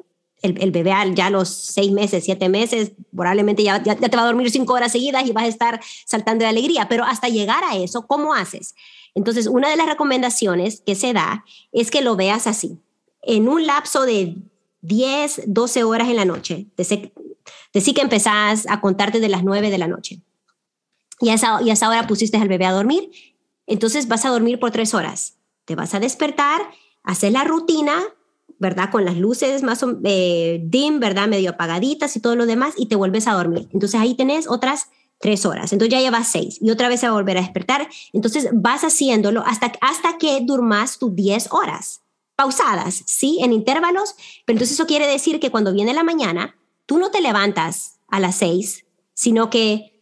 el, 0.41 0.71
bebé 0.71 0.91
ya 1.13 1.29
los 1.29 1.49
seis 1.49 1.91
meses, 1.91 2.23
siete 2.23 2.49
meses, 2.49 2.91
probablemente 3.15 3.63
ya, 3.63 3.81
ya, 3.81 3.95
te 3.95 4.15
va 4.15 4.23
a 4.23 4.27
dormir 4.27 4.51
cinco 4.51 4.73
horas 4.73 4.91
seguidas 4.91 5.25
y 5.25 5.31
vas 5.31 5.45
a 5.45 5.47
estar 5.47 5.81
saltando 6.05 6.43
de 6.43 6.49
alegría, 6.49 6.87
pero 6.87 7.03
hasta 7.03 7.29
llegar 7.29 7.63
a 7.63 7.75
eso, 7.77 8.05
¿cómo 8.07 8.33
haces? 8.33 8.75
Entonces, 9.15 9.47
una 9.47 9.69
de 9.69 9.77
las 9.77 9.87
recomendaciones 9.87 10.81
que 10.85 10.93
se 10.93 11.13
da 11.13 11.45
es 11.71 11.89
que 11.89 12.01
lo 12.01 12.15
veas 12.15 12.47
así, 12.47 12.79
en 13.21 13.47
un 13.47 13.65
lapso 13.65 14.03
de 14.03 14.35
10, 14.81 15.43
12 15.47 15.83
horas 15.83 16.09
en 16.09 16.17
la 16.17 16.25
noche, 16.25 16.67
decir 16.77 17.11
que 17.95 18.01
empezás 18.01 18.67
a 18.69 18.81
contarte 18.81 19.19
de 19.19 19.29
las 19.29 19.43
9 19.43 19.71
de 19.71 19.77
la 19.77 19.87
noche. 19.87 20.21
Y 21.21 21.29
a, 21.29 21.33
esa, 21.33 21.61
y 21.61 21.71
a 21.71 21.89
hora 21.89 22.07
pusiste 22.07 22.37
al 22.37 22.49
bebé 22.49 22.65
a 22.65 22.73
dormir, 22.73 23.09
entonces 23.67 24.07
vas 24.07 24.25
a 24.25 24.29
dormir 24.29 24.59
por 24.59 24.71
tres 24.71 24.93
horas. 24.93 25.37
Te 25.63 25.75
vas 25.75 25.93
a 25.95 25.99
despertar, 25.99 26.61
hacer 27.03 27.31
la 27.31 27.45
rutina, 27.45 27.97
¿verdad? 28.59 28.91
Con 28.91 29.05
las 29.05 29.17
luces 29.17 29.63
más 29.63 29.83
eh, 30.03 30.59
dim, 30.63 30.99
¿verdad? 30.99 31.27
Medio 31.27 31.51
apagaditas 31.51 32.15
y 32.15 32.19
todo 32.19 32.35
lo 32.35 32.45
demás, 32.45 32.73
y 32.77 32.87
te 32.87 32.95
vuelves 32.95 33.27
a 33.27 33.33
dormir. 33.33 33.69
Entonces 33.71 33.99
ahí 33.99 34.15
tenés 34.15 34.47
otras 34.47 34.89
tres 35.19 35.45
horas. 35.45 35.71
Entonces 35.73 35.91
ya 35.91 36.01
llevas 36.01 36.27
seis 36.27 36.57
y 36.61 36.69
otra 36.71 36.89
vez 36.89 36.99
se 36.99 37.07
va 37.07 37.13
a 37.13 37.15
volver 37.15 37.37
a 37.37 37.41
despertar. 37.41 37.87
Entonces 38.13 38.49
vas 38.53 38.83
haciéndolo 38.83 39.43
hasta, 39.45 39.71
hasta 39.81 40.17
que 40.17 40.39
durmas 40.41 40.97
tus 40.97 41.15
diez 41.15 41.47
horas 41.51 42.01
pausadas, 42.35 43.03
¿sí? 43.05 43.39
En 43.41 43.53
intervalos. 43.53 44.15
Pero 44.45 44.55
entonces 44.55 44.73
eso 44.75 44.87
quiere 44.87 45.07
decir 45.07 45.39
que 45.39 45.51
cuando 45.51 45.73
viene 45.73 45.93
la 45.93 46.03
mañana, 46.03 46.55
tú 46.85 46.97
no 46.97 47.11
te 47.11 47.21
levantas 47.21 47.99
a 48.07 48.19
las 48.19 48.35
seis, 48.35 48.85
sino 49.13 49.49
que 49.49 49.95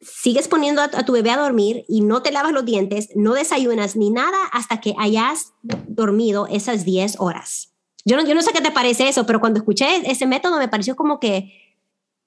sigues 0.00 0.48
poniendo 0.48 0.82
a, 0.82 0.88
tu 0.88 1.12
bebé 1.12 1.30
a 1.30 1.38
dormir 1.38 1.84
y 1.88 2.02
no 2.02 2.22
te 2.22 2.30
lavas 2.30 2.52
los 2.52 2.64
dientes, 2.64 3.08
no 3.14 3.32
desayunas 3.34 3.96
ni 3.96 4.10
nada 4.10 4.36
hasta 4.52 4.80
que 4.80 4.94
hayas 4.98 5.54
dormido 5.62 6.46
esas 6.46 6.84
10 6.84 7.16
horas. 7.20 7.72
Yo 8.04 8.16
no, 8.16 8.24
yo 8.26 8.34
no 8.34 8.42
sé 8.42 8.52
qué 8.52 8.60
te 8.60 8.70
parece 8.70 9.08
eso, 9.08 9.24
pero 9.24 9.40
cuando 9.40 9.58
escuché 9.58 10.10
ese 10.10 10.26
método 10.26 10.58
me 10.58 10.68
pareció 10.68 10.94
como 10.94 11.18
que, 11.18 11.63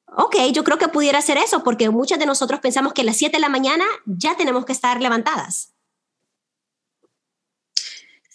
ok, 0.08 0.36
yo 0.54 0.64
creo 0.64 0.78
que 0.78 0.88
pudiera 0.88 1.22
ser 1.22 1.38
eso, 1.38 1.64
porque 1.64 1.90
muchos 1.90 2.20
de 2.20 2.26
nosotros 2.26 2.60
pensamos 2.60 2.94
que 2.94 3.02
a 3.02 3.06
las 3.06 3.18
7 3.18 3.38
de 3.38 3.42
la 3.42 3.50
mañana 3.50 3.86
ya 4.06 4.36
tenemos 4.36 4.66
que 4.66 4.74
estar 4.74 5.02
levantadas. 5.02 5.74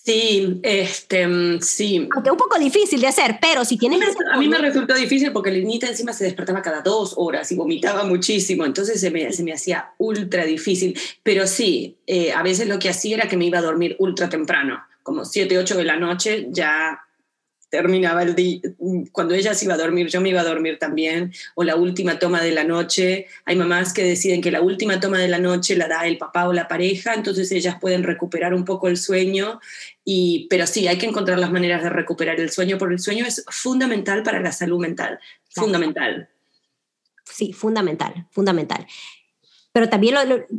Sí, 0.05 0.59
este, 0.65 1.29
mm, 1.29 1.61
sí. 1.61 2.09
Aunque 2.13 2.33
un 2.33 2.37
poco 2.37 2.59
difícil 2.59 3.01
de 3.01 3.07
hacer, 3.07 3.39
pero 3.41 3.65
si 3.65 3.77
tienes... 3.77 4.01
A 4.33 4.37
mí 4.37 4.49
me 4.49 4.59
resultó 4.59 4.95
difícil 4.95 5.31
porque 5.31 5.53
la 5.53 5.59
niñita 5.59 5.87
encima 5.87 6.13
se 6.13 6.25
despertaba 6.25 6.61
cada 6.61 6.81
dos 6.81 7.15
horas 7.17 7.53
y 7.53 7.55
vomitaba 7.55 8.03
muchísimo, 8.03 8.65
entonces 8.65 9.01
se 9.01 9.13
me, 9.13 9.33
se 9.33 9.45
me 9.45 9.53
hacía 9.53 9.93
ultra 9.99 10.45
difícil. 10.45 10.99
Pero 11.23 11.47
sí, 11.47 11.99
eh, 12.09 12.33
a 12.33 12.43
veces 12.43 12.67
lo 12.67 12.81
que 12.81 12.89
hacía 12.89 13.17
era 13.17 13.29
que 13.29 13.37
me 13.37 13.45
iba 13.45 13.59
a 13.59 13.63
dormir 13.63 13.95
ultra 14.01 14.29
temprano, 14.29 14.83
como 15.05 15.25
7, 15.25 15.57
8 15.57 15.77
de 15.77 15.85
la 15.85 15.97
noche, 15.97 16.49
ya 16.51 17.01
terminaba 17.73 18.23
el 18.23 18.35
día, 18.35 18.61
cuando 19.13 19.35
ella 19.35 19.55
se 19.55 19.65
iba 19.65 19.73
a 19.73 19.79
dormir, 19.79 20.07
yo 20.09 20.21
me 20.21 20.29
iba 20.29 20.43
a 20.43 20.45
dormir 20.45 20.79
también, 20.79 21.33
o 21.55 21.65
la 21.65 21.75
última 21.75 22.19
toma 22.19 22.43
de 22.43 22.53
la 22.53 22.65
noche. 22.65 23.29
Hay 23.47 23.57
mamás 23.57 23.95
que 23.95 24.05
deciden 24.05 24.43
que 24.43 24.51
la 24.51 24.61
última 24.61 25.01
toma 25.01 25.19
de 25.19 25.29
la 25.29 25.39
noche 25.39 25.75
la 25.75 25.89
da 25.89 26.07
el 26.07 26.19
papá 26.19 26.47
o 26.47 26.53
la 26.53 26.69
pareja, 26.69 27.15
entonces 27.15 27.51
ellas 27.51 27.79
pueden 27.81 28.03
recuperar 28.03 28.53
un 28.53 28.67
poco 28.67 28.89
el 28.89 28.99
sueño, 28.99 29.59
y, 30.05 30.49
pero 30.51 30.67
sí, 30.67 30.87
hay 30.87 30.99
que 30.99 31.07
encontrar 31.07 31.39
las 31.39 31.51
maneras 31.51 31.83
de 31.83 31.89
recuperar 31.89 32.39
el 32.39 32.51
sueño, 32.51 32.77
porque 32.77 32.97
el 32.97 33.01
sueño 33.01 33.25
es 33.25 33.43
fundamental 33.49 34.23
para 34.23 34.43
la 34.43 34.53
salud 34.53 34.79
mental, 34.79 35.19
fundamental. 35.49 36.29
Sí, 37.25 37.55
fundamental, 37.55 38.27
fundamental. 38.31 38.87
Pero 39.73 39.89
también, 39.89 40.15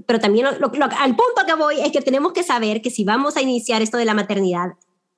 pero 0.07 0.20
también 0.20 0.47
al 0.47 1.16
punto 1.16 1.45
que 1.45 1.53
voy 1.53 1.80
es 1.80 1.91
que 1.91 2.01
tenemos 2.01 2.34
que 2.34 2.41
saber 2.41 2.82
que 2.82 2.89
si 2.89 3.03
vamos 3.03 3.38
a 3.38 3.41
iniciar 3.43 3.84
esto 3.84 3.97
de 3.97 4.05
la 4.05 4.16
maternidad, 4.16 4.72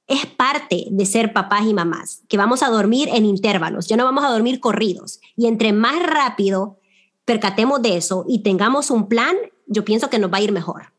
es 0.08 0.26
parte 0.26 0.86
de 0.90 1.06
ser 1.06 1.34
papás 1.34 1.66
y 1.68 1.74
mamás, 1.74 2.24
que 2.28 2.38
vamos 2.38 2.62
a 2.62 2.70
dormir 2.70 3.10
en 3.12 3.26
intervalos, 3.26 3.88
ya 3.88 3.98
no 3.98 4.06
vamos 4.06 4.24
a 4.24 4.30
dormir 4.30 4.60
corridos. 4.60 5.20
Y 5.36 5.48
entre 5.48 5.74
más 5.74 6.02
rápido 6.04 6.80
percatemos 7.26 7.82
de 7.82 7.98
eso 7.98 8.26
y 8.28 8.44
tengamos 8.44 8.92
un 8.92 9.10
plan, 9.10 9.36
yo 9.66 9.84
pienso 9.84 10.10
que 10.10 10.20
nos 10.20 10.32
va 10.32 10.38
a 10.38 10.42
ir 10.42 10.52
mejor. 10.52 10.94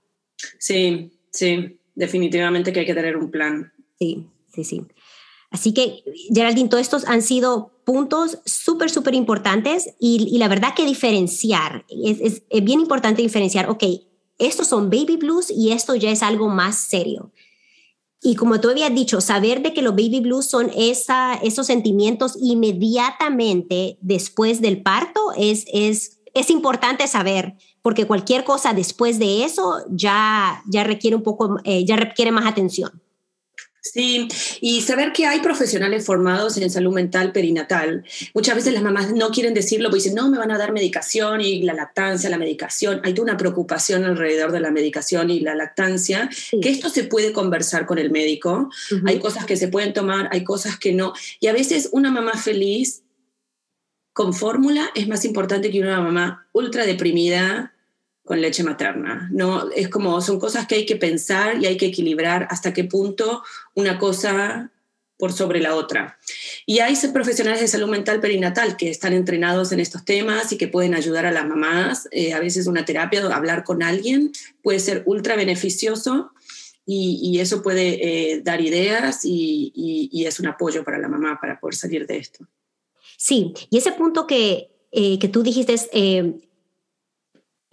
Sí, 0.59 1.13
sí, 1.31 1.79
definitivamente 1.95 2.73
que 2.73 2.81
hay 2.81 2.87
que 2.87 2.95
tener 2.95 3.17
un 3.17 3.31
plan. 3.31 3.73
Sí, 3.99 4.27
sí, 4.53 4.65
sí. 4.65 4.83
Así 5.51 5.73
que, 5.73 6.03
Geraldine, 6.35 6.69
todos 6.69 6.83
estos 6.83 7.05
han 7.07 7.23
sido 7.23 7.71
puntos 7.85 8.41
súper, 8.45 8.91
súper 8.91 9.15
importantes 9.15 9.95
y, 10.01 10.37
la 10.39 10.49
verdad 10.49 10.75
que 10.75 10.85
diferenciar, 10.85 11.87
es, 11.89 12.43
es 12.51 12.65
bien 12.65 12.81
importante 12.81 13.23
diferenciar, 13.23 13.71
ok, 13.71 13.85
estos 14.39 14.67
son 14.67 14.91
baby 14.91 15.17
blues 15.17 15.51
y 15.51 15.71
esto 15.71 15.95
ya 15.95 16.11
es 16.11 16.23
algo 16.23 16.49
más 16.49 16.77
serio. 16.77 17.33
Y 18.23 18.35
como 18.35 18.61
tú 18.61 18.71
habías 18.71 18.95
dicho, 18.95 19.21
saber 19.21 19.63
de 19.63 19.75
que 19.75 19.83
los 19.83 19.95
baby 19.95 20.21
blues 20.21 20.47
son 20.47 20.71
esa, 20.77 21.35
esos 21.35 21.67
sentimientos 21.67 22.37
inmediatamente 22.41 23.99
después 24.01 24.61
del 24.61 24.83
parto 24.83 25.33
es, 25.37 25.65
es, 25.73 26.21
es 26.35 26.51
importante 26.51 27.07
saber, 27.09 27.55
porque 27.83 28.07
cualquier 28.07 28.45
cosa 28.45 28.73
después 28.73 29.19
de 29.19 29.45
eso 29.45 29.85
ya, 29.91 30.63
ya 30.67 30.83
requiere 30.85 31.17
un 31.17 31.23
poco, 31.23 31.59
eh, 31.65 31.85
ya 31.85 31.97
requiere 31.97 32.33
más 32.33 32.47
atención. 32.47 33.03
Sí, 33.93 34.27
y 34.61 34.81
saber 34.81 35.13
que 35.13 35.27
hay 35.27 35.41
profesionales 35.41 36.05
formados 36.05 36.57
en 36.57 36.71
salud 36.71 36.93
mental 36.93 37.33
perinatal. 37.33 38.05
Muchas 38.35 38.57
veces 38.57 38.75
las 38.75 38.83
mamás 38.83 39.13
no 39.13 39.31
quieren 39.31 39.55
decirlo, 39.55 39.89
porque 39.89 40.03
dicen, 40.03 40.15
no, 40.15 40.29
me 40.29 40.39
van 40.39 40.51
a 40.51 40.59
dar 40.59 40.73
medicación 40.73 41.41
y 41.41 41.63
la 41.63 41.75
lactancia, 41.75 42.29
la 42.29 42.39
medicación. 42.39 43.01
Hay 43.05 43.15
toda 43.15 43.25
una 43.31 43.37
preocupación 43.37 44.05
alrededor 44.05 44.53
de 44.53 44.61
la 44.61 44.71
medicación 44.71 45.31
y 45.31 45.41
la 45.41 45.55
lactancia, 45.55 46.29
que 46.51 46.71
esto 46.71 46.89
se 46.89 47.05
puede 47.05 47.33
conversar 47.33 47.87
con 47.87 47.99
el 47.99 48.11
médico. 48.11 48.71
Hay 49.07 49.19
cosas 49.19 49.47
que 49.47 49.57
se 49.57 49.69
pueden 49.69 49.93
tomar, 49.93 50.29
hay 50.33 50.43
cosas 50.43 50.79
que 50.79 50.93
no. 50.93 51.13
Y 51.41 51.47
a 51.47 51.53
veces 51.53 51.89
una 51.93 52.11
mamá 52.11 52.33
feliz 52.35 53.03
con 54.13 54.33
fórmula 54.33 54.91
es 54.95 55.07
más 55.09 55.25
importante 55.25 55.71
que 55.71 55.81
una 55.81 56.01
mamá 56.01 56.49
ultra 56.53 56.87
deprimida 56.87 57.76
con 58.27 58.41
leche 58.41 58.65
materna. 58.65 59.29
No, 59.33 59.71
es 59.71 59.89
como 59.89 60.21
son 60.21 60.41
cosas 60.41 60.67
que 60.67 60.75
hay 60.75 60.85
que 60.85 60.97
pensar 60.97 61.63
y 61.63 61.67
hay 61.67 61.77
que 61.77 61.87
equilibrar 61.87 62.49
hasta 62.51 62.73
qué 62.75 62.83
punto 62.85 63.45
una 63.75 63.99
cosa 63.99 64.73
por 65.17 65.33
sobre 65.33 65.61
la 65.61 65.77
otra. 65.77 66.19
Y 66.67 66.81
hay 66.81 66.95
profesionales 67.13 67.61
de 67.61 67.69
salud 67.69 67.89
mental 67.89 68.21
perinatal 68.21 68.77
que 68.77 68.91
están 68.91 69.13
entrenados 69.13 69.71
en 69.71 69.79
estos 69.79 70.05
temas 70.05 70.53
y 70.53 70.59
que 70.59 70.67
pueden 70.67 70.95
ayudar 70.95 71.25
a 71.25 71.31
las 71.31 71.47
mamás. 71.47 72.09
Eh, 72.11 72.35
a 72.35 72.41
veces 72.41 72.67
una 72.67 72.85
terapia, 72.85 73.25
hablar 73.33 73.63
con 73.63 73.83
alguien 73.83 74.33
puede 74.61 74.81
ser 74.81 75.05
ultra 75.07 75.37
beneficioso 75.37 76.33
y, 76.85 77.39
eso 77.39 77.63
puede 77.63 78.33
eh, 78.33 78.41
dar 78.43 78.61
ideas 78.61 79.21
y, 79.25 80.25
es 80.27 80.41
un 80.41 80.49
apoyo 80.49 80.83
para 80.83 80.99
la 80.99 81.09
mamá 81.09 81.39
para 81.41 81.61
poder 81.61 81.77
salir 81.77 82.07
de 82.07 82.19
esto. 82.19 82.45
Sí, 83.17 83.55
y 83.71 83.79
ese 83.79 83.93
punto 83.93 84.27
que, 84.27 84.69
eh, 84.91 85.19
que 85.21 85.29
tú 85.29 85.45
dijiste 85.45 85.75
es, 85.75 85.89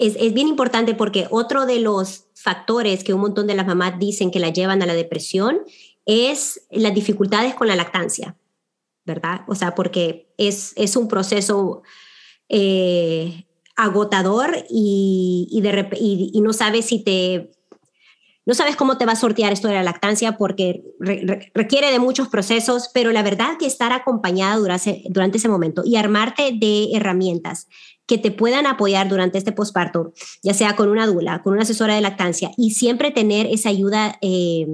es, 0.07 0.33
bien 0.33 0.47
importante 0.47 0.93
porque 0.93 1.27
otro 1.29 1.65
de 1.65 1.79
los 1.79 2.25
factores 2.33 3.03
que 3.03 3.13
un 3.13 3.21
montón 3.21 3.47
de 3.47 3.55
las 3.55 3.67
mamás 3.67 3.99
dicen 3.99 4.31
que 4.31 4.39
la 4.39 4.49
llevan 4.49 4.81
a 4.81 4.85
la 4.85 4.93
depresión 4.93 5.61
es 6.05 6.67
las 6.69 6.93
dificultades 6.93 7.55
con 7.55 7.67
la 7.67 7.75
lactancia, 7.75 8.35
¿verdad? 9.05 9.41
O 9.47 9.55
sea, 9.55 9.75
porque 9.75 10.33
es, 10.37 10.73
es 10.75 10.95
un 10.95 11.07
proceso 11.07 11.83
eh, 12.49 13.45
agotador 13.75 14.65
y, 14.69 15.47
y, 15.49 16.31
y, 16.33 16.41
no 16.41 16.53
sabes 16.53 16.85
si 16.85 16.99
te... 16.99 17.51
No 18.45 18.53
sabes 18.53 18.75
cómo 18.75 18.97
te 18.97 19.05
va 19.05 19.13
a 19.13 19.17
sortear 19.17 19.53
esto 19.53 19.69
de 19.69 19.75
la 19.75 19.83
lactancia 19.83 20.37
porque 20.37 20.83
requiere 21.53 21.91
de 21.91 21.99
muchos 21.99 22.27
procesos, 22.27 22.89
pero 22.93 23.11
la 23.11 23.23
verdad 23.23 23.57
que 23.57 23.65
estar 23.65 23.93
acompañada 23.93 24.57
durante, 24.57 25.37
ese 25.37 25.47
momento 25.47 25.83
y 25.85 25.95
armarte 25.95 26.51
de 26.51 26.89
herramientas 26.93 27.67
que 28.05 28.17
te 28.17 28.31
puedan 28.31 28.67
apoyar 28.67 29.07
durante 29.07 29.37
este 29.37 29.53
posparto, 29.53 30.11
ya 30.41 30.53
sea 30.53 30.75
con 30.75 30.89
una 30.89 31.07
dula, 31.07 31.41
con 31.41 31.53
una 31.53 31.61
asesora 31.61 31.95
de 31.95 32.01
lactancia, 32.01 32.51
y 32.57 32.71
siempre 32.71 33.11
tener 33.11 33.45
esa 33.45 33.69
ayuda 33.69 34.17
eh, 34.21 34.67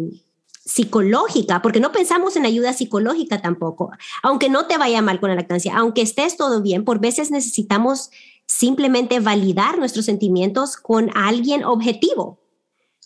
psicológica, 0.65 1.61
porque 1.61 1.79
no 1.79 1.91
pensamos 1.91 2.35
en 2.35 2.45
ayuda 2.45 2.73
psicológica 2.73 3.39
tampoco, 3.39 3.91
aunque 4.23 4.49
no 4.49 4.65
te 4.65 4.79
vaya 4.79 5.03
mal 5.03 5.19
con 5.19 5.29
la 5.29 5.35
lactancia, 5.35 5.75
aunque 5.77 6.01
estés 6.01 6.37
todo 6.37 6.63
bien, 6.63 6.85
por 6.85 6.99
veces 6.99 7.29
necesitamos 7.29 8.09
simplemente 8.47 9.19
validar 9.19 9.77
nuestros 9.77 10.05
sentimientos 10.05 10.75
con 10.75 11.11
alguien 11.15 11.63
objetivo. 11.63 12.39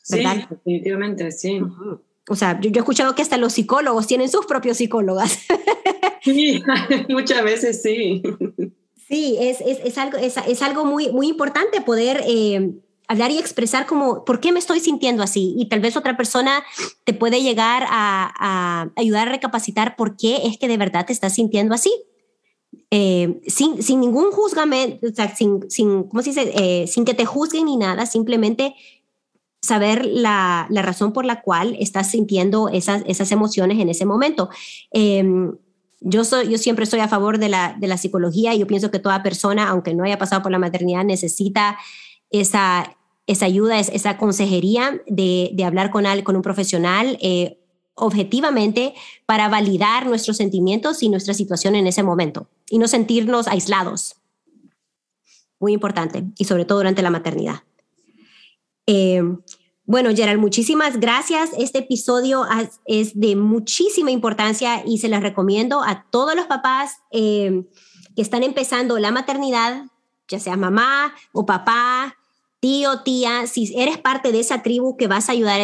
¿Verdad? 0.10 0.36
Sí, 0.36 0.46
definitivamente, 0.50 1.32
sí. 1.32 1.62
O 2.30 2.36
sea, 2.36 2.60
yo, 2.60 2.70
yo, 2.70 2.78
he 2.78 2.80
escuchado 2.80 3.16
que 3.16 3.22
hasta 3.22 3.38
los 3.38 3.54
psicólogos 3.54 4.08
tienen 4.08 4.30
sus 4.30 4.46
propios 4.46 4.78
psicólogas. 4.78 5.40
Sí, 6.22 6.64
muchas 7.10 7.44
veces 7.44 7.82
sí. 7.82 8.24
Sí, 9.08 9.38
es, 9.40 9.60
es, 9.62 9.80
es 9.84 9.98
algo, 9.98 10.18
es, 10.18 10.38
es, 10.48 10.62
algo 10.62 10.86
muy, 10.86 11.12
muy 11.12 11.28
importante 11.28 11.82
poder 11.82 12.24
eh, 12.26 12.72
hablar 13.08 13.32
y 13.32 13.38
expresar 13.38 13.86
como, 13.86 14.24
¿por 14.24 14.40
qué 14.40 14.52
me 14.52 14.60
estoy 14.60 14.80
sintiendo 14.80 15.22
así? 15.22 15.54
Y 15.58 15.68
tal 15.68 15.82
vez 15.82 15.98
otra 15.98 16.16
persona 16.16 16.64
te 17.04 17.14
puede 17.14 17.42
llegar 17.42 17.84
a, 17.90 18.34
a 18.40 18.90
ayudar 18.96 19.28
a 19.28 19.32
recapacitar 19.32 19.96
por 19.98 20.16
qué 20.16 20.38
es 20.46 20.58
que 20.58 20.70
de 20.70 20.78
verdad 20.78 21.06
te 21.06 21.14
estás 21.14 21.36
sintiendo 21.36 21.76
así. 21.76 21.92
Eh, 22.90 23.42
sin, 23.48 23.82
sin, 23.82 24.00
ningún 24.00 24.32
juzgamiento, 24.32 25.08
o 25.08 25.14
sea, 25.14 25.36
sin, 25.36 25.70
sin, 25.70 26.04
¿cómo 26.04 26.22
se 26.22 26.30
dice? 26.30 26.52
Eh, 26.56 26.88
sin 26.88 27.06
que 27.06 27.14
te 27.14 27.26
juzguen 27.26 27.66
ni 27.66 27.76
nada, 27.76 28.06
simplemente 28.06 28.76
saber 29.64 30.06
la, 30.06 30.68
la, 30.70 30.84
razón 30.84 31.12
por 31.12 31.26
la 31.26 31.42
cual 31.42 31.76
estás 31.80 32.12
sintiendo 32.12 32.70
esas, 32.70 33.02
esas 33.08 33.32
emociones 33.32 33.80
en 33.80 33.90
ese 33.90 34.06
momento. 34.06 34.50
Eh, 34.92 35.24
Yo, 36.06 36.26
soy, 36.26 36.50
yo 36.50 36.58
siempre 36.58 36.84
estoy 36.84 37.00
a 37.00 37.08
favor 37.08 37.38
de 37.38 37.48
la, 37.48 37.78
de 37.80 37.88
la 37.88 37.96
psicología 37.96 38.54
y 38.54 38.60
yo 38.60 38.68
pienso 38.68 38.92
que 38.92 39.00
toda 39.00 39.24
persona, 39.24 39.70
aunque 39.70 39.94
no 39.94 40.04
haya 40.04 40.18
pasado 40.18 40.42
por 40.42 40.52
la 40.52 40.60
maternidad, 40.60 41.06
necesita 41.06 41.78
esa, 42.30 42.98
esa 43.26 43.46
ayuda, 43.46 43.80
esa 43.80 44.18
consejería 44.18 45.02
de, 45.08 45.52
de 45.54 45.64
hablar 45.64 45.92
con, 45.92 46.04
con 46.24 46.36
un 46.36 46.42
profesional 46.42 47.18
eh, 47.22 47.58
objetivamente 47.96 48.94
para 49.26 49.48
validar 49.48 50.06
nuestros 50.06 50.36
sentimientos 50.36 51.04
y 51.04 51.08
nuestra 51.08 51.34
situación 51.34 51.74
en 51.76 51.88
ese 51.88 52.04
momento 52.04 52.50
y 52.70 52.80
no 52.80 52.88
sentirnos 52.88 53.48
aislados. 53.48 54.16
Muy 55.58 55.72
importante, 55.72 56.26
y 56.38 56.44
sobre 56.44 56.66
todo 56.66 56.80
durante 56.80 57.02
la 57.02 57.12
maternidad. 57.12 57.64
Eh, 58.86 59.22
bueno, 59.86 60.12
Gerald, 60.16 60.40
muchísimas 60.40 61.00
gracias. 61.00 61.50
Este 61.58 61.80
episodio 61.80 62.46
es 62.86 63.20
de 63.20 63.36
muchísima 63.36 64.12
importancia 64.12 64.82
y 64.86 65.00
se 65.00 65.10
las 65.10 65.22
recomiendo 65.22 65.84
a 65.84 66.06
todos 66.10 66.36
los 66.36 66.46
papás 66.46 67.00
eh, 67.12 67.66
que 68.16 68.22
están 68.22 68.44
empezando 68.44 68.98
la 68.98 69.12
maternidad, 69.12 69.86
ya 70.30 70.40
sea 70.40 70.56
mamá 70.56 71.14
o 71.34 71.46
papá, 71.46 72.16
tío, 72.62 73.02
tía. 73.02 73.46
Si 73.46 73.74
eres 73.76 73.98
parte 73.98 74.32
de 74.32 74.40
esa 74.40 74.64
tribu 74.64 74.96
que 74.96 75.08
vas 75.08 75.28
a 75.28 75.34
ayudar 75.34 75.60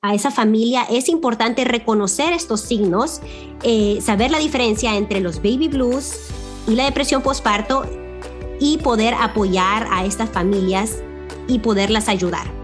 a 0.00 0.14
esa 0.14 0.30
familia, 0.30 0.86
es 0.88 1.10
importante 1.10 1.64
reconocer 1.64 2.32
estos 2.32 2.62
signos, 2.62 3.20
eh, 3.62 3.98
saber 4.00 4.30
la 4.30 4.38
diferencia 4.38 4.96
entre 4.96 5.20
los 5.20 5.36
baby 5.42 5.68
blues 5.68 6.14
y 6.66 6.76
la 6.76 6.86
depresión 6.86 7.20
postparto 7.20 7.84
y 8.58 8.78
poder 8.78 9.12
apoyar 9.12 9.86
a 9.90 10.06
estas 10.06 10.30
familias 10.30 11.02
y 11.50 11.58
poderlas 11.58 12.08
ayudar. 12.08 12.60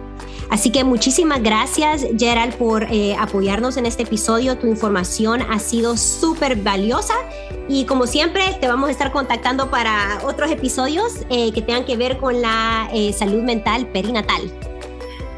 Así 0.51 0.71
que 0.71 0.85
muchísimas 0.85 1.43
gracias, 1.43 2.07
Gerald, 2.17 2.55
por 2.55 2.85
eh, 2.85 3.17
apoyarnos 3.19 3.77
en 3.77 3.87
este 3.87 4.05
episodio. 4.05 4.57
Tu 4.57 4.69
información 4.69 5.43
ha 5.43 5.59
sido 5.59 5.97
súper 5.97 6.57
valiosa 6.57 7.15
y 7.69 7.85
como 7.85 8.07
siempre 8.07 8.57
te 8.61 8.69
vamos 8.69 8.89
a 8.89 8.93
estar 8.93 9.11
contactando 9.11 9.71
para 9.71 10.21
otros 10.25 10.51
episodios 10.51 11.27
eh, 11.31 11.53
que 11.53 11.63
tengan 11.63 11.85
que 11.85 11.97
ver 11.97 12.19
con 12.19 12.41
la 12.41 12.89
eh, 12.95 13.13
salud 13.13 13.43
mental 13.43 13.89
perinatal. 13.89 14.43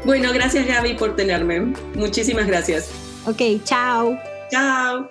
Bueno, 0.05 0.31
gracias 0.31 0.67
Gaby 0.67 0.93
por 0.93 1.15
tenerme. 1.15 1.73
Muchísimas 1.95 2.45
gracias. 2.45 2.89
Ok, 3.25 3.63
chao. 3.63 4.17
Chao. 4.51 5.09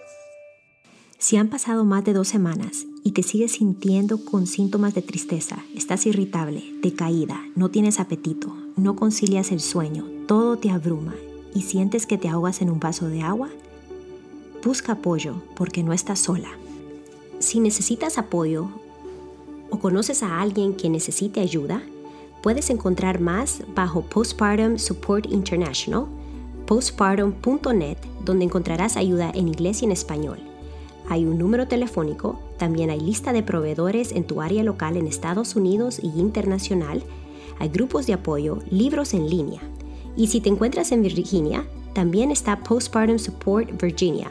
Si 1.19 1.37
han 1.37 1.49
pasado 1.49 1.85
más 1.85 2.05
de 2.05 2.13
dos 2.13 2.29
semanas 2.29 2.88
y 3.05 3.13
te 3.13 3.23
sigues 3.23 3.53
sintiendo 3.53 4.25
con 4.25 4.47
síntomas 4.47 4.95
de 4.95 5.03
tristeza, 5.03 5.65
estás 5.75 6.07
irritable, 6.07 6.63
decaída, 6.83 7.43
no 7.55 7.71
tienes 7.71 8.01
apetito, 8.01 8.55
no 8.77 8.97
concilias 8.97 9.53
el 9.53 9.61
sueño, 9.61 10.05
todo 10.27 10.59
te 10.59 10.71
abruma 10.71 11.15
y 11.55 11.63
sientes 11.63 12.07
que 12.07 12.19
te 12.19 12.29
ahogas 12.29 12.63
en 12.63 12.71
un 12.71 12.81
vaso 12.81 13.09
de 13.09 13.23
agua, 13.23 13.49
busca 14.65 14.93
apoyo 14.93 15.43
porque 15.57 15.83
no 15.83 15.93
estás 15.93 16.19
sola. 16.19 16.51
Si 17.39 17.61
necesitas 17.61 18.19
apoyo 18.19 18.69
o 19.71 19.79
conoces 19.79 20.23
a 20.23 20.41
alguien 20.41 20.75
que 20.75 20.91
necesite 20.91 21.41
ayuda, 21.41 21.83
puedes 22.43 22.71
encontrar 22.71 23.21
más 23.21 23.63
bajo 23.75 24.03
Postpartum 24.03 24.79
Support 24.79 25.27
International, 25.31 26.07
postpartum.net, 26.67 27.99
donde 28.25 28.45
encontrarás 28.45 28.97
ayuda 28.97 29.31
en 29.35 29.49
inglés 29.49 29.83
y 29.83 29.87
en 29.87 29.93
español. 29.93 30.48
Hay 31.09 31.25
un 31.25 31.39
número 31.39 31.69
telefónico, 31.69 32.39
también 32.59 32.91
hay 32.91 33.01
lista 33.01 33.33
de 33.33 33.43
proveedores 33.43 34.13
en 34.13 34.25
tu 34.25 34.41
área 34.41 34.63
local 34.63 34.97
en 34.97 35.07
Estados 35.07 35.57
Unidos 35.57 36.01
y 36.03 36.09
internacional 36.21 37.03
hay 37.59 37.69
grupos 37.69 38.07
de 38.07 38.13
apoyo, 38.13 38.59
libros 38.71 39.15
en 39.15 39.29
línea. 39.29 39.61
Y 40.17 40.29
si 40.29 40.41
te 40.41 40.49
encuentras 40.49 40.93
en 40.93 41.03
Virginia, 41.03 41.67
también 41.93 42.31
está 42.31 42.61
Postpartum 42.61 43.19
Support 43.19 43.81
Virginia. 43.81 44.31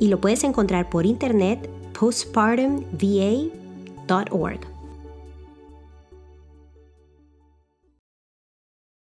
Y 0.00 0.08
lo 0.08 0.20
puedes 0.20 0.44
encontrar 0.44 0.88
por 0.88 1.06
internet 1.06 1.68
postpartumva.org. 1.98 4.77